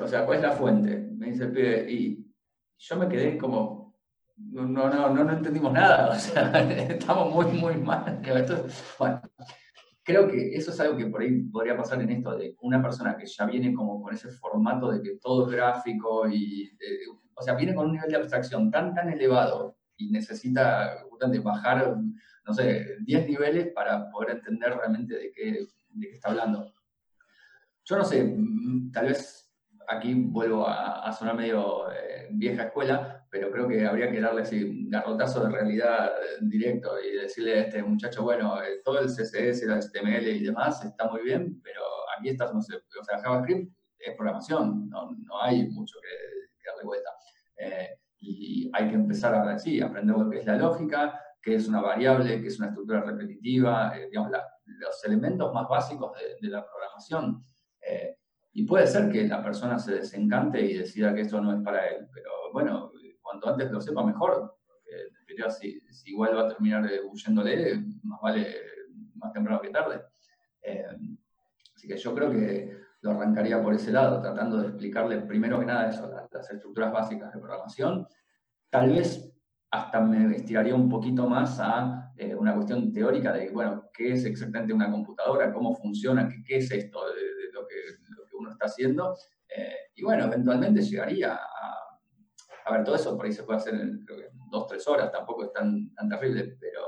[0.03, 0.97] o sea, ¿cuál es la fuente?
[1.17, 2.33] Me dice el pibe, y
[2.79, 3.99] yo me quedé como,
[4.37, 8.23] no, no, no, no entendimos nada, o sea, estamos muy, muy mal.
[9.01, 9.21] bueno,
[10.05, 13.17] creo que eso es algo que por ahí podría pasar en esto de una persona
[13.17, 17.01] que ya viene como con ese formato de que todo es gráfico y, eh,
[17.35, 21.05] o sea, viene con un nivel de abstracción tan, tan elevado y necesita
[21.43, 21.97] bajar,
[22.49, 26.73] no sé, 10 niveles para poder entender realmente de qué, de qué está hablando.
[27.85, 29.53] Yo no sé, mm, tal vez
[29.87, 34.65] aquí vuelvo a, sonar medio eh, vieja escuela, pero creo que habría que darle así
[34.65, 36.11] un garrotazo de realidad
[36.41, 40.83] directo y decirle a este muchacho, bueno, eh, todo el CSS, el HTML y demás
[40.85, 41.83] está muy bien, pero
[42.19, 46.85] aquí estás, no sé, o sea, JavaScript es programación, no, no hay mucho que, darle
[46.85, 47.11] vuelta.
[47.59, 51.19] Eh, y hay que empezar a sí, aprender lo que es la lógica,
[51.49, 54.31] qué es una variable, qué es una estructura repetitiva, digamos,
[54.67, 57.43] los elementos más básicos de, de la programación.
[58.53, 61.87] Y puede ser que la persona se desencante y decida que esto no es para
[61.87, 62.93] él, pero bueno,
[63.23, 64.59] cuanto antes lo sepa mejor,
[65.29, 68.57] porque si, si igual va a terminar huyéndole, más vale
[69.15, 70.03] más temprano que tarde.
[70.63, 70.85] Eh,
[71.75, 75.67] así que yo creo que lo arrancaría por ese lado, tratando de explicarle primero que
[75.67, 78.07] nada eso, las, estructuras básicas de programación.
[78.71, 79.33] Tal vez
[79.71, 84.25] hasta me estiraría un poquito más a eh, una cuestión teórica de, bueno, qué es
[84.25, 87.75] exactamente una computadora, cómo funciona, qué, qué es esto de, de lo que
[88.39, 89.15] uno está haciendo.
[89.49, 91.75] Eh, y bueno, eventualmente llegaría a,
[92.67, 95.11] a, ver todo eso, por ahí se puede hacer en creo que dos, tres horas,
[95.11, 96.83] tampoco es tan, tan terrible, pero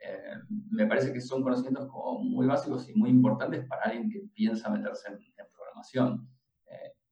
[0.00, 0.34] eh,
[0.70, 4.70] me parece que son conocimientos como muy básicos y muy importantes para alguien que piensa
[4.70, 5.18] meterse en,
[5.52, 6.28] programación.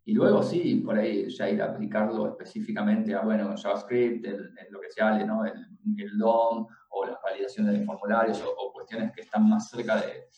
[0.05, 4.81] Y luego sí, por ahí ya ir a aplicarlo específicamente a, bueno, JavaScript, en, lo
[4.81, 5.45] que se ¿no?
[5.45, 5.55] El,
[5.97, 10.29] el, DOM o las validaciones de formularios o, cuestiones que están más cerca de,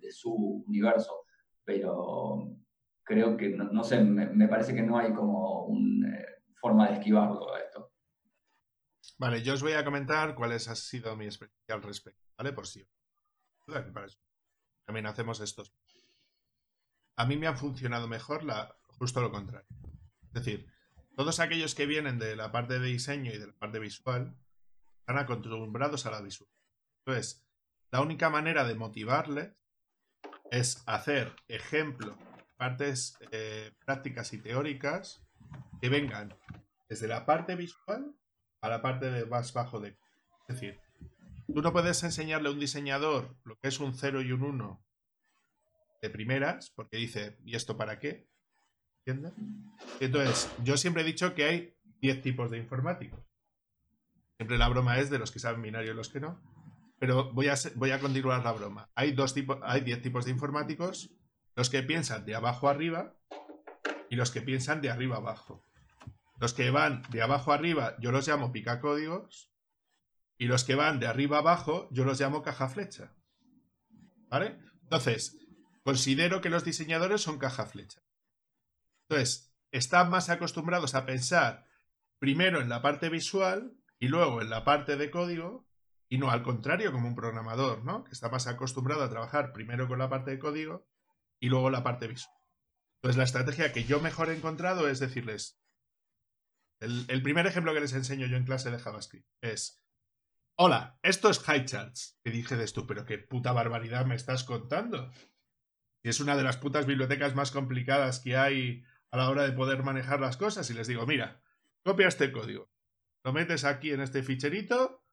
[0.00, 1.26] de, su universo.
[1.64, 2.56] Pero
[3.02, 7.54] creo que, no, sé, me, parece que no hay como una eh, forma de esquivarlo
[7.54, 7.92] a esto.
[9.18, 12.54] Vale, yo os voy a comentar cuál ha sido mi experiencia al respecto, ¿vale?
[12.54, 12.82] Por si.
[14.86, 15.74] También hacemos estos.
[17.16, 19.66] A mí me ha funcionado mejor la, justo lo contrario.
[20.28, 20.66] Es decir,
[21.16, 24.36] todos aquellos que vienen de la parte de diseño y de la parte visual
[25.00, 26.50] están acostumbrados a la visual.
[27.04, 27.46] Entonces,
[27.90, 29.54] la única manera de motivarle
[30.50, 32.16] es hacer ejemplo
[32.56, 35.22] partes eh, prácticas y teóricas
[35.80, 36.36] que vengan
[36.88, 38.14] desde la parte visual
[38.60, 39.98] a la parte de más bajo de...
[40.48, 40.80] Es decir,
[41.52, 44.84] tú no puedes enseñarle a un diseñador lo que es un 0 y un 1
[46.02, 48.28] de primeras, porque dice, ¿y esto para qué?
[49.06, 49.34] ¿Entiendes?
[50.00, 53.20] Entonces, yo siempre he dicho que hay 10 tipos de informáticos.
[54.38, 56.40] Siempre la broma es de los que saben binario y los que no.
[56.98, 58.90] Pero voy a, a continuar la broma.
[58.94, 61.10] Hay dos tipos, hay 10 tipos de informáticos.
[61.54, 63.14] Los que piensan de abajo arriba
[64.08, 65.64] y los que piensan de arriba abajo.
[66.40, 69.52] Los que van de abajo arriba yo los llamo picacódigos
[70.38, 73.14] y los que van de arriba abajo yo los llamo caja flecha.
[74.30, 74.58] ¿Vale?
[74.82, 75.38] Entonces,
[75.84, 78.03] considero que los diseñadores son caja flecha.
[79.14, 81.68] Entonces, están más acostumbrados a pensar
[82.18, 85.68] primero en la parte visual y luego en la parte de código
[86.08, 88.02] y no al contrario como un programador, ¿no?
[88.02, 90.88] Que está más acostumbrado a trabajar primero con la parte de código
[91.38, 92.36] y luego la parte visual.
[92.96, 95.60] Entonces, la estrategia que yo mejor he encontrado es decirles,
[96.80, 99.80] el, primer ejemplo que les enseño yo en clase de JavaScript es,
[100.56, 102.18] hola, esto es HighCharts.
[102.24, 105.12] Y dije de tú, pero qué puta barbaridad me estás contando.
[106.02, 108.84] Y es una de las putas bibliotecas más complicadas que hay
[109.14, 110.68] a la hora de poder manejar las cosas.
[110.70, 111.40] Y les digo, mira,
[111.84, 112.68] copia este código,
[113.22, 115.04] lo metes aquí en este ficherito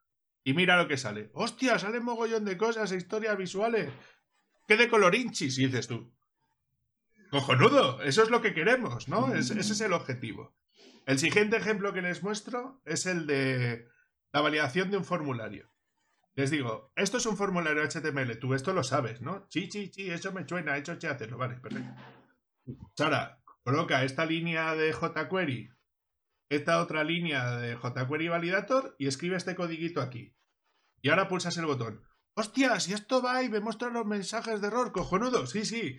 [0.43, 1.29] y mira lo que sale.
[1.33, 1.77] ¡Hostia!
[1.77, 3.91] Sale mogollón de cosas e historias visuales.
[4.67, 5.55] ¡Qué de colorinchis!
[5.59, 6.11] Y dices tú.
[7.29, 9.35] Cojonudo, eso es lo que queremos, ¿no?
[9.35, 10.55] ese es el objetivo.
[11.05, 13.87] El siguiente ejemplo que les muestro es el de
[14.33, 15.69] la validación de un formulario.
[16.33, 19.45] Les digo, esto es un formulario HTML, tú esto lo sabes, ¿no?
[19.49, 21.93] Sí, sí, sí, eso me suena, hecho che hacerlo, vale, perfecto.
[22.99, 25.71] Ahora, coloca esta línea de jQuery,
[26.49, 30.35] esta otra línea de jQuery validator y escribe este codiguito aquí.
[31.01, 32.03] Y ahora pulsas el botón.
[32.33, 32.79] ¡Hostia!
[32.79, 35.45] Si esto va y me muestra los mensajes de error, cojonudo.
[35.47, 35.97] Sí, sí.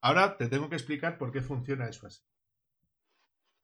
[0.00, 2.22] Ahora te tengo que explicar por qué funciona eso así.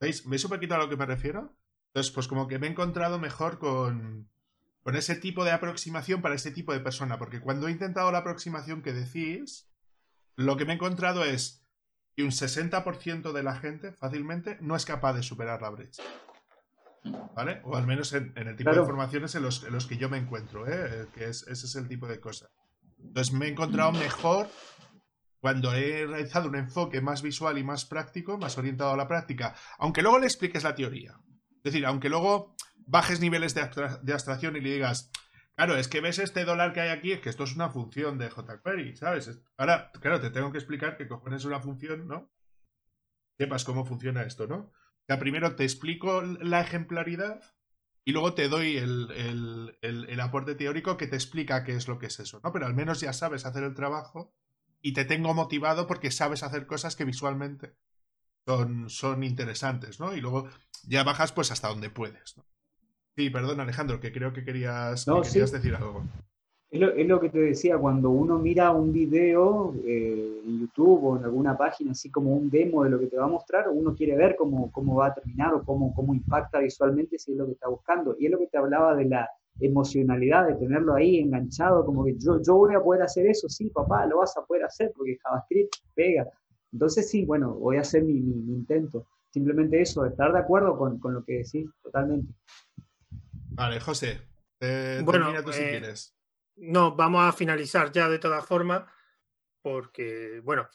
[0.00, 0.26] ¿Veis?
[0.26, 1.56] ¿Veis un poquito a lo que me refiero?
[1.88, 4.30] Entonces, pues como que me he encontrado mejor con,
[4.82, 7.18] con ese tipo de aproximación para ese tipo de persona.
[7.18, 9.70] Porque cuando he intentado la aproximación que decís,
[10.36, 11.66] lo que me he encontrado es
[12.20, 16.02] que un 60% de la gente fácilmente no es capaz de superar la brecha.
[17.34, 17.62] ¿Vale?
[17.64, 20.18] O al menos en, el tipo de informaciones en los, en los, que yo me
[20.18, 21.08] encuentro, ¿eh?
[21.14, 22.50] que es, ese es el tipo de cosas.
[23.02, 24.48] Entonces me he encontrado mejor
[25.40, 29.54] cuando he realizado un enfoque más visual y más práctico, más orientado a la práctica,
[29.78, 31.18] aunque luego le expliques la teoría.
[31.56, 32.54] Es decir, aunque luego
[32.86, 35.10] bajes niveles de, abstracción y le digas,
[35.60, 38.16] claro, es que ves este dólar que hay aquí, es que esto es una función
[38.16, 39.42] de jQuery, ¿sabes?
[39.58, 42.32] Ahora, claro, te tengo que explicar que cojones es una función, ¿no?
[43.36, 44.56] Sepas cómo funciona esto, ¿no?
[44.56, 47.42] O sea, primero te explico la ejemplaridad
[48.06, 52.06] y luego te doy el, el aporte teórico que te explica qué es lo que
[52.06, 52.54] es eso, ¿no?
[52.54, 54.34] Pero al menos ya sabes hacer el trabajo
[54.80, 57.76] y te tengo motivado porque sabes hacer cosas que visualmente
[58.46, 60.16] son, son interesantes, ¿no?
[60.16, 60.48] Y luego
[60.84, 62.38] ya bajas pues hasta donde puedes.
[62.38, 62.46] ¿no?
[63.16, 66.02] Sí, perdón Alejandro, que creo que querías, decir algo.
[66.70, 71.04] Es lo, es lo, que te decía, cuando uno mira un video eh, en YouTube
[71.04, 73.68] o en alguna página, así como un demo de lo que te va a mostrar,
[73.68, 77.38] uno quiere ver cómo, cómo va a terminar o cómo, cómo impacta visualmente si es
[77.38, 78.14] lo que está buscando.
[78.20, 79.28] Y es lo que te hablaba de la,
[79.60, 83.70] emocionalidad de tenerlo ahí enganchado, como que yo, yo voy a poder hacer eso, sí,
[83.70, 86.26] papá, lo vas a poder hacer porque JavaScript pega.
[86.72, 89.06] Entonces sí, bueno, voy a hacer mi, intento.
[89.32, 92.32] Simplemente eso, estar de acuerdo con, lo que decís, totalmente.
[93.52, 94.20] Vale, José,
[95.02, 96.16] bueno, tú si eh, quieres.
[96.56, 98.84] No, vamos a finalizar ya de todas formas,
[99.62, 100.68] porque, bueno,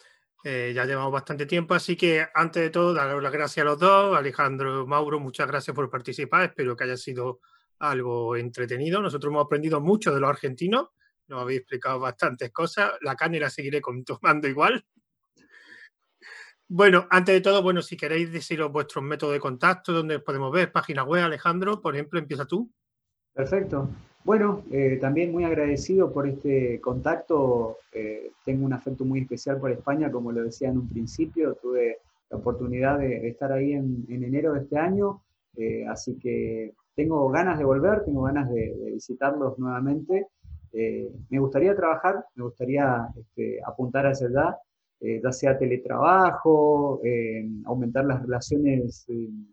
[0.44, 3.80] eh, ya llevamos bastante tiempo, así que antes de todo, daros las gracias a los
[3.80, 7.40] dos, Alejandro, Mauro, muchas gracias por participar, espero que haya sido
[7.80, 9.02] algo entretenido.
[9.02, 10.90] Nosotros hemos aprendido mucho de los argentinos,
[11.28, 12.94] nos habéis explicado bastantes cosas.
[13.02, 14.86] La carne la seguiré tomando igual.
[16.78, 20.74] Bueno, antes de todo, bueno, si queréis deciros vuestros métodos de contacto, donde podemos ver,
[20.74, 22.70] página web, Alejandro, por ejemplo, empieza tú.
[23.34, 23.88] Perfecto.
[24.26, 27.78] Bueno, eh, también muy agradecido por este contacto.
[27.94, 31.56] Eh, tengo un afecto muy especial por España, como lo decía en un principio.
[31.62, 32.00] Tuve
[32.30, 35.22] la oportunidad de, estar ahí en, enero de este año,
[35.56, 40.28] eh, así que tengo ganas de volver, tengo ganas de, visitarlos nuevamente.
[40.74, 44.58] Eh, me gustaría trabajar, me gustaría este, apuntar hacia allá,
[45.02, 49.06] eh, ya sea teletrabajo, eh, aumentar las relaciones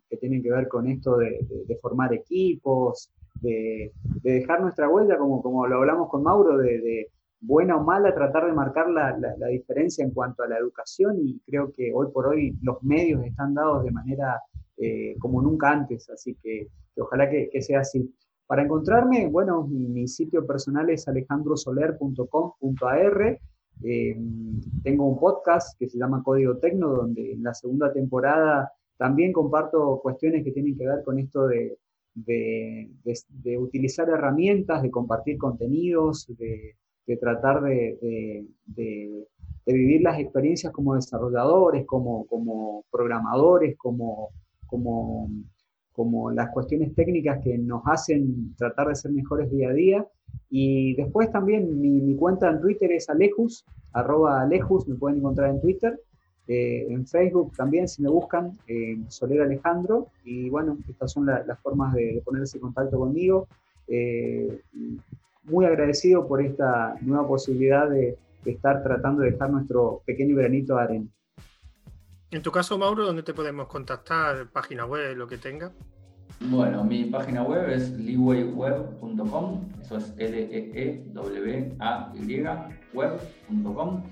[0.08, 1.44] que tienen que ver con esto de,
[1.80, 3.10] formar equipos,
[3.40, 3.92] de,
[4.22, 7.08] dejar nuestra huella, como, como lo hablamos con Mauro, de,
[7.40, 11.40] buena o mala, tratar de marcar la, la, diferencia en cuanto a la educación y
[11.40, 14.40] creo que hoy por hoy los medios están dados de manera
[15.20, 18.14] como nunca antes, así que ojalá que, sea así.
[18.46, 23.40] Para encontrarme, bueno, mi, sitio personal es alejandrosoler.com.ar.
[23.84, 24.16] Eh,
[24.82, 30.00] tengo un podcast que se llama Código Tecno, donde en la segunda temporada también comparto
[30.02, 31.78] cuestiones que tienen que ver con esto de,
[33.58, 36.76] utilizar herramientas, de compartir contenidos, de,
[37.20, 38.46] tratar de,
[39.66, 44.30] vivir las experiencias como desarrolladores, como, como programadores, como,
[44.66, 45.28] como
[45.92, 50.06] como las cuestiones técnicas que nos hacen tratar de ser mejores día a día.
[50.50, 55.60] Y después también mi, cuenta en Twitter es alejus, arroba alejus, me pueden encontrar en
[55.60, 55.98] Twitter.
[56.48, 60.08] Eh, en Facebook también, si me buscan, eh, Soler Alejandro.
[60.24, 63.48] Y bueno, estas son las formas de, ponerse en contacto conmigo.
[63.88, 64.60] Eh,
[65.44, 70.82] muy agradecido por esta nueva posibilidad de, estar tratando de dejar nuestro pequeño granito de
[70.82, 71.06] arena.
[72.30, 74.50] En tu caso, Mauro, ¿dónde te podemos contactar?
[74.50, 75.72] Página web, lo que tenga.
[76.50, 81.74] Bueno, mi página web es leewayweb.com, eso es L-E-E-W-A-Y
[82.92, 84.02] web.com.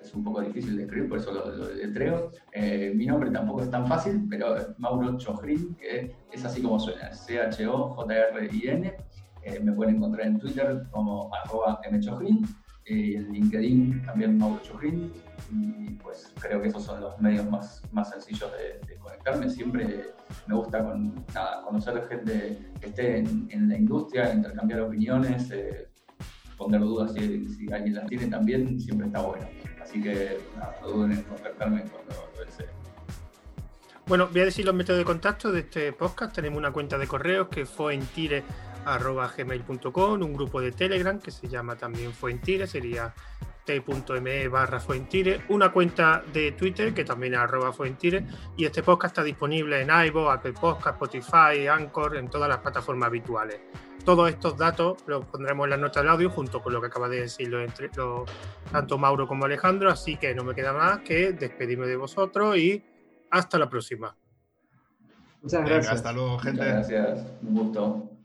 [0.00, 2.30] Es un poco difícil de escribir, por eso lo, lo.
[2.52, 6.78] Eh, mi nombre tampoco es tan fácil, pero es Mauro Chojrin, que es así como
[6.78, 8.96] suena, C-H-O-J-R-I-N.
[9.42, 12.46] Eh, me pueden encontrar en Twitter como arroba mchojrin
[12.90, 15.12] y en LinkedIn también Mauro Chojrin.
[15.52, 19.48] Y pues creo que esos son los medios más, más sencillos de, conectarme.
[19.48, 20.06] Siempre
[20.46, 21.24] me gusta con,
[21.64, 25.88] conocer gente que esté en, la industria, intercambiar opiniones, eh,
[26.58, 29.46] dudas si, alguien las tiene también, siempre está bueno.
[29.82, 32.68] Así que nada, no duden en contactarme cuando lo deseen.
[34.06, 36.34] Bueno, voy a decir los métodos de contacto de este podcast.
[36.34, 38.42] Tenemos una cuenta de correos que fue en tire
[38.84, 43.14] gmail.com, un grupo de Telegram que se llama también Fuentire, sería
[43.64, 48.24] t.me barra Fuentire, una cuenta de Twitter que también es arroba Fuentire,
[48.56, 53.08] y este podcast está disponible en iVoox, Apple Podcast, Spotify, Anchor, en todas las plataformas
[53.08, 53.60] habituales.
[54.04, 57.08] Todos estos datos los pondremos en la nota del audio junto con lo que acaba
[57.08, 57.90] de decir entre,
[58.72, 62.82] tanto Mauro como Alejandro, así que no me queda más que despedirme de vosotros y
[63.30, 64.16] hasta la próxima.
[65.42, 65.94] Muchas gracias.
[65.94, 66.62] hasta luego, gente.
[66.62, 67.26] Muchas gracias.
[67.42, 68.19] Un gusto.